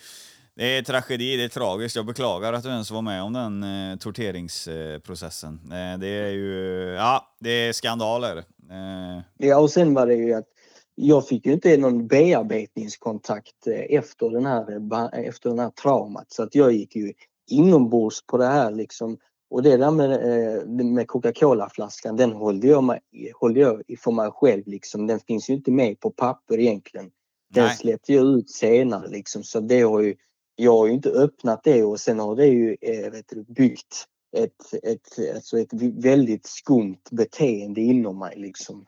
Det 0.55 0.77
är 0.79 0.83
tragedi, 0.83 1.37
det 1.37 1.45
är 1.45 1.49
tragiskt. 1.49 1.97
Jag 1.97 2.07
beklagar 2.07 2.53
att 2.53 2.63
du 2.63 2.69
ens 2.69 2.91
var 2.91 3.03
med 3.03 3.23
om 3.23 3.33
den 3.33 3.63
eh, 3.63 3.97
torteringsprocessen. 3.97 5.61
Eh, 5.65 5.99
det 5.99 6.07
är 6.07 6.31
ju... 6.31 6.95
Ja, 6.99 7.35
det 7.41 7.51
är 7.51 7.73
skandaler. 7.73 8.37
Eh, 8.71 9.23
Ja, 9.39 9.59
och 9.59 9.71
sen 9.71 9.95
var 9.95 10.07
det 10.07 10.15
ju 10.15 10.35
att 10.35 10.47
jag 10.95 11.29
fick 11.29 11.47
ju 11.47 11.53
inte 11.53 11.77
någon 11.77 12.07
bearbetningskontakt 12.07 13.67
eh, 13.67 13.99
efter 13.99 14.31
den 14.31 14.47
här, 14.47 14.77
eh, 15.19 15.29
efter 15.29 15.51
den 15.51 15.59
här 15.59 15.71
traumat. 15.71 16.33
Så 16.33 16.43
att 16.43 16.55
jag 16.55 16.73
gick 16.73 16.97
ju 16.97 17.13
inombords 17.51 18.27
på 18.27 18.37
det 18.37 18.47
här 18.47 18.71
liksom. 18.71 19.17
Och 19.51 19.63
det 19.63 19.77
där 19.77 19.91
med, 19.91 20.13
eh, 20.13 20.85
med 20.85 21.09
Coca-Cola-flaskan, 21.09 22.17
den 22.17 22.33
hållde 22.33 22.67
jag, 22.67 22.85
mig, 22.85 23.01
jag 23.11 23.83
för 23.99 24.11
mig 24.11 24.31
själv 24.31 24.63
liksom. 24.67 25.07
Den 25.07 25.21
finns 25.21 25.51
ju 25.51 25.55
inte 25.55 25.71
med 25.71 26.01
på 26.01 26.11
papper 26.11 26.59
egentligen. 26.59 27.11
Den 27.55 27.65
Nej. 27.65 27.77
släppte 27.77 28.13
jag 28.13 28.25
ut 28.27 28.51
senare 28.51 29.09
liksom. 29.09 29.43
Så 29.43 29.61
det 29.61 29.81
har 29.81 30.01
ju, 30.01 30.17
jag 30.57 30.73
har 30.73 30.87
ju 30.87 30.93
inte 30.93 31.11
öppnat 31.11 31.65
det 31.65 31.85
och 31.85 32.01
sen 32.01 32.19
har 32.19 32.37
det 32.37 32.47
ju 32.47 32.77
eh, 32.81 33.11
vet 33.11 33.29
du, 33.29 33.45
byggt 33.45 34.07
ett, 34.37 34.75
ett, 34.83 35.35
alltså 35.35 35.59
ett 35.59 35.73
väldigt 35.95 36.47
skumt 36.47 37.03
beteende 37.11 37.81
inom 37.81 38.19
mig 38.19 38.37
liksom. 38.37 38.87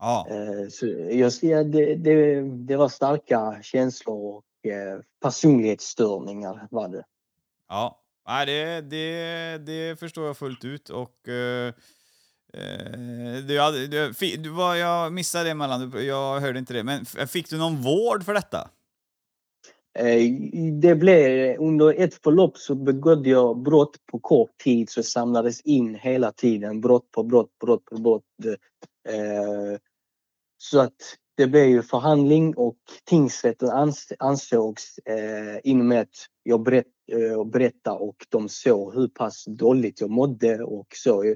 ja. 0.00 0.26
Eh, 0.30 0.68
Så 0.68 0.86
jag 1.46 1.70
det, 1.70 1.94
det, 1.94 2.40
det 2.40 2.76
var 2.76 2.88
starka 2.88 3.58
känslor 3.62 4.34
och 4.36 4.44
personlighetsstörningar 5.22 6.68
var 6.70 6.88
det. 6.88 7.04
Ja, 7.68 8.03
Nej, 8.26 8.46
det, 8.46 8.80
det, 8.80 9.58
det 9.66 10.00
förstår 10.00 10.26
jag 10.26 10.36
fullt 10.36 10.64
ut. 10.64 10.88
Och, 10.88 11.28
eh, 11.28 11.72
du, 13.48 13.60
hade- 13.60 13.86
du, 13.86 14.12
du, 14.36 14.50
var, 14.50 14.74
jag 14.74 15.12
missade 15.12 15.44
det 15.44 15.50
emellan, 15.50 15.92
jag 16.06 16.40
hörde 16.40 16.58
inte 16.58 16.72
det. 16.74 16.84
Men 16.84 17.06
fick 17.06 17.50
du 17.50 17.58
någon 17.58 17.82
vård 17.82 18.24
för 18.24 18.34
detta? 18.34 18.70
Eh, 19.98 20.32
det 20.80 20.94
blev, 20.94 21.56
under 21.60 21.94
ett 21.94 22.14
förlopp 22.14 22.58
så 22.58 22.74
begådde 22.74 23.30
jag 23.30 23.62
brott 23.62 23.96
på 24.12 24.18
kort 24.18 24.58
tid 24.58 24.90
så 24.90 25.02
samlades 25.02 25.60
in 25.60 25.94
hela 25.94 26.32
tiden 26.32 26.80
brott 26.80 27.10
på 27.10 27.22
brott, 27.22 27.50
brott 27.64 27.84
på 27.84 27.98
brott. 27.98 28.24
Eh, 29.08 29.78
så 30.58 30.80
att 30.80 30.94
det 31.36 31.46
blev 31.46 31.64
ju 31.66 31.82
förhandling 31.82 32.56
och 32.56 32.76
tingsrätten 33.04 33.70
ansågs, 33.70 34.12
ansågs 34.18 34.98
och 34.98 35.60
inom 35.64 35.92
att 35.92 36.08
jag 36.42 36.62
brett 36.62 36.86
eh, 37.12 37.44
berättade 37.44 37.98
och 37.98 38.26
de 38.28 38.48
såg 38.48 38.94
hur 38.94 39.08
pass 39.08 39.44
dåligt 39.44 40.00
jag 40.00 40.10
mådde 40.10 40.64
och 40.64 40.86
så. 40.94 41.34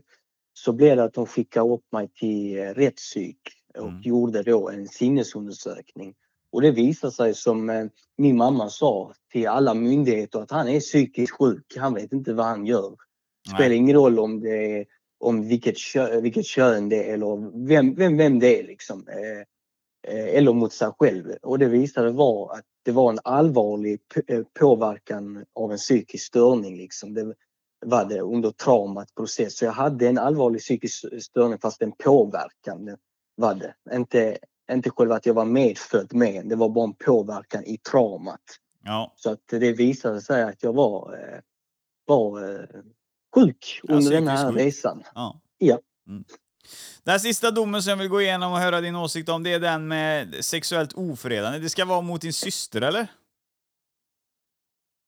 Så 0.55 0.73
blev 0.73 0.97
det 0.97 1.05
att 1.05 1.15
de 1.15 1.27
skickade 1.27 1.71
upp 1.71 1.93
mig 1.93 2.09
till 2.15 2.59
eh, 2.59 2.63
rättspsyk 2.63 3.39
och 3.79 3.89
Mm. 3.89 4.01
gjorde 4.03 4.43
då 4.43 4.69
en 4.71 4.89
sinnesundersökning. 4.89 6.15
Och 6.53 6.63
det 6.63 6.71
visade 6.71 7.13
sig 7.13 7.35
som 7.35 7.71
eh, 7.71 7.87
min 8.19 8.37
mamma 8.37 8.69
sa 8.69 9.13
till 9.33 9.49
alla 9.49 9.75
myndigheter 9.75 10.41
att 10.41 10.51
han 10.51 10.69
är 10.69 10.81
psykiskt 10.81 11.33
sjuk. 11.39 11.77
Han 11.77 11.95
vet 11.95 12.13
inte 12.13 12.33
vad 12.35 12.47
han 12.47 12.67
gör. 12.67 12.97
Det 13.45 13.51
spelar 13.55 13.71
ingen 13.75 13.97
roll 13.97 14.19
om 14.19 14.41
det 14.41 14.79
är 14.79 14.87
om 15.21 15.49
vilket, 15.49 15.79
kö, 15.79 16.21
vilket 16.21 16.47
kön 16.47 16.89
det 16.89 17.05
är 17.05 17.15
eller 17.15 17.67
vem, 17.67 17.95
vem, 17.95 18.17
vem 18.17 18.39
det 18.39 18.61
är 18.61 18.67
liksom. 18.67 19.07
Eller 20.09 20.53
mot 20.53 20.73
sig 20.73 20.91
själv. 20.99 21.33
Och 21.43 21.59
det 21.59 21.69
visade 21.69 22.11
var 22.11 22.55
att 22.55 22.65
det 22.89 22.93
var 22.93 23.13
en 23.13 23.19
allvarlig 23.25 24.01
eh, 24.27 24.43
påverkan 24.61 25.45
av 25.55 25.73
en 25.73 25.79
psykisk 25.79 26.27
störning 26.27 26.77
liksom. 26.77 27.15
Det 27.15 27.35
var 27.87 28.05
det 28.05 28.21
under 28.21 28.51
traumat 28.51 29.15
process. 29.15 29.57
Så 29.59 29.65
jag 29.65 29.73
hade 29.73 30.09
en 30.09 30.19
allvarlig 30.19 30.61
psykisk 30.61 31.05
störning 31.23 31.59
fast 31.59 31.83
en 31.83 31.93
påverkan 31.93 32.97
var 33.37 33.55
det. 33.55 33.75
Inte, 33.97 34.39
inte 34.73 34.91
själva 34.91 35.15
att 35.17 35.27
jag 35.27 35.35
var 35.35 35.45
medfödd 35.45 36.15
med, 36.15 36.49
det 36.49 36.57
var 36.57 36.69
bara 36.69 36.85
en 36.85 36.95
påverkan 36.95 37.65
i 37.65 37.79
traumat. 37.79 38.41
Ja, 38.85 39.13
Så 39.17 39.31
att 39.31 39.43
det 39.51 39.73
visade 39.73 40.21
sig 40.21 40.43
att 40.43 40.63
jag 40.63 40.73
var, 40.73 41.15
eh, 41.15 41.41
var 42.07 42.55
eh, 42.55 42.61
sjuk 43.35 43.81
Ja, 43.83 43.95
under 43.95 44.11
den 44.11 44.25
psykiskt 44.27 44.43
här 44.43 44.53
sjuk. 44.53 44.61
resan. 44.61 45.03
ja. 45.15 45.41
Ja. 45.59 45.79
Mm. 46.09 46.25
Den 47.05 47.21
sista 47.21 47.51
domen 47.51 47.83
som 47.83 47.91
jag 47.91 47.97
vill 47.97 48.09
gå 48.09 48.23
igenom 48.23 48.53
och 48.53 48.59
höra 48.59 48.81
din 48.81 48.97
åsikt 48.97 49.29
om, 49.29 49.43
det 49.43 49.53
är 49.53 49.61
den 49.61 49.89
med 49.89 50.45
sexuellt 50.45 50.93
ofredande. 50.93 51.59
Det 51.59 51.69
ska 51.69 51.85
vara 51.85 52.01
mot 52.01 52.21
din 52.21 52.33
syster, 52.33 52.81
eller? 52.81 53.07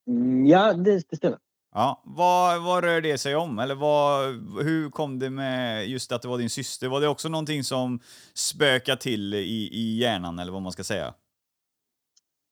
Mm, 0.09 0.47
Ja, 0.47 0.72
det, 0.72 1.03
det 1.11 1.16
stämmer. 1.16 1.39
Ja, 1.74 2.03
vad, 2.05 2.62
vad 2.62 2.84
rör 2.84 3.01
det 3.01 3.18
sig 3.18 3.37
om? 3.37 3.59
Eller 3.59 3.74
vad, 3.74 4.26
hur 4.64 4.91
kom 4.91 5.18
det 5.18 5.30
med 5.30 5.89
just 5.89 6.12
att 6.12 6.22
det 6.22 6.28
var 6.28 6.39
din 6.39 6.51
syster? 6.51 6.89
Var 6.89 7.01
det 7.01 7.09
också 7.09 7.28
någonting 7.28 7.64
som 7.64 8.01
spökade 8.34 9.01
till 9.01 9.34
i, 9.34 9.68
i 9.72 9.99
hjärnan, 9.99 10.39
eller 10.39 10.53
vad 10.53 10.62
man 10.62 10.72
ska 10.72 10.84
säga? 10.84 11.14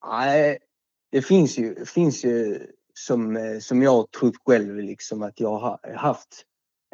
Nej, 0.07 0.59
det 1.11 1.23
finns 1.23 1.59
ju, 1.59 1.85
finns 1.85 2.25
ju 2.25 2.67
som, 2.95 3.37
eh, 3.37 3.59
som 3.59 3.83
jag 3.83 4.11
trott 4.11 4.35
själv 4.47 4.77
liksom 4.77 5.23
att 5.23 5.41
jag 5.41 5.59
har 5.59 5.95
haft 5.97 6.45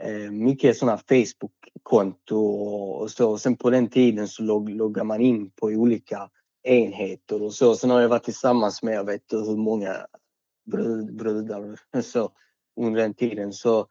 Eh, 0.03 0.31
mycket 0.31 0.77
sådana 0.77 0.99
Facebook-konto 0.99 2.37
och, 2.37 3.11
så. 3.11 3.31
Och 3.31 3.41
sen 3.41 3.57
på 3.57 3.71
den 3.71 3.91
tiden 3.91 4.29
så 4.29 4.43
log, 4.43 4.71
loggar 4.71 5.05
man 5.05 5.21
in 5.21 5.51
på 5.51 5.67
olika 5.67 6.31
enheter 6.63 7.43
och 7.43 7.55
så. 7.55 7.77
Sen 7.77 7.91
har 7.91 8.01
jag 8.01 8.09
varit 8.09 8.25
tillsammans 8.25 8.83
med, 8.83 8.95
jag 8.95 9.05
vet 9.05 9.15
inte 9.15 9.37
hur 9.37 9.57
många 9.57 10.07
brud, 10.67 11.17
brudar 11.17 11.81
så, 12.03 12.31
under 12.81 13.01
den 13.03 13.15
tiden. 13.15 13.53
Så 13.53 13.87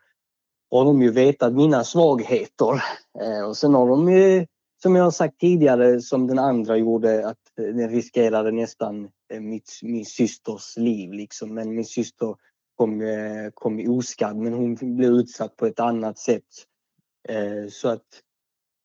har 0.72 0.86
de 0.86 1.02
ju 1.02 1.12
vetat 1.12 1.54
mina 1.54 1.84
svagheter. 1.84 2.84
Eh, 3.20 3.48
och 3.48 3.58
sen 3.58 3.74
har 3.74 3.88
de 3.88 4.12
ju, 4.12 4.46
som 4.82 4.96
jag 4.96 5.04
har 5.04 5.12
sagt 5.12 5.40
tidigare, 5.40 6.02
som 6.02 6.28
den 6.28 6.40
andra 6.40 6.78
gjorde, 6.78 7.28
att 7.28 7.60
eh, 7.60 7.66
den 7.66 7.90
riskerade 7.90 8.52
nästan 8.52 9.10
mitt, 9.40 9.80
min 9.82 10.06
systers 10.06 10.78
liv. 10.78 11.12
Liksom. 11.14 11.54
Men 11.54 11.76
min 11.76 11.86
syster 11.86 12.36
kom, 12.76 13.02
eh, 13.02 13.52
kom 13.54 13.90
oskadd, 13.90 14.38
men 14.38 14.54
hon 14.54 14.76
blev 14.76 15.12
utsatt 15.12 15.56
på 15.56 15.66
ett 15.66 15.80
annat 15.80 16.18
sätt. 16.18 16.68
Eh, 17.30 17.68
så 17.70 17.90
att 17.90 18.06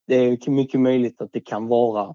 det 0.06 0.14
är 0.16 0.50
mycket 0.50 0.80
möjligt 0.80 1.20
att 1.20 1.32
det 1.32 1.40
kan 1.40 1.66
vara 1.66 2.14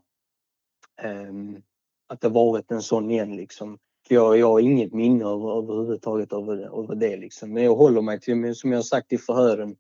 ehm, 1.01 1.61
att 2.07 2.21
det 2.21 2.29
varit 2.29 2.71
en 2.71 2.81
sån 2.81 3.11
igen 3.11 3.35
liksom. 3.35 3.77
Jag, 4.09 4.37
jag 4.37 4.47
har 4.47 4.59
inget 4.59 4.93
minne 4.93 5.25
över, 5.25 5.57
överhuvudtaget 5.57 6.33
över, 6.33 6.83
över 6.83 6.95
det 6.95 7.17
liksom. 7.17 7.53
Men 7.53 7.63
jag 7.63 7.75
håller 7.75 8.01
mig 8.01 8.19
till, 8.19 8.55
som 8.55 8.71
jag 8.71 8.85
sagt 8.85 9.13
i 9.13 9.17
förhören, 9.17 9.75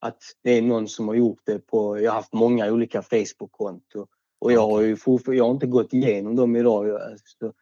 att 0.00 0.22
det 0.42 0.50
är 0.50 0.62
någon 0.62 0.88
som 0.88 1.08
har 1.08 1.14
gjort 1.14 1.40
det 1.44 1.58
på, 1.58 2.00
jag 2.00 2.10
har 2.10 2.16
haft 2.16 2.32
många 2.32 2.72
olika 2.72 3.02
Facebook-konton. 3.02 4.06
Och 4.38 4.52
jag 4.52 4.68
har 4.68 4.80
ju 4.80 4.96
jag 5.26 5.44
har 5.44 5.50
inte 5.50 5.66
gått 5.66 5.92
igenom 5.92 6.36
dem 6.36 6.56
idag. 6.56 6.86
Så, 7.24 7.46
eh, 7.46 7.52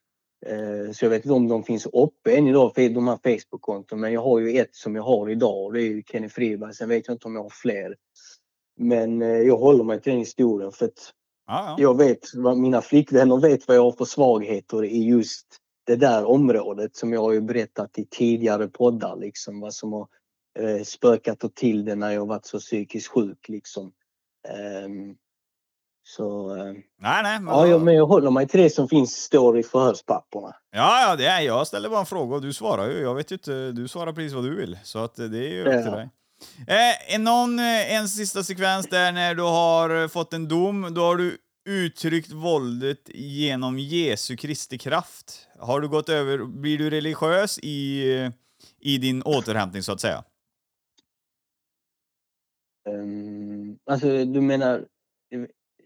så 0.92 1.04
jag 1.04 1.10
vet 1.10 1.24
inte 1.24 1.34
om 1.34 1.48
de 1.48 1.64
finns 1.64 1.86
uppe 1.86 2.36
än 2.36 2.46
idag, 2.46 2.72
de 2.74 3.08
här 3.08 3.18
Facebook-konton. 3.22 4.00
Men 4.00 4.12
jag 4.12 4.22
har 4.22 4.38
ju 4.38 4.58
ett 4.58 4.74
som 4.74 4.96
jag 4.96 5.02
har 5.02 5.30
idag 5.30 5.64
och 5.64 5.72
det 5.72 5.82
är 5.82 5.88
ju 5.88 6.02
Kenny 6.06 6.28
Friberg. 6.28 6.74
Sen 6.74 6.88
vet 6.88 7.06
jag 7.06 7.14
inte 7.14 7.28
om 7.28 7.34
jag 7.34 7.42
har 7.42 7.50
fler. 7.50 7.96
Men 8.76 9.22
eh, 9.22 9.28
jag 9.28 9.56
håller 9.56 9.84
mig 9.84 10.00
till 10.00 10.10
den 10.12 10.18
historien 10.18 10.72
för 10.72 10.84
att 10.86 11.12
Ja, 11.46 11.64
ja. 11.66 11.76
jag 11.78 11.98
vet, 11.98 12.34
mina 12.56 12.82
flickvänner 12.82 13.36
vet 13.36 13.68
vad 13.68 13.76
jag 13.76 13.82
har 13.82 13.92
för 13.92 14.04
svagheter 14.04 14.84
i 14.84 15.04
just 15.04 15.46
det 15.86 15.96
där 15.96 16.24
området 16.24 16.96
som 16.96 17.12
jag 17.12 17.20
har 17.20 17.32
ju 17.32 17.40
berättat 17.40 17.98
i 17.98 18.06
tidigare 18.10 18.68
poddar 18.68 19.16
liksom 19.16 19.60
vad 19.60 19.74
som 19.74 19.92
har 19.92 20.08
eh, 20.58 20.82
spökat 20.82 21.44
och 21.44 21.54
till 21.54 21.84
det 21.84 21.94
när 21.94 22.10
jag 22.10 22.26
varit 22.26 22.46
så 22.46 22.58
psykiskt 22.58 23.08
sjuk 23.08 23.48
liksom. 23.48 23.92
Ehm, 24.48 25.16
så 26.06 26.56
eh, 26.56 26.64
Nej, 26.98 27.22
nej. 27.22 27.40
Men, 27.40 27.54
ja, 27.54 27.66
jag, 27.66 27.82
men 27.82 27.94
jag 27.94 28.06
håller 28.06 28.30
mig 28.30 28.48
till 28.48 28.60
det 28.60 28.70
som 28.70 28.88
finns 28.88 29.16
står 29.16 29.58
i 29.58 29.62
förhörspapperna. 29.62 30.56
ja, 30.70 31.08
ja, 31.08 31.16
det 31.16 31.26
är, 31.26 31.40
jag 31.40 31.66
ställer 31.66 31.88
bara 31.88 32.00
en 32.00 32.06
fråga 32.06 32.36
och 32.36 32.42
du 32.42 32.52
svarar 32.52 32.90
ju. 32.90 33.00
Jag 33.00 33.14
vet 33.14 33.32
ju 33.32 33.34
inte, 33.34 33.72
du 33.72 33.88
svarar 33.88 34.12
precis 34.12 34.32
vad 34.32 34.44
du 34.44 34.56
vill. 34.56 34.78
Så 34.82 34.98
att 34.98 35.14
det 35.14 35.38
är 35.38 35.50
ju 35.50 35.60
upp 35.60 35.82
till 35.84 35.92
dig. 35.92 36.08
Eh, 36.66 37.20
någon, 37.20 37.58
eh, 37.58 37.94
en 37.94 38.08
sista 38.08 38.42
sekvens 38.42 38.86
där 38.86 39.12
när 39.12 39.34
du 39.34 39.42
har 39.42 40.02
eh, 40.02 40.08
fått 40.08 40.32
en 40.32 40.48
dom, 40.48 40.94
då 40.94 41.00
har 41.00 41.16
du 41.16 41.38
uttryckt 41.68 42.32
våldet 42.32 43.10
genom 43.14 43.78
Jesu 43.78 44.36
Kristi 44.36 44.78
kraft. 44.78 45.48
Har 45.58 45.80
du 45.80 45.88
gått 45.88 46.08
över, 46.08 46.44
blir 46.44 46.78
du 46.78 46.90
religiös 46.90 47.58
i, 47.58 48.12
eh, 48.14 48.30
i 48.80 48.98
din 48.98 49.22
återhämtning 49.22 49.82
så 49.82 49.92
att 49.92 50.00
säga? 50.00 50.24
Ehm, 52.88 53.78
alltså 53.90 54.24
du 54.24 54.40
menar, 54.40 54.84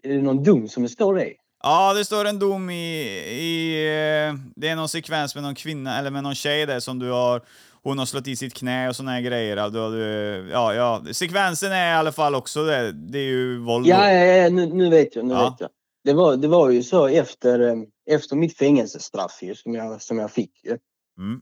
är 0.03 0.09
det 0.09 0.21
någon 0.21 0.43
dum 0.43 0.67
som 0.67 0.83
det 0.83 0.89
står 0.89 1.15
det? 1.15 1.33
Ja, 1.63 1.93
det 1.93 2.05
står 2.05 2.25
en 2.25 2.39
dom 2.39 2.69
i, 2.69 3.05
i... 3.29 3.75
eh, 3.85 4.33
Det 4.55 4.67
är 4.67 4.75
någon 4.75 4.89
sekvens 4.89 5.35
med 5.35 5.43
någon 5.43 5.55
kvinna, 5.55 5.99
eller 5.99 6.11
med 6.11 6.23
någon 6.23 6.35
tjej 6.35 6.65
där 6.65 6.79
som 6.79 6.99
du 6.99 7.09
har... 7.11 7.41
Hon 7.83 7.97
har 7.99 8.05
slått 8.05 8.27
i 8.27 8.35
sitt 8.35 8.53
knä 8.53 8.89
och 8.89 8.95
såna 8.95 9.11
här 9.11 9.21
grejer. 9.21 9.69
Du, 9.69 9.91
du, 9.91 10.49
ja, 10.51 10.73
ja. 10.73 11.03
Sekvensen 11.13 11.71
är 11.71 11.91
i 11.91 11.93
alla 11.95 12.11
fall 12.11 12.35
också 12.35 12.63
det. 12.63 12.91
Det 12.91 13.19
är 13.19 13.23
ju 13.23 13.57
våld. 13.59 13.87
Ja, 13.87 14.11
ja, 14.11 14.23
ja 14.25 14.49
nu, 14.49 14.65
nu 14.65 14.89
vet 14.89 15.15
jag. 15.15 15.25
Nu 15.25 15.33
Ja. 15.33 15.49
vet 15.49 15.59
jag. 15.59 15.69
Det, 16.03 16.13
var, 16.13 16.35
det 16.37 16.47
var 16.47 16.69
ju 16.69 16.83
så 16.83 17.07
efter, 17.07 17.59
eh, 17.59 17.75
efter 18.11 18.35
mitt 18.35 18.57
fängelsestraff 18.57 19.39
ju, 19.41 19.55
som, 19.55 19.73
jag, 19.75 20.01
som 20.01 20.19
jag 20.19 20.31
fick. 20.31 20.63
ju. 20.63 20.77
Mm. 21.17 21.41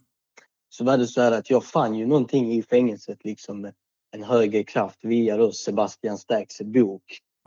Så 0.70 0.84
var 0.84 0.98
det 0.98 1.08
så 1.08 1.22
här 1.22 1.32
att 1.32 1.50
jag 1.50 1.66
fann 1.66 1.96
ju 1.96 2.06
någonting 2.06 2.54
i 2.54 2.64
fängelset, 2.64 3.18
liksom 3.24 3.72
en 4.16 4.24
högre 4.24 4.64
kraft 4.64 5.00
via 5.02 5.38
då 5.38 5.52
Sebastian 5.52 6.18
Stacks 6.18 6.62
bok. 6.62 7.04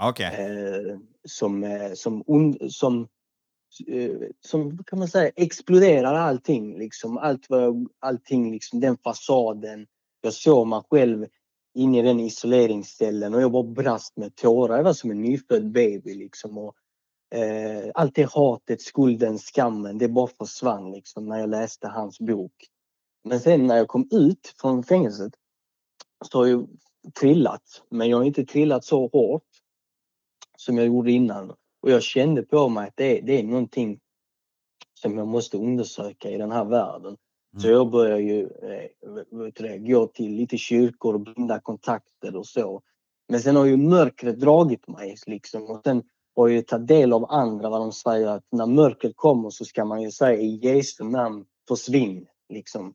Okay. 0.09 0.27
Eh, 0.27 0.99
som, 1.29 1.79
som, 1.95 2.23
on, 2.27 2.71
som, 2.71 3.09
eh, 3.87 4.11
som 4.41 4.71
eh, 4.71 4.77
kan 4.87 4.99
man 4.99 5.09
säga, 5.09 5.31
exploderar 5.37 6.15
allting. 6.15 6.79
Liksom. 6.79 7.19
Allt 7.19 7.51
vad, 7.51 7.89
allting, 7.99 8.53
liksom, 8.53 8.81
den 8.81 8.97
fasaden. 8.97 9.87
Jag 10.21 10.33
såg 10.33 10.67
mig 10.67 10.83
själv 10.91 11.27
inne 11.75 11.99
i 11.99 12.03
den 12.03 12.21
isoleringscellen 12.21 13.35
och 13.35 13.43
jag 13.43 13.53
bara 13.53 13.63
brast 13.63 14.17
med 14.17 14.37
tårar. 14.37 14.77
Jag 14.77 14.85
var 14.85 14.93
som 14.93 15.11
en 15.11 15.23
nyfödd 15.23 15.73
baby. 15.73 16.15
Liksom. 16.15 16.59
Och, 16.59 16.75
eh, 17.39 17.91
allt 17.95 18.15
det 18.15 18.35
hatet, 18.35 18.83
skulden, 18.83 19.39
skammen, 19.39 19.99
det 19.99 20.09
bara 20.09 20.31
försvann 20.39 20.93
liksom, 20.93 21.27
när 21.27 21.39
jag 21.39 21.51
läste 21.51 21.89
hans 21.89 22.19
bok. 22.19 22.53
Men 23.25 23.41
sen 23.41 23.67
när 23.67 23.77
jag 23.77 23.89
kom 23.89 24.09
ut 24.11 24.55
från 24.61 24.83
fängelset 24.83 25.33
så 26.25 26.39
har 26.39 26.47
jag 26.47 26.69
trillat. 27.21 27.83
Men 27.89 28.09
jag 28.09 28.17
har 28.17 28.25
inte 28.25 28.45
trillat 28.45 28.85
så 28.85 29.07
hårt 29.07 29.50
som 30.61 30.79
jag 30.79 30.87
gjorde 30.87 31.13
innan. 31.13 31.51
Och 31.83 31.91
jag 31.91 32.03
kände 32.03 32.43
på 32.43 32.69
mig 32.69 32.89
att 32.89 32.97
det, 32.97 33.21
det 33.21 33.39
är 33.39 33.43
någonting 33.43 34.01
som 34.95 35.19
jag 35.19 35.27
måste 35.29 35.57
undersöka 35.57 36.31
i 36.31 36.39
den 36.39 36.53
här 36.53 36.65
världen. 36.65 37.17
Så 37.59 37.67
Mm. 37.67 37.77
jag 37.77 37.91
började 37.91 38.23
ju 38.23 38.43
eh, 38.43 39.53
det, 39.59 39.79
gå 39.79 40.07
till 40.07 40.33
lite 40.35 40.57
kyrkor 40.59 41.15
och 41.15 41.21
binda 41.21 41.61
kontakter 41.61 42.37
och 42.37 42.47
så. 42.47 42.83
Men 43.29 43.41
sen 43.41 43.57
har 43.57 43.65
ju 43.65 43.77
mörkret 43.77 44.41
dragit 44.41 44.89
mig 44.89 45.17
liksom. 45.27 45.63
Och 45.63 45.81
sen 45.85 46.03
har 46.37 46.49
jag 46.49 46.57
ju 46.57 46.63
tagit 46.63 46.89
del 46.89 47.13
av 47.13 47.31
andra 47.31 47.71
vad 47.71 47.81
de 47.81 47.93
säger 47.93 48.27
att 48.27 48.45
när 48.53 48.67
mörkret 48.67 49.13
kommer 49.17 49.51
så 49.51 49.65
ska 49.65 49.85
man 49.85 50.03
ju 50.03 50.11
säga 50.11 50.41
i 50.41 50.61
Jesu 50.63 51.05
namn 51.05 51.45
försvinn. 51.69 52.27
Liksom. 52.49 52.95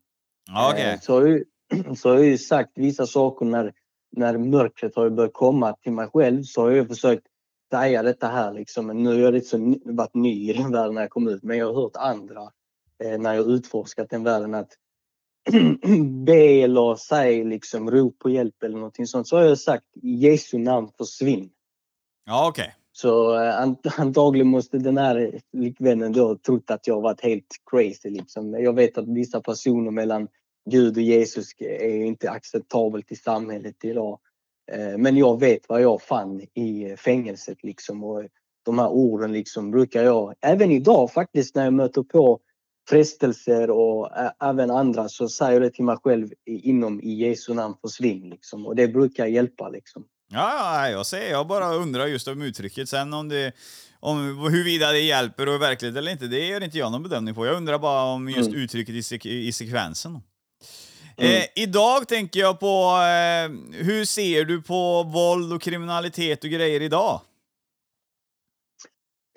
Okej. 0.71 0.93
Eh, 0.93 0.99
Så, 0.99 1.13
har 1.13 1.27
jag 1.27 1.97
så 1.97 2.09
har 2.09 2.15
jag 2.15 2.25
ju 2.25 2.37
sagt 2.37 2.71
vissa 2.75 3.05
saker 3.05 3.45
när, 3.45 3.73
när 4.11 4.37
mörkret 4.37 4.95
har 4.95 5.09
börjat 5.09 5.33
komma 5.33 5.73
till 5.73 5.91
mig 5.93 6.07
själv 6.13 6.43
så 6.43 6.61
har 6.61 6.71
jag 6.71 6.87
försökt 6.87 7.27
säga 7.75 8.03
detta 8.03 8.27
här 8.27 8.53
liksom. 8.53 8.87
Men 8.87 9.03
nu 9.03 9.23
har 9.23 9.31
jag 9.31 9.59
ny- 9.59 9.79
varit 9.85 10.13
ny 10.13 10.49
i 10.49 10.53
den 10.53 10.71
världen 10.71 10.95
när 10.95 11.01
jag 11.01 11.09
kom 11.09 11.27
ut. 11.27 11.43
Men 11.43 11.57
jag 11.57 11.73
har 11.73 11.81
hört 11.81 11.95
andra 11.95 12.41
eh, 13.03 13.19
när 13.19 13.33
jag 13.33 13.51
utforskat 13.51 14.09
den 14.09 14.23
världen 14.23 14.53
att 14.53 14.69
be 16.25 16.61
eller 16.63 16.95
säg 16.95 17.43
liksom 17.43 17.91
rop 17.91 18.19
på 18.19 18.29
hjälp 18.29 18.63
eller 18.63 18.75
någonting 18.75 19.07
sånt. 19.07 19.27
Så 19.27 19.37
har 19.37 19.43
jag 19.43 19.59
sagt 19.59 19.85
i 20.01 20.15
Jesu 20.15 20.57
namn 20.57 20.89
försvinn. 20.97 21.49
Ja, 22.25 22.47
okej. 22.49 22.75
Så 22.91 23.35
eh, 23.35 23.61
ant- 23.61 23.89
antagligen 23.97 24.47
måste 24.47 24.77
den 24.77 24.97
här 24.97 25.41
flickvännen 25.51 26.13
då 26.13 26.37
trott 26.37 26.71
att 26.71 26.87
jag 26.87 27.01
varit 27.01 27.21
helt 27.21 27.55
crazy. 27.71 28.09
Liksom. 28.09 28.53
Jag 28.53 28.73
vet 28.73 28.97
att 28.97 29.07
vissa 29.07 29.41
personer 29.41 29.91
mellan 29.91 30.27
Gud 30.69 30.97
och 30.97 31.03
Jesus 31.03 31.49
är 31.59 32.03
inte 32.05 32.31
acceptabelt 32.31 33.11
i 33.11 33.15
samhället 33.15 33.75
idag. 33.85 34.19
Eh, 34.71 34.97
Men 34.97 35.17
jag 35.17 35.39
vet 35.39 35.61
vad 35.69 35.81
jag 35.81 36.01
fann 36.01 36.41
i 36.41 36.95
fängelset 36.97 37.63
liksom. 37.63 38.03
Och 38.03 38.23
de 38.65 38.79
här 38.79 38.89
orden 38.89 39.31
liksom 39.33 39.71
brukar 39.71 40.03
jag, 40.03 40.33
även 40.41 40.71
idag 40.71 41.11
faktiskt 41.11 41.55
när 41.55 41.63
jag 41.63 41.73
möter 41.73 42.03
på 42.03 42.39
frestelser 42.89 43.69
och 43.69 44.09
även 44.43 44.71
andra 44.71 45.09
så 45.09 45.29
säger 45.29 45.53
jag 45.53 45.61
det 45.61 45.69
till 45.69 45.83
mig 45.85 45.97
själv 46.03 46.29
inom 46.45 47.01
i 47.01 47.13
Jesu 47.13 47.53
namn 47.53 47.75
försvinn 47.81 48.29
liksom. 48.29 48.65
Och 48.65 48.75
det 48.75 48.87
brukar 48.87 49.25
hjälpa 49.25 49.69
liksom. 49.69 50.05
Ja, 50.31 50.53
ja, 50.85 50.89
jag 50.89 51.05
säger, 51.05 51.31
jag 51.31 51.47
bara 51.47 51.73
undrar 51.73 52.05
just 52.07 52.27
om 52.27 52.41
uttrycket. 52.41 52.89
Sen 52.89 53.13
om 53.13 53.29
det, 53.29 53.51
om 53.99 54.37
huruvida 54.51 54.91
det 54.91 54.99
hjälper 54.99 55.49
och 55.55 55.61
verkligt 55.61 55.95
eller 55.95 56.11
inte, 56.11 56.27
det 56.27 56.47
gör 56.47 56.63
inte 56.63 56.77
jag 56.77 56.91
någon 56.91 57.03
bedömning 57.03 57.35
på. 57.35 57.45
Jag 57.45 57.57
undrar 57.57 57.79
bara 57.79 58.03
om 58.03 58.29
just 58.29 58.49
Mm. 58.49 58.61
uttrycket 58.61 58.95
i, 58.95 59.03
sek 59.03 59.25
i 59.25 59.51
sekvensen. 59.51 60.19
Mm. 61.17 61.31
Eh, 61.31 61.45
idag 61.55 62.07
tänker 62.07 62.39
jag 62.39 62.59
på, 62.59 62.65
eh, 62.65 63.81
hur 63.83 64.05
ser 64.05 64.45
du 64.45 64.61
på 64.61 65.03
våld 65.03 65.53
och 65.53 65.61
kriminalitet 65.61 66.43
och 66.43 66.49
grejer 66.49 66.81
idag? 66.81 67.21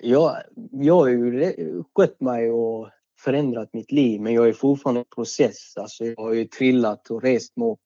Jag, 0.03 0.37
jag 0.71 0.95
har 0.95 1.07
ju 1.07 1.53
skött 1.95 2.21
mig 2.21 2.51
och 2.51 2.89
förändrat 3.19 3.73
mitt 3.73 3.91
liv 3.91 4.21
men 4.21 4.33
jag 4.33 4.47
är 4.47 4.53
fortfarande 4.53 5.01
i 5.01 5.05
process. 5.15 5.77
Alltså 5.77 6.05
jag 6.05 6.15
har 6.15 6.33
ju 6.33 6.45
trillat 6.45 7.09
och 7.09 7.23
rest 7.23 7.57
mig 7.57 7.67
upp. 7.67 7.79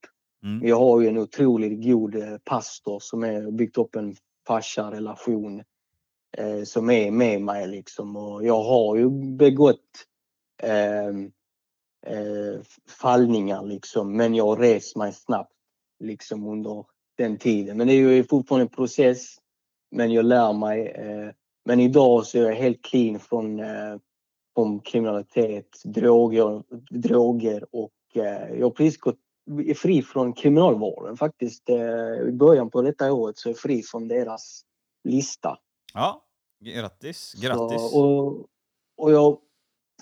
Mm. 0.44 0.68
Jag 0.68 0.80
har 0.80 1.02
ju 1.02 1.08
en 1.08 1.18
otroligt 1.18 1.86
god 1.86 2.16
eh, 2.16 2.38
pastor 2.44 3.00
som 3.00 3.24
har 3.24 3.52
byggt 3.52 3.78
upp 3.78 3.96
en 3.96 4.16
farsa-relation 4.48 5.64
eh, 6.38 6.64
som 6.64 6.90
är 6.90 7.12
med 7.12 7.42
mig 7.42 7.68
liksom. 7.68 8.16
Och 8.16 8.46
jag 8.46 8.64
har 8.64 8.98
ju 8.98 9.10
begått 9.10 10.06
eh, 10.64 11.14
eh, 12.06 12.62
fallningar 12.88 13.64
liksom 13.64 14.18
men 14.18 14.36
jag 14.36 14.46
har 14.46 14.58
rest 14.58 14.96
mig 14.96 15.14
snabbt 15.14 15.54
liksom 16.00 16.48
under 16.48 16.86
den 17.18 17.38
tiden. 17.38 17.78
Men 17.78 17.88
det 17.88 17.94
är 17.94 17.98
ju 17.98 18.24
fortfarande 18.24 18.64
en 18.64 18.70
process. 18.70 19.36
Men 19.92 20.12
jag 20.12 20.26
lär 20.26 20.54
mig. 20.54 20.88
Eh, 20.88 21.32
men 21.66 21.80
idag 21.80 22.26
så 22.26 22.38
är 22.38 22.42
jag 22.42 22.56
helt 22.56 22.82
clean 22.82 23.20
från, 23.20 23.60
eh, 23.60 23.98
från 24.56 24.80
kriminalitet, 24.80 25.82
droger, 25.84 26.64
droger 26.90 27.66
och 27.72 27.92
eh, 28.16 28.54
jag 28.60 28.66
har 28.66 28.72
precis 28.72 28.98
gått 28.98 29.20
är 29.52 29.74
fri 29.74 30.02
från 30.02 30.34
kriminalvården 30.34 31.18
faktiskt. 31.18 31.70
Eh, 31.70 32.28
I 32.28 32.32
början 32.32 32.70
på 32.70 32.82
detta 32.82 33.14
året 33.14 33.38
så 33.38 33.50
är 33.50 33.54
jag 33.54 33.60
fri 33.60 33.84
från 33.84 34.08
deras 34.08 34.62
lista. 35.04 35.58
Ja, 35.94 36.26
grattis. 36.60 37.34
Grattis. 37.34 37.92
Så, 37.92 38.00
och, 38.00 38.46
och 38.98 39.12
jag 39.12 39.38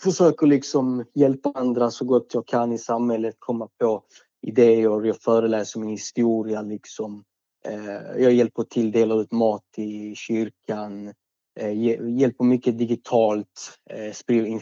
försöker 0.02 0.48
liksom 0.48 1.06
hjälpa 1.14 1.52
andra 1.56 1.92
så 1.92 2.06
gott 2.06 2.34
jag 2.34 2.48
kan 2.48 2.72
i 2.72 2.78
samhället, 2.78 3.36
komma 3.40 3.70
på 3.78 4.04
idéer. 4.42 5.06
Jag 5.06 5.22
föreläser 5.22 5.80
min 5.80 5.90
historia 5.90 6.62
liksom. 6.62 7.24
Eh, 7.66 8.22
jag 8.22 8.34
hjälper 8.34 8.64
till, 8.64 8.92
delar 8.92 9.22
ut 9.22 9.32
mat 9.32 9.66
i 9.78 10.16
kyrkan. 10.16 11.14
Eh, 11.60 11.74
hjälper 12.18 12.44
mycket 12.44 12.78
digitalt, 12.78 13.78
eh, 13.90 14.12
sprider 14.14 14.62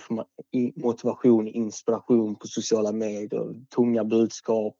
motivation, 0.75 1.47
inspiration 1.47 2.35
på 2.35 2.47
sociala 2.47 2.91
medier, 2.91 3.65
tunga 3.75 4.03
budskap. 4.03 4.77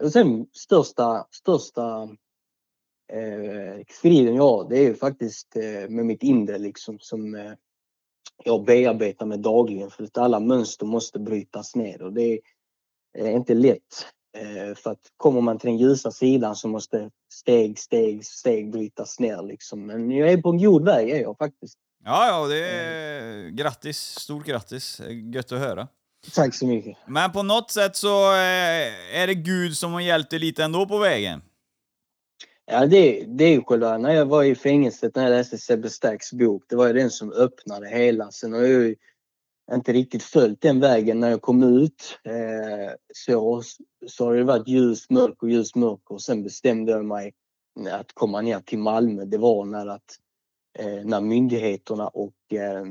Och 0.00 0.12
sen 0.12 0.46
största, 0.52 1.26
största 1.30 2.08
striden 3.88 4.34
jag 4.34 4.42
har, 4.42 4.68
det 4.68 4.78
är 4.78 4.82
ju 4.82 4.94
faktiskt 4.94 5.54
med 5.88 6.06
mitt 6.06 6.22
inre 6.22 6.58
liksom 6.58 6.98
som 7.00 7.54
jag 8.44 8.64
bearbetar 8.64 9.26
med 9.26 9.40
dagligen 9.40 9.90
för 9.90 10.04
att 10.04 10.18
alla 10.18 10.40
mönster 10.40 10.86
måste 10.86 11.18
brytas 11.18 11.76
ner 11.76 12.02
och 12.02 12.12
det 12.12 12.40
är 13.18 13.30
inte 13.30 13.54
lätt. 13.54 14.06
Eh, 14.38 14.74
för 14.74 14.90
att 14.90 15.00
kommer 15.16 15.40
man 15.40 15.58
till 15.58 15.68
den 15.70 15.78
ljusa 15.78 16.10
sidan 16.10 16.56
så 16.56 16.68
måste 16.68 17.10
steg, 17.32 17.78
steg, 17.78 18.24
steg 18.24 18.70
brytas 18.70 19.20
ner 19.20 19.42
liksom. 19.42 19.86
Men 19.86 20.10
jag 20.10 20.32
är 20.32 20.36
på 20.36 20.50
en 20.50 20.58
god 20.58 20.84
väg 20.84 21.10
är 21.10 21.20
jag 21.20 21.38
faktiskt. 21.38 21.78
Ja, 22.04 22.26
ja, 22.26 22.46
det 22.48 22.70
är 22.70 23.48
grattis. 23.48 23.98
Stort 23.98 24.46
grattis. 24.46 25.00
Gött 25.34 25.52
att 25.52 25.58
höra. 25.58 25.88
Tack 26.34 26.54
så 26.54 26.66
mycket. 26.66 26.96
Men 27.06 27.32
på 27.32 27.42
något 27.42 27.70
sätt 27.70 27.96
så 27.96 28.32
eh, 28.32 29.16
är 29.20 29.26
det 29.26 29.34
Gud 29.34 29.76
som 29.76 29.92
har 29.92 30.00
hjälpt 30.00 30.30
dig 30.30 30.38
lite 30.38 30.64
ändå 30.64 30.86
på 30.86 30.98
vägen? 30.98 31.42
Ja, 32.72 32.86
det, 32.86 33.24
det 33.28 33.44
är 33.44 33.52
ju 33.52 33.62
själva, 33.62 33.98
när 33.98 34.14
jag 34.14 34.26
var 34.26 34.44
i 34.44 34.54
fängelset, 34.54 35.16
när 35.16 35.22
jag 35.22 35.30
läste 35.30 35.58
Sebbe 35.58 35.90
Stacks 35.90 36.32
bok, 36.32 36.64
det 36.68 36.76
var 36.76 36.86
ju 36.86 36.92
den 36.92 37.10
som 37.10 37.32
öppnade 37.32 37.88
hela. 37.88 38.30
Sen 38.30 38.52
har 38.52 38.60
jag 38.60 38.68
ju 38.68 38.96
inte 39.72 39.92
riktigt 39.92 40.22
följt 40.22 40.60
den 40.60 40.80
vägen 40.80 41.20
när 41.20 41.30
jag 41.30 41.42
kom 41.42 41.62
ut. 41.62 42.18
Eh, 42.24 42.92
så, 43.14 43.62
så 44.06 44.24
har 44.24 44.34
det 44.34 44.44
varit 44.44 44.68
ljus, 44.68 45.10
mörker, 45.10 45.46
ljus, 45.46 45.74
mörker 45.74 46.14
och 46.14 46.22
sen 46.22 46.42
bestämde 46.42 46.92
jag 46.92 47.04
mig 47.04 47.32
att 47.90 48.12
komma 48.14 48.40
ner 48.40 48.60
till 48.60 48.78
Malmö. 48.78 49.24
Det 49.24 49.38
var 49.38 49.64
när, 49.64 49.86
att, 49.86 50.18
eh, 50.78 51.04
när 51.04 51.20
myndigheterna 51.20 52.08
och 52.08 52.52
eh, 52.52 52.84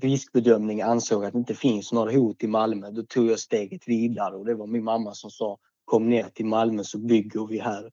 riskbedömning 0.00 0.82
ansåg 0.82 1.24
att 1.24 1.32
det 1.32 1.38
inte 1.38 1.54
finns 1.54 1.92
några 1.92 2.12
hot 2.12 2.42
i 2.42 2.46
Malmö. 2.46 2.90
Då 2.90 3.02
tog 3.02 3.26
jag 3.26 3.38
steget 3.38 3.88
vidare 3.88 4.36
och 4.36 4.44
det 4.44 4.54
var 4.54 4.66
min 4.66 4.84
mamma 4.84 5.14
som 5.14 5.30
sa 5.30 5.58
kom 5.84 6.10
ner 6.10 6.24
till 6.24 6.46
Malmö 6.46 6.84
så 6.84 6.98
bygger 6.98 7.46
vi 7.46 7.58
här. 7.58 7.90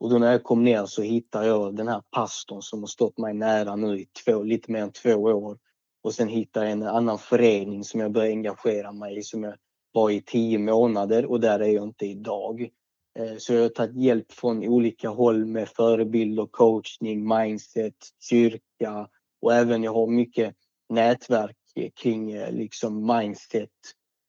Och 0.00 0.10
då 0.10 0.18
när 0.18 0.32
jag 0.32 0.42
kom 0.42 0.64
ner 0.64 0.86
så 0.86 1.02
hittade 1.02 1.46
jag 1.46 1.76
den 1.76 1.88
här 1.88 2.02
pastorn 2.10 2.62
som 2.62 2.80
har 2.80 2.86
stått 2.86 3.18
mig 3.18 3.34
nära 3.34 3.76
nu 3.76 4.00
i 4.00 4.06
två, 4.24 4.42
lite 4.42 4.72
mer 4.72 4.82
än 4.82 4.92
två 4.92 5.14
år. 5.14 5.58
Och 6.02 6.14
sen 6.14 6.28
hittade 6.28 6.66
jag 6.66 6.72
en 6.72 6.82
annan 6.82 7.18
förening 7.18 7.84
som 7.84 8.00
jag 8.00 8.12
började 8.12 8.32
engagera 8.32 8.92
mig 8.92 9.18
i 9.18 9.22
som 9.22 9.42
jag 9.42 9.54
var 9.92 10.10
i 10.10 10.22
tio 10.22 10.58
månader 10.58 11.26
och 11.26 11.40
där 11.40 11.60
är 11.60 11.68
jag 11.68 11.84
inte 11.84 12.06
idag. 12.06 12.68
Eh, 13.18 13.36
så 13.38 13.54
jag 13.54 13.62
har 13.62 13.68
tagit 13.68 13.96
hjälp 13.96 14.32
från 14.32 14.64
olika 14.64 15.08
håll 15.08 15.46
med 15.46 15.68
förebilder, 15.68 16.46
coachning, 16.46 17.28
mindset, 17.28 17.94
kyrka 18.30 19.08
och 19.42 19.54
även 19.54 19.82
jag 19.82 19.94
har 19.94 20.06
mycket 20.06 20.54
nätverk 20.88 21.56
kring 22.02 22.32
eh, 22.32 22.52
liksom 22.52 23.06
mindset 23.06 23.70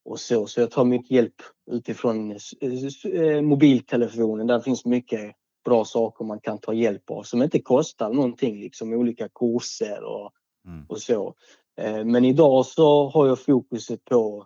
och 0.05 0.19
så. 0.19 0.47
Så 0.47 0.59
jag 0.59 0.71
tar 0.71 0.85
mycket 0.85 1.11
hjälp 1.11 1.41
utifrån 1.71 2.31
eh, 2.31 3.41
mobiltelefonen. 3.41 4.47
Där 4.47 4.59
finns 4.59 4.85
mycket 4.85 5.35
bra 5.67 5.85
saker 5.85 6.25
man 6.25 6.39
kan 6.39 6.57
ta 6.59 6.73
hjälp 6.73 7.11
av 7.11 7.23
som 7.23 7.43
inte 7.43 7.61
kostar 7.61 8.13
någonting, 8.13 8.59
liksom 8.59 8.93
olika 8.93 9.29
kurser 9.29 10.03
och, 10.03 10.31
mm. 10.67 10.85
och 10.89 11.01
så. 11.01 11.35
Eh, 11.81 12.05
men 12.05 12.25
idag 12.25 12.65
så 12.65 13.09
har 13.09 13.27
jag 13.27 13.39
fokuset 13.39 14.05
på 14.05 14.45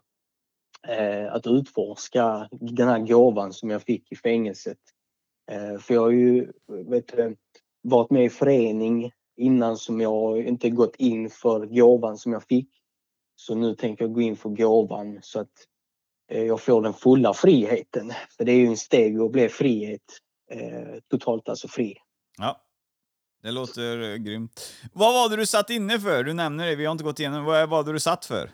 eh, 0.88 1.34
att 1.34 1.48
utforska 1.48 2.50
den 2.52 2.88
här 2.88 3.00
gåvan 3.00 3.54
som 3.54 3.70
jag 3.70 3.82
fick 3.82 4.12
i 4.12 4.16
fängelset. 4.16 4.78
Eh, 5.52 5.78
för 5.78 5.94
jag 5.94 6.02
har 6.02 6.12
ju 6.12 6.52
vet 6.68 7.14
varit 7.82 8.10
med 8.10 8.26
i 8.26 8.30
förening 8.30 9.12
innan 9.38 9.78
som 9.78 10.02
jag 10.02 10.48
inte 10.48 10.70
gått 10.70 10.96
in 10.96 11.30
för 11.30 11.66
gåvan 11.66 12.18
som 12.18 12.34
jag 12.34 12.44
fick. 12.44 12.70
Så 13.36 13.56
nu 13.56 13.76
tänker 13.76 14.04
jag 14.04 14.14
gå 14.14 14.22
in 14.22 14.36
för 14.36 14.50
gåvan 14.50 15.20
så 15.22 15.40
att 15.40 15.54
jag 16.28 16.62
får 16.62 16.82
den 16.82 16.94
fulla 16.94 17.34
friheten. 17.34 18.12
För 18.38 18.46
det 18.46 18.52
är 18.52 18.58
ju 18.58 18.68
en 18.68 18.78
steg 18.78 19.20
att 19.20 19.32
bli 19.32 19.50
frihet 19.50 20.02
eh, 20.02 20.31
totalt 21.12 21.50
alltså 21.50 21.68
fri. 21.68 21.98
Ja, 22.38 22.62
det 23.44 23.52
låter 23.52 24.18
grymt. 24.18 24.74
Vad 24.94 25.14
var 25.14 25.30
det 25.30 25.36
du 25.36 25.46
satt 25.46 25.70
inne 25.70 26.00
för? 26.00 26.24
Du 26.24 26.34
nämner 26.34 26.68
det, 26.68 26.76
vi 26.76 26.86
har 26.86 26.92
inte 26.92 27.04
gått 27.04 27.20
igenom. 27.20 27.46
Vad 27.46 27.70
var 27.70 27.84
det 27.84 27.94
du 27.94 28.00
satt 28.00 28.26
för? 28.26 28.52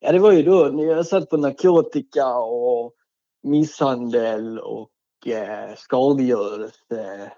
Ja, 0.00 0.12
det 0.12 0.18
var 0.18 0.32
ju 0.32 0.42
då 0.42 0.64
när 0.64 0.84
jag 0.84 1.06
satt 1.06 1.30
på 1.30 1.36
narkotika 1.36 2.36
och 2.36 2.92
misshandel 3.42 4.58
och 4.58 4.90
eh, 5.26 5.74
skadegörelse. 5.76 7.32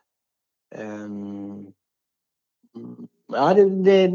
Um, 0.77 1.73
ja, 3.33 3.55
det, 3.55 3.83
det, 3.85 4.11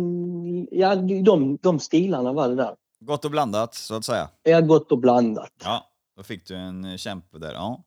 ja 0.72 0.96
de, 0.96 1.58
de 1.62 1.80
stilarna 1.80 2.34
var 2.34 2.50
det 2.50 2.56
där. 2.56 2.76
Gott 3.00 3.26
och 3.26 3.32
blandat, 3.32 3.74
så 3.74 3.96
att 3.96 4.06
säga? 4.06 4.30
Ja, 4.44 4.62
gott 4.62 4.92
och 4.92 4.98
blandat. 4.98 5.52
Ja, 5.64 5.92
då 6.18 6.24
fick 6.24 6.48
du 6.48 6.56
en 6.56 6.98
kämpe 6.98 7.38
där. 7.38 7.54
Ja. 7.54 7.84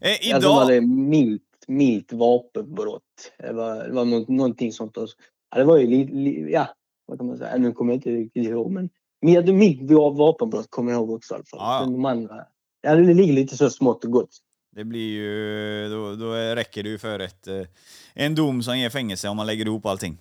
Eh, 0.00 0.28
idag... 0.28 0.54
Var 0.54 0.72
det 0.72 0.80
milt, 0.80 1.42
milt 1.66 2.12
vapenbrott. 2.12 3.02
Det 3.38 3.52
var, 3.52 3.84
det 3.84 3.92
var 3.92 4.04
något, 4.04 4.28
någonting 4.28 4.72
sånt. 4.72 4.96
Också. 4.96 5.16
Ja, 5.50 5.58
det 5.58 5.64
var 5.64 5.78
ju 5.78 5.86
lite, 5.86 6.12
li, 6.12 6.52
ja, 6.52 6.68
vad 7.06 7.18
kan 7.18 7.26
man 7.26 7.38
säga? 7.38 7.56
Nu 7.56 7.72
kommer 7.72 7.92
jag 7.92 7.96
inte 7.96 8.10
riktigt 8.10 8.44
ihåg, 8.44 8.70
men 8.70 8.90
med 9.20 9.54
milt 9.54 9.90
vapenbrott 9.90 10.70
kommer 10.70 10.92
jag 10.92 10.98
ihåg 10.98 11.10
också 11.10 11.34
i 11.34 11.36
alla 11.36 11.44
fall. 11.44 11.60
Ja. 11.60 11.80
de 11.84 12.04
andra, 12.04 12.46
ja, 12.82 12.94
det 12.94 13.14
ligger 13.14 13.32
lite 13.32 13.56
så 13.56 13.70
smått 13.70 14.04
och 14.04 14.10
gott. 14.10 14.30
Det 14.76 14.84
blir 14.84 15.10
ju, 15.10 15.88
då, 15.88 16.14
då 16.14 16.32
räcker 16.32 16.82
det 16.82 16.88
ju 16.88 16.98
för 16.98 17.18
ett, 17.18 17.46
eh, 17.46 17.62
en 18.14 18.34
dom 18.34 18.62
som 18.62 18.78
ger 18.78 18.90
fängelse 18.90 19.28
om 19.28 19.36
man 19.36 19.46
lägger 19.46 19.66
ihop 19.66 19.86
allting. 19.86 20.18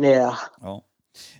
Yeah. 0.00 0.38
Ja. 0.60 0.84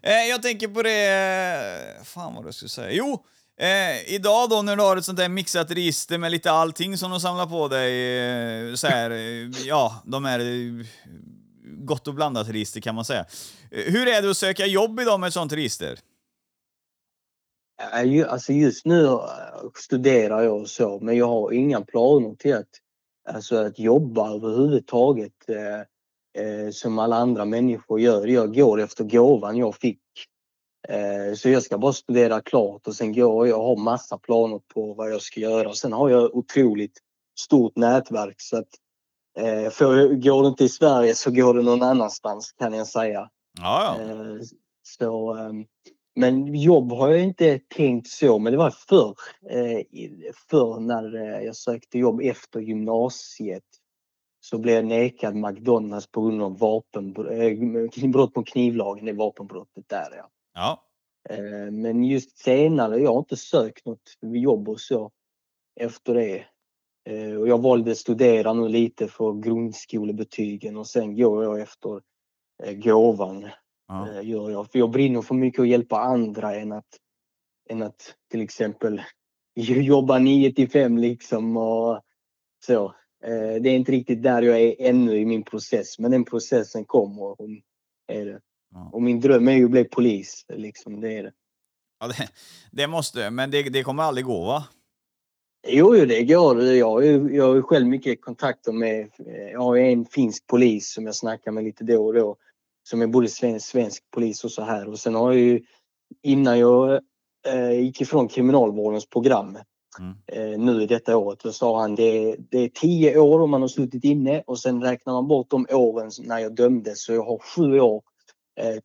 Eh, 0.02 0.28
jag 0.30 0.42
tänker 0.42 0.68
på 0.68 0.82
det, 0.82 2.04
fan 2.04 2.34
vad 2.34 2.46
jag 2.46 2.54
skulle 2.54 2.68
säga. 2.68 2.92
Jo, 2.92 3.24
Eh, 3.56 4.14
idag 4.14 4.50
då 4.50 4.62
när 4.62 4.76
du 4.76 4.82
har 4.82 4.96
ett 4.96 5.04
sånt 5.04 5.18
där 5.18 5.28
mixat 5.28 5.70
register 5.70 6.18
med 6.18 6.30
lite 6.32 6.50
allting 6.50 6.98
som 6.98 7.10
de 7.10 7.20
samlar 7.20 7.46
på 7.46 7.68
dig, 7.68 8.18
eh, 8.68 8.74
så 8.74 8.86
här, 8.86 9.10
eh, 9.10 9.66
ja, 9.66 10.02
de 10.04 10.24
är 10.24 10.40
eh, 10.40 10.86
gott 11.64 12.08
och 12.08 12.14
blandat 12.14 12.48
register 12.48 12.80
kan 12.80 12.94
man 12.94 13.04
säga. 13.04 13.24
Eh, 13.70 13.92
hur 13.92 14.08
är 14.08 14.22
det 14.22 14.30
att 14.30 14.36
söka 14.36 14.66
jobb 14.66 15.00
idag 15.00 15.20
med 15.20 15.26
ett 15.26 15.34
sånt 15.34 15.52
register? 15.52 15.98
Alltså 18.28 18.52
just 18.52 18.86
nu 18.86 19.04
eh, 19.04 19.18
studerar 19.74 20.42
jag 20.42 20.60
och 20.60 20.68
så, 20.68 21.00
men 21.02 21.16
jag 21.16 21.28
har 21.28 21.52
inga 21.52 21.80
planer 21.80 22.34
till 22.34 22.54
att, 22.54 22.68
alltså 23.28 23.56
att 23.56 23.78
jobba 23.78 24.34
överhuvudtaget 24.34 25.48
eh, 25.48 25.80
eh 26.44 26.70
som 26.70 26.98
alla 26.98 27.16
andra 27.16 27.44
människor 27.44 28.00
gör. 28.00 28.26
Jag 28.26 28.54
går 28.54 28.80
efter 28.80 29.04
gåvan 29.04 29.56
jag 29.56 29.74
fick 29.74 30.00
så 31.36 31.48
jag 31.48 31.62
ska 31.62 31.78
bara 31.78 31.92
studera 31.92 32.40
klart 32.40 32.86
och 32.86 32.94
sen 32.94 33.12
går 33.12 33.48
jag 33.48 33.62
har 33.62 33.76
massa 33.76 34.18
planer 34.18 34.60
på 34.74 34.94
vad 34.94 35.10
jag 35.10 35.22
ska 35.22 35.40
göra. 35.40 35.72
Sen 35.72 35.92
har 35.92 36.10
jag 36.10 36.34
otroligt 36.34 36.98
stort 37.38 37.76
nätverk 37.76 38.40
så 38.40 38.56
att 38.56 38.68
eh, 39.38 39.70
för 39.70 40.14
går 40.14 40.42
det 40.42 40.48
inte 40.48 40.64
i 40.64 40.68
Sverige 40.68 41.14
så 41.14 41.30
går 41.30 41.54
det 41.54 41.62
någon 41.62 41.82
annanstans 41.82 42.52
kan 42.52 42.72
jag 42.72 42.86
säga. 42.86 43.28
Ja, 43.60 43.96
ja. 43.98 44.02
Eh, 44.02 44.40
så, 44.82 45.34
ehm, 45.34 45.64
men 46.16 46.54
jobb 46.54 46.92
har 46.92 47.08
jag 47.08 47.20
inte 47.20 47.58
tänkt 47.58 48.08
så, 48.08 48.38
men 48.38 48.52
det 48.52 48.58
var 48.58 48.70
förr. 48.70 49.14
Förr 50.50 50.80
när 50.80 51.40
jag 51.40 51.56
sökte 51.56 51.98
jobb 51.98 52.20
efter 52.20 52.60
gymnasiet 52.60 53.64
så 54.40 54.58
blev 54.58 54.74
jag 54.74 54.84
nekad 54.84 55.36
McDonalds 55.36 56.06
på 56.06 56.22
grund 56.22 56.42
av 56.42 56.58
vapenbrott 56.58 58.36
mot 58.36 58.48
knivlagen, 58.48 59.04
det 59.04 59.12
vapenbrottet 59.12 59.88
där 59.88 60.08
ja. 60.16 60.30
Ja. 60.54 60.84
Eh, 61.30 61.70
men 61.72 62.04
just 62.04 62.38
senare, 62.38 62.98
jag 62.98 63.12
har 63.12 63.18
inte 63.18 63.36
sökt 63.36 63.86
något 63.86 64.18
jobb 64.20 64.68
och 64.68 64.80
så 64.80 65.12
efter 65.80 66.14
det. 66.14 66.44
Eh, 67.04 67.36
och 67.36 67.48
jag 67.48 67.62
valde 67.62 67.90
att 67.90 67.98
studera 67.98 68.52
nu 68.52 68.68
lite 68.68 69.08
för 69.08 69.32
grundskolebetygen 69.32 70.76
och 70.76 70.86
sen 70.86 71.16
går 71.16 71.44
jag 71.44 71.60
efter 71.60 72.00
eh, 72.62 72.72
gåvan. 72.72 73.48
Ja. 73.88 74.22
Gör 74.22 74.50
jag. 74.50 74.72
För 74.72 74.78
jag 74.78 74.90
brinner 74.90 75.22
för 75.22 75.34
mycket 75.34 75.60
att 75.60 75.68
hjälpa 75.68 76.00
andra 76.00 76.54
än 76.54 76.72
att, 76.72 76.98
än 77.70 77.82
att 77.82 78.14
till 78.30 78.40
exempel 78.40 79.02
jobba 79.54 80.18
9 80.18 80.52
till 80.52 80.70
5 80.70 80.98
liksom 80.98 81.56
och 81.56 82.00
så. 82.66 82.94
Det 83.60 83.68
är 83.70 83.76
inte 83.76 83.92
riktigt 83.92 84.22
där 84.22 84.42
jag 84.42 84.60
är 84.60 84.74
ännu 84.78 85.16
i 85.16 85.24
min 85.26 85.44
process 85.44 85.98
men 85.98 86.10
den 86.10 86.24
processen 86.24 86.84
kommer. 86.84 87.36
Är 88.06 88.24
det. 88.26 88.40
Ja. 88.74 88.90
Och 88.92 89.02
min 89.02 89.20
dröm 89.20 89.48
är 89.48 89.52
ju 89.52 89.64
att 89.64 89.70
bli 89.70 89.84
polis. 89.84 90.44
Liksom, 90.48 91.00
det 91.00 91.18
är 91.18 91.22
det. 91.22 91.32
Ja, 92.00 92.06
det, 92.08 92.28
det 92.70 92.86
måste 92.86 93.30
men 93.30 93.50
det, 93.50 93.62
det 93.62 93.82
kommer 93.82 94.02
aldrig 94.02 94.26
gå 94.26 94.44
va? 94.46 94.64
Jo, 95.66 95.96
jo 95.96 96.04
det 96.04 96.24
går. 96.24 96.62
Jag 96.62 96.90
har 96.90 97.00
ju 97.02 97.36
jag 97.36 97.54
har 97.54 97.62
själv 97.62 97.86
mycket 97.86 98.20
kontakter 98.22 98.72
med, 98.72 99.08
jag 99.52 99.60
har 99.60 99.76
en 99.76 100.04
finsk 100.04 100.46
polis 100.46 100.92
som 100.92 101.06
jag 101.06 101.14
snackar 101.14 101.50
med 101.52 101.64
lite 101.64 101.84
då 101.84 102.06
och 102.06 102.14
då. 102.14 102.36
som 102.88 103.02
är 103.02 103.06
både 103.06 103.28
svensk, 103.28 103.66
svensk 103.66 104.04
polis 104.10 104.44
och 104.44 104.50
så 104.50 104.62
här. 104.62 104.88
Och 104.88 104.98
sen 104.98 105.14
har 105.14 105.32
jag 105.32 105.40
ju 105.40 105.60
innan 106.22 106.58
jag 106.58 107.00
eh, 107.46 107.80
gick 107.80 108.00
ifrån 108.00 108.28
kriminalvårdens 108.28 109.06
program 109.08 109.58
Mm. 109.98 110.14
eh, 110.26 110.58
nu 110.60 110.82
i 110.82 110.86
detta 110.86 111.16
året, 111.16 111.40
då 111.40 111.52
sa 111.52 111.80
han 111.80 111.94
det, 111.94 112.36
det 112.50 112.58
är 112.58 112.68
tio 112.68 113.18
år 113.18 113.40
om 113.40 113.50
man 113.50 113.60
har 113.60 113.68
suttit 113.68 114.04
inne 114.04 114.42
och 114.46 114.58
sen 114.58 114.82
räknar 114.82 115.12
man 115.12 115.28
bort 115.28 115.50
de 115.50 115.66
åren 115.70 116.10
när 116.22 116.38
jag 116.38 116.54
dömdes 116.54 117.04
så 117.04 117.12
jag 117.12 117.24
har 117.24 117.38
sju 117.38 117.80
år 117.80 118.02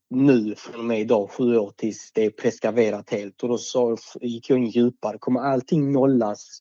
nu 0.09 0.55
från 0.55 0.79
och 0.79 0.85
med 0.85 0.99
idag, 0.99 1.31
sju 1.31 1.57
år 1.57 1.73
tills 1.77 2.11
det 2.11 2.25
är 2.25 2.29
preskriberat 2.29 3.09
helt. 3.09 3.43
Och 3.43 3.49
då 3.49 3.57
sa, 3.57 3.97
gick 4.21 4.49
jag 4.49 4.59
in 4.59 4.65
djupare, 4.65 5.17
kommer 5.17 5.39
allting 5.39 5.91
nollas 5.91 6.59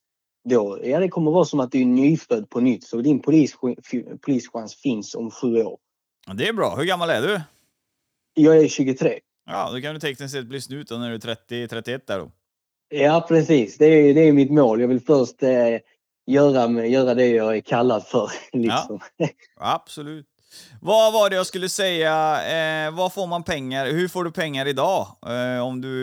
då? 0.48 0.78
Ja, 0.82 1.00
det 1.00 1.08
kommer 1.08 1.30
vara 1.30 1.44
som 1.44 1.60
att 1.60 1.72
du 1.72 1.80
är 1.80 1.84
nyfödd 1.84 2.50
på 2.50 2.60
nytt 2.60 2.84
så 2.84 3.00
din 3.00 3.22
polis, 3.22 3.56
polischans 4.20 4.74
finns 4.74 5.14
om 5.14 5.30
sju 5.30 5.62
år. 5.62 5.78
Ja, 6.26 6.34
Det 6.34 6.48
är 6.48 6.52
bra. 6.52 6.76
Hur 6.76 6.84
gammal 6.84 7.10
är 7.10 7.22
du? 7.22 7.40
Jag 8.34 8.58
är 8.58 8.68
23. 8.68 9.18
Ja, 9.46 9.70
då 9.72 9.80
kan 9.80 9.94
du 9.94 10.00
tekniskt 10.00 10.34
sett 10.34 10.46
bli 10.46 10.60
snut 10.60 10.90
när 10.90 11.08
du 11.08 11.14
är 11.14 11.68
30-31 11.68 12.00
där 12.06 12.18
då. 12.18 12.30
Ja, 12.88 13.24
precis. 13.28 13.78
Det 13.78 13.86
är, 13.86 14.14
det 14.14 14.20
är 14.20 14.32
mitt 14.32 14.50
mål. 14.50 14.80
Jag 14.80 14.88
vill 14.88 15.00
först 15.00 15.42
eh, 15.42 15.78
göra, 16.26 16.86
göra 16.86 17.14
det 17.14 17.26
jag 17.26 17.56
är 17.56 17.60
kallad 17.60 18.06
för. 18.06 18.30
Liksom. 18.52 19.00
Absolut. 19.56 20.26
Vad 20.80 21.12
var 21.12 21.30
det 21.30 21.36
jag 21.36 21.46
skulle 21.46 21.68
säga? 21.68 22.42
Eh, 22.86 22.94
vad 22.94 23.12
får 23.12 23.26
man 23.26 23.42
pengar? 23.44 23.86
Hur 23.86 24.08
får 24.08 24.24
du 24.24 24.30
pengar 24.30 24.66
idag? 24.66 25.06
Eh, 25.26 25.66
om 25.66 25.80
du... 25.80 25.98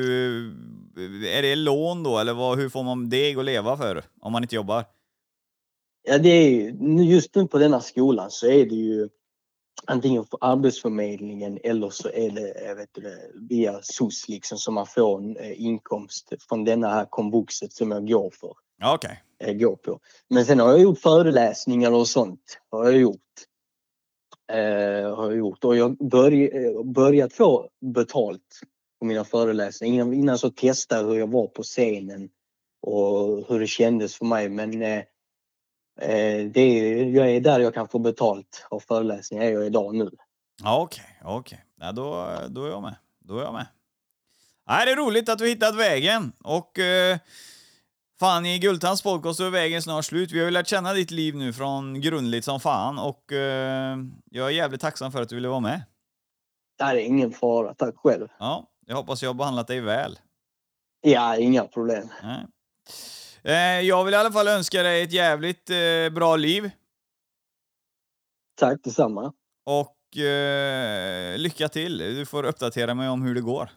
Är 1.28 1.42
det 1.42 1.56
lån 1.56 2.04
då, 2.04 2.18
eller 2.20 2.34
vad, 2.34 2.58
hur 2.58 2.70
får 2.70 2.84
man 2.84 3.10
deg 3.10 3.40
att 3.40 3.46
leva 3.46 3.78
för 3.78 4.04
om 4.22 4.32
man 4.32 4.44
inte 4.44 4.56
jobbar? 4.56 4.86
Ja, 6.08 6.18
det 6.18 6.30
är, 6.30 6.50
ju- 6.50 7.04
just 7.04 7.36
nu 7.36 7.48
på 7.48 7.58
denna 7.58 7.82
skolan 7.82 8.32
så 8.32 8.48
är 8.48 8.66
det 8.66 8.76
ju 8.76 9.10
antingen 9.88 10.26
för 10.26 10.38
Arbetsförmedlingen 10.42 11.60
eller 11.64 11.90
så 11.90 12.10
är 12.10 12.30
det 12.32 12.76
vet 12.76 12.98
inte, 12.98 13.18
via 13.50 13.80
SOS 13.82 14.30
liksom 14.30 14.58
som 14.58 14.74
man 14.74 14.86
får 14.86 15.18
en 15.20 15.38
eh, 15.38 15.62
inkomst 15.62 16.34
från 16.50 16.64
denna 16.64 16.90
här 16.90 17.06
komvuxet 17.06 17.74
som 17.74 17.92
jag 17.92 18.08
går 18.08 18.32
för. 18.40 18.54
Okej. 18.94 19.24
eh, 19.44 19.54
går 19.54 19.76
på. 19.76 20.00
Men 20.30 20.46
sen 20.46 20.60
har 20.60 20.70
jag 20.70 20.80
gjort 20.82 21.00
föreläsningar 21.00 21.92
och 21.92 22.08
sånt. 22.08 22.60
Har 22.72 22.84
jag 22.86 22.98
gjort. 22.98 23.20
Eh, 24.48 25.16
har 25.16 25.32
jag 25.32 25.38
gjort. 25.38 25.64
Och 25.64 25.76
jag 25.76 25.98
börj, 25.98 26.46
eh, 26.46 26.84
börjat 26.84 27.34
få 27.34 27.70
betalt 27.82 28.62
på 29.00 29.06
mina 29.06 29.24
föreläsningar. 29.24 29.96
Innan, 29.96 30.14
innan 30.14 30.38
så 30.38 30.50
testade 30.50 31.02
jag 31.02 31.08
hur 31.08 31.20
jag 31.20 31.32
var 31.32 31.48
på 31.48 31.64
scenen 31.64 32.30
och 32.82 33.46
hur 33.48 33.60
det 33.60 33.68
kändes 33.68 34.16
för 34.16 34.26
mig. 34.26 34.50
Men 34.50 34.82
eh, 34.82 34.98
eh 36.02 36.46
det 36.52 36.62
är, 36.62 37.06
jag 37.06 37.32
är 37.32 37.42
där 37.42 37.60
jag 37.60 37.74
kan 37.74 37.88
få 37.88 38.00
betalt 38.00 38.68
av 38.70 38.80
föreläsningar 38.80 39.46
är 39.46 39.52
jag 39.52 39.66
idag 39.66 39.96
nu. 39.96 40.10
Ja, 40.64 40.82
Okej, 40.82 41.20
okej. 41.24 41.66
Ja, 41.80 41.92
då, 41.92 42.28
då 42.50 42.66
är 42.66 42.70
jag 42.70 42.82
med. 42.82 42.96
Då 43.20 43.38
är 43.38 43.44
jag 43.44 43.54
med. 43.54 43.68
Nej, 44.68 44.86
det 44.86 44.92
är 44.92 44.96
roligt 44.96 45.30
att 45.30 45.40
du 45.40 45.48
hittat 45.48 45.76
vägen. 45.76 46.32
Och 46.44 46.80
eh, 46.80 47.18
fan, 48.20 48.46
i 48.46 48.60
Gultans 48.60 49.02
podcast 49.02 49.40
är 49.40 49.50
vägen 49.50 49.82
snart 49.82 50.06
slut. 50.06 50.32
Vi 50.32 50.40
har 50.40 50.46
ju 50.46 50.52
lärt 50.52 50.68
känna 50.68 50.94
ditt 50.94 51.12
liv 51.12 51.36
nu 51.36 51.54
från 51.54 52.02
grundligt 52.02 52.46
som 52.46 52.60
fan 52.60 53.00
och 53.00 53.32
eh, 53.32 53.98
jag 54.32 54.48
är 54.48 54.52
jävligt 54.52 54.82
tacksam 54.82 55.12
för 55.12 55.22
att 55.22 55.30
du 55.30 55.36
ville 55.36 55.48
vara 55.48 55.60
med. 55.60 55.82
Det 56.78 56.84
är 56.84 56.96
ingen 56.96 57.32
fara. 57.32 57.74
Tack 57.74 57.96
själv. 57.98 58.28
Ja, 58.40 58.70
jag 58.86 58.96
hoppas 58.96 59.22
jag 59.24 59.30
har 59.30 59.34
behandlat 59.34 59.68
dig 59.68 59.82
väl. 59.82 60.20
Ja, 61.02 61.38
inga 61.38 61.64
problem. 61.64 62.10
Nej. 62.24 62.46
Eh, 63.44 63.82
jag 63.88 64.04
vill 64.06 64.14
i 64.14 64.18
alla 64.18 64.32
fall 64.32 64.48
önska 64.48 64.84
dig 64.84 65.02
ett 65.04 65.12
jävligt 65.14 65.70
eh, 65.70 66.10
bra 66.16 66.36
liv 66.36 66.72
Tack 68.60 68.80
detsamma. 68.84 69.34
och 69.66 70.18
eh, 70.18 71.38
lycka 71.38 71.70
till. 71.70 71.98
Du 71.98 72.26
får 72.26 72.44
uppdatera 72.44 72.94
mig 72.94 73.10
om 73.10 73.22
hur 73.22 73.36
det 73.36 73.42
går. 73.42 73.70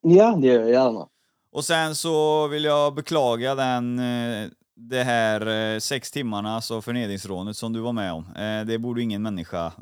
Ja, 0.00 0.36
det 0.40 0.46
gör 0.46 0.60
jag 0.60 0.70
gärna. 0.70 1.08
Och 1.56 1.64
sen 1.64 1.94
så 1.94 2.46
vill 2.48 2.64
jag 2.64 2.94
beklaga 2.94 3.54
den, 3.54 3.98
eh, 3.98 4.48
det 4.74 5.02
här 5.02 5.74
eh, 5.74 5.78
sex 5.78 6.10
timmarna, 6.10 6.54
alltså 6.54 6.82
förnedringsrånet 6.82 7.56
som 7.56 7.72
du 7.72 7.80
var 7.80 7.92
med 7.92 8.12
om. 8.12 8.24
Eh, 8.36 8.66
det 8.66 8.78
borde 8.78 9.02
ingen 9.02 9.22
människa 9.22 9.72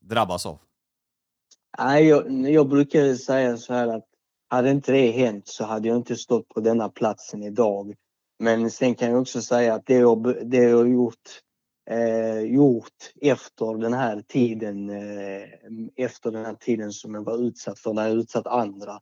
drabbas 0.00 0.46
av. 0.46 0.58
Nej, 1.78 2.06
jag, 2.06 2.50
jag 2.50 2.68
brukar 2.68 3.14
säga 3.14 3.56
så 3.56 3.74
här 3.74 3.88
att 3.88 4.04
hade 4.48 4.70
inte 4.70 4.92
det 4.92 5.10
hänt 5.10 5.48
så 5.48 5.64
hade 5.64 5.88
jag 5.88 5.96
inte 5.96 6.16
stått 6.16 6.48
på 6.48 6.60
denna 6.60 6.88
platsen 6.88 7.42
idag. 7.42 7.94
Men 8.38 8.70
sen 8.70 8.94
kan 8.94 9.10
jag 9.10 9.20
också 9.20 9.42
säga 9.42 9.74
att 9.74 9.86
det 9.86 9.94
jag, 9.94 10.48
det 10.50 10.56
jag 10.56 10.76
har 10.76 10.86
gjort, 10.86 11.40
eh, 11.90 12.40
gjort 12.40 13.12
efter 13.20 13.78
den 13.78 13.92
här 13.92 14.22
tiden, 14.28 14.90
eh, 14.90 15.48
efter 15.96 16.30
den 16.30 16.44
här 16.44 16.54
tiden 16.54 16.92
som 16.92 17.14
jag 17.14 17.22
var 17.22 17.46
utsatt 17.46 17.78
för, 17.78 17.92
när 17.92 18.08
jag 18.08 18.16
utsatt 18.16 18.46
andra. 18.46 19.00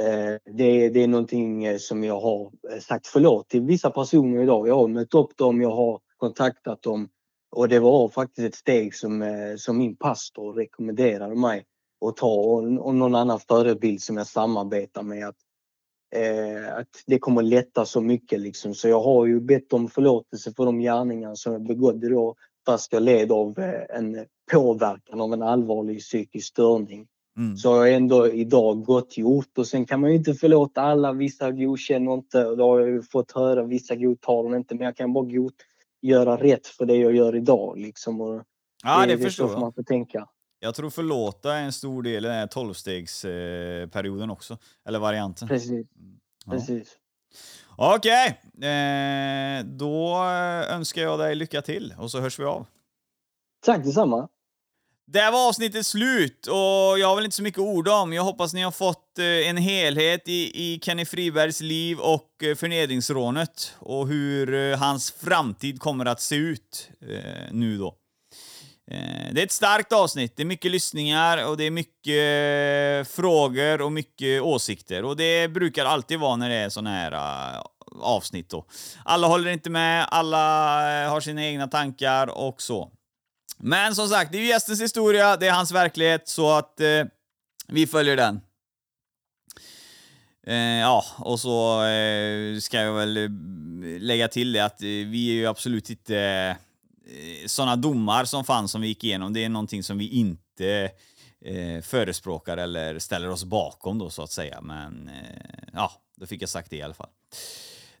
Eh, 0.00 0.52
det, 0.52 0.88
det 0.88 1.02
är 1.02 1.08
någonting 1.08 1.64
eh, 1.64 1.78
som 1.78 2.04
jag 2.04 2.20
har 2.20 2.52
eh, 2.72 2.78
sagt 2.78 3.06
förlåt 3.06 3.48
till 3.48 3.62
vissa 3.62 3.90
personer 3.90 4.42
idag. 4.42 4.68
Jag 4.68 4.76
har 4.76 4.88
mött 4.88 5.14
upp 5.14 5.36
dem, 5.36 5.60
jag 5.60 5.70
har 5.70 6.00
kontaktat 6.16 6.82
dem 6.82 7.08
och 7.50 7.68
det 7.68 7.80
var 7.80 8.08
faktiskt 8.08 8.48
ett 8.48 8.54
steg 8.54 8.94
som, 8.94 9.24
som 9.58 9.78
min 9.78 9.96
pastor 9.96 10.52
rekommenderade 10.52 11.34
mig 11.34 11.64
att 12.06 12.16
ta 12.16 12.34
och, 12.34 12.86
och 12.86 12.94
någon 12.94 13.14
annan 13.14 13.40
förebild 13.40 14.02
som 14.02 14.16
jag 14.16 14.26
samarbetar 14.26 15.02
med. 15.02 15.28
Att, 15.28 15.36
eh, 16.14 16.76
att 16.76 16.88
det 17.06 17.18
kommer 17.18 17.42
lätta 17.42 17.84
så 17.84 18.00
mycket 18.00 18.40
liksom. 18.40 18.74
Så 18.74 18.88
jag 18.88 19.00
har 19.00 19.26
ju 19.26 19.40
bett 19.40 19.72
om 19.72 19.88
förlåtelse 19.88 20.52
för 20.52 20.64
de 20.64 20.78
gärningar 20.78 21.34
som 21.34 21.52
jag 21.52 21.66
begådde 21.66 22.08
då 22.08 22.34
fast 22.66 22.92
jag 22.92 23.02
led 23.02 23.32
av 23.32 23.58
en 23.88 24.26
påverkan 24.52 25.20
av 25.20 25.32
en 25.32 25.42
allvarlig 25.42 26.00
psykisk 26.00 26.48
störning. 26.48 27.06
Mm. 27.36 27.56
Så 27.56 27.72
har 27.72 27.86
jag 27.86 27.96
ändå 27.96 28.28
idag 28.28 28.84
gottgjort 28.84 29.58
och 29.58 29.66
sen 29.66 29.86
kan 29.86 30.00
man 30.00 30.10
ju 30.10 30.16
inte 30.16 30.34
förlåta 30.34 30.82
alla. 30.82 31.12
Vissa 31.12 31.50
godkänner 31.50 32.14
inte 32.14 32.44
och 32.44 32.56
då 32.56 32.70
har 32.70 32.80
jag 32.80 32.88
ju 32.88 33.02
fått 33.02 33.32
höra 33.32 33.62
vissa 33.62 33.96
godtar 33.96 34.56
inte 34.56 34.74
men 34.74 34.84
jag 34.84 34.96
kan 34.96 35.12
bara 35.12 35.24
god, 35.24 35.52
göra 36.02 36.36
rätt 36.36 36.66
för 36.66 36.86
det 36.86 36.96
jag 36.96 37.14
gör 37.16 37.36
idag 37.36 37.78
liksom. 37.78 38.20
Och 38.20 38.42
Ja, 38.84 39.06
det, 39.06 39.12
är 39.12 39.18
förstår 39.18 39.46
så 39.48 39.52
jag. 39.54 39.60
man 39.60 39.72
får 39.72 39.82
tänka. 39.82 40.28
Jag 40.60 40.74
tror 40.74 40.90
förlåta 40.90 41.54
är 41.54 41.62
en 41.62 41.72
stor 41.72 42.02
del 42.02 42.24
i 42.24 42.28
den 42.28 42.36
här 42.36 42.46
tolvstegsperioden 42.46 44.30
också. 44.30 44.58
Eller 44.88 44.98
varianten. 44.98 45.48
Precis. 45.48 45.86
Ja. 46.46 46.52
Precis. 46.52 46.98
Okej, 47.76 48.40
eh, 48.62 49.64
då 49.64 50.16
önskar 50.70 51.02
jag 51.02 51.18
dig 51.18 51.34
lycka 51.34 51.62
till 51.62 51.94
och 51.98 52.10
så 52.10 52.20
hörs 52.20 52.38
vi 52.38 52.44
av. 52.44 52.66
Tack 53.64 53.84
detsamma. 53.84 54.28
Där 55.06 55.32
var 55.32 55.48
avsnittet 55.48 55.86
slut 55.86 56.46
och 56.46 56.98
jag 56.98 57.08
har 57.08 57.16
väl 57.16 57.24
inte 57.24 57.36
så 57.36 57.42
mycket 57.42 57.58
att 57.60 57.66
orda 57.66 57.94
om. 57.94 58.12
Jag 58.12 58.22
hoppas 58.22 58.54
ni 58.54 58.62
har 58.62 58.70
fått 58.70 59.18
eh, 59.18 59.24
en 59.48 59.56
helhet 59.56 60.28
i, 60.28 60.72
i 60.72 60.80
Kenny 60.82 61.04
Fribergs 61.04 61.60
liv 61.60 61.98
och 61.98 62.42
eh, 62.42 62.54
förnedringsrånet 62.54 63.74
och 63.78 64.08
hur 64.08 64.54
eh, 64.54 64.78
hans 64.78 65.10
framtid 65.12 65.80
kommer 65.80 66.04
att 66.06 66.20
se 66.20 66.36
ut 66.36 66.88
eh, 67.10 67.42
nu 67.52 67.78
då. 67.78 67.96
Eh, 68.90 69.32
Det 69.32 69.40
är 69.40 69.44
ett 69.44 69.52
starkt 69.52 69.92
avsnitt, 69.92 70.36
det 70.36 70.42
är 70.42 70.46
mycket 70.46 70.70
lyssningar 70.70 71.46
och 71.48 71.56
det 71.56 71.64
är 71.64 71.70
mycket 71.70 73.08
frågor 73.14 73.80
och 73.80 73.92
mycket 73.92 74.42
åsikter. 74.42 75.04
Och 75.04 75.16
det 75.16 75.48
brukar 75.48 75.84
alltid 75.84 76.18
vara 76.18 76.36
när 76.36 76.48
det 76.48 76.56
är 76.56 76.68
såna 76.68 76.90
här 76.90 77.12
eh, 77.12 77.62
avsnitt 78.00 78.50
då. 78.50 78.66
Alla 79.04 79.26
håller 79.26 79.50
inte 79.50 79.70
med, 79.70 80.06
alla 80.10 81.08
har 81.08 81.20
sina 81.20 81.44
egna 81.44 81.66
tankar 81.66 82.26
och 82.26 82.62
så. 82.62 82.90
Men 83.64 83.94
som 83.94 84.08
sagt, 84.08 84.32
det 84.32 84.38
är 84.38 84.42
ju 84.42 84.48
gästens 84.48 84.82
historia, 84.82 85.36
det 85.36 85.46
är 85.46 85.52
hans 85.52 85.72
verklighet, 85.72 86.28
så 86.28 86.50
att 86.50 86.80
eh, 86.80 87.04
vi 87.68 87.86
följer 87.86 88.16
den. 88.16 88.40
Eh, 90.46 90.56
ja, 90.56 91.04
och 91.18 91.40
så 91.40 91.84
eh, 91.84 92.58
ska 92.58 92.80
jag 92.80 92.92
väl 92.92 93.16
eh, 93.16 93.30
lägga 94.00 94.28
till 94.28 94.52
det 94.52 94.60
att 94.60 94.82
eh, 94.82 94.86
vi 94.86 95.30
är 95.30 95.34
ju 95.34 95.46
absolut 95.46 95.90
inte 95.90 96.18
eh, 97.06 97.46
sådana 97.46 97.76
domar 97.76 98.24
som 98.24 98.44
fanns 98.44 98.72
som 98.72 98.80
vi 98.80 98.88
gick 98.88 99.04
igenom. 99.04 99.32
Det 99.32 99.44
är 99.44 99.48
någonting 99.48 99.82
som 99.82 99.98
vi 99.98 100.08
inte 100.08 100.90
eh, 101.44 101.82
förespråkar 101.82 102.56
eller 102.56 102.98
ställer 102.98 103.28
oss 103.28 103.44
bakom 103.44 103.98
då 103.98 104.10
så 104.10 104.22
att 104.22 104.32
säga. 104.32 104.60
Men 104.60 105.08
eh, 105.08 105.68
ja, 105.72 105.92
då 106.16 106.26
fick 106.26 106.42
jag 106.42 106.48
sagt 106.48 106.70
det 106.70 106.76
i 106.76 106.82
alla 106.82 106.94
fall. 106.94 107.10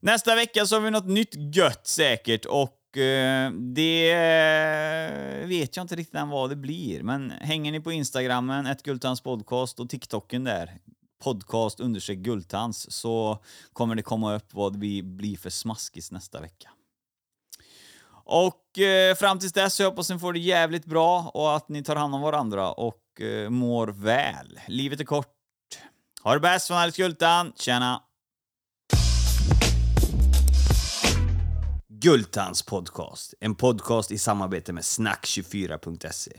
Nästa 0.00 0.34
vecka 0.34 0.66
så 0.66 0.76
har 0.76 0.80
vi 0.80 0.90
något 0.90 1.08
nytt 1.08 1.56
gött 1.56 1.86
säkert 1.86 2.44
och 2.44 2.78
eh, 2.98 3.50
det 3.52 4.12
eh, 4.12 5.46
vet 5.48 5.76
jag 5.76 5.84
inte 5.84 5.96
riktigt 5.96 6.14
än 6.14 6.28
vad 6.28 6.50
det 6.50 6.56
blir. 6.56 7.02
Men 7.02 7.30
hänger 7.30 7.72
ni 7.72 7.80
på 7.80 7.92
Instagrammen, 7.92 8.66
ett 8.66 8.82
Gultans 8.82 9.20
podcast 9.20 9.80
och 9.80 9.88
TikToken 9.88 10.44
där, 10.44 10.78
podcast 11.24 11.80
understreck 11.80 12.18
Gultans, 12.18 12.92
så 12.92 13.38
kommer 13.72 13.94
det 13.94 14.02
komma 14.02 14.34
upp 14.34 14.54
vad 14.54 14.76
vi 14.76 15.02
blir 15.02 15.36
för 15.36 15.50
smaskis 15.50 16.12
nästa 16.12 16.40
vecka. 16.40 16.70
Och 18.24 18.78
eh, 18.78 19.14
fram 19.14 19.38
tills 19.38 19.52
dess 19.52 19.74
så 19.74 19.84
hoppas 19.84 20.10
ni 20.10 20.18
får 20.18 20.32
det 20.32 20.38
jävligt 20.38 20.84
bra 20.84 21.30
och 21.34 21.56
att 21.56 21.68
ni 21.68 21.82
tar 21.82 21.96
hand 21.96 22.14
om 22.14 22.20
varandra 22.20 22.72
och 22.72 23.20
eh, 23.20 23.50
mår 23.50 23.86
väl. 23.86 24.60
Livet 24.68 25.00
är 25.00 25.04
kort. 25.04 25.26
Ha 26.22 26.34
det 26.34 26.40
bäst 26.40 26.66
från 26.66 26.76
Alex 26.76 26.96
Gultan. 26.96 27.52
Tjena! 27.56 28.02
Gultans 32.02 32.62
podcast. 32.62 33.34
En 33.40 33.54
podcast 33.54 34.10
i 34.10 34.18
samarbete 34.18 34.72
med 34.72 34.82
snack24.se. 34.82 36.32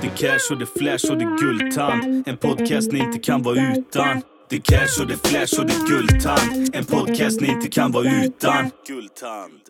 Det 0.00 0.06
är 0.06 0.16
cash 0.16 0.52
och 0.52 0.58
det 0.58 0.64
är 0.64 0.78
flash 0.78 1.12
och 1.12 1.18
det 1.18 1.24
är 1.24 1.38
guldtand. 1.38 2.28
En 2.28 2.36
podcast 2.36 2.92
ni 2.92 2.98
inte 2.98 3.18
kan 3.18 3.42
vara 3.42 3.76
utan. 3.76 4.22
Det 4.48 4.60
cash 4.60 5.00
och 5.00 5.06
det 5.06 5.28
flash 5.28 5.60
och 5.60 5.66
det 5.66 5.88
guldtand. 5.88 6.74
En 6.74 6.84
podcast 6.84 7.40
ni 7.40 7.48
inte 7.48 7.68
kan 7.68 7.92
vara 7.92 8.24
utan. 8.24 8.70
Guldtand. 8.86 9.63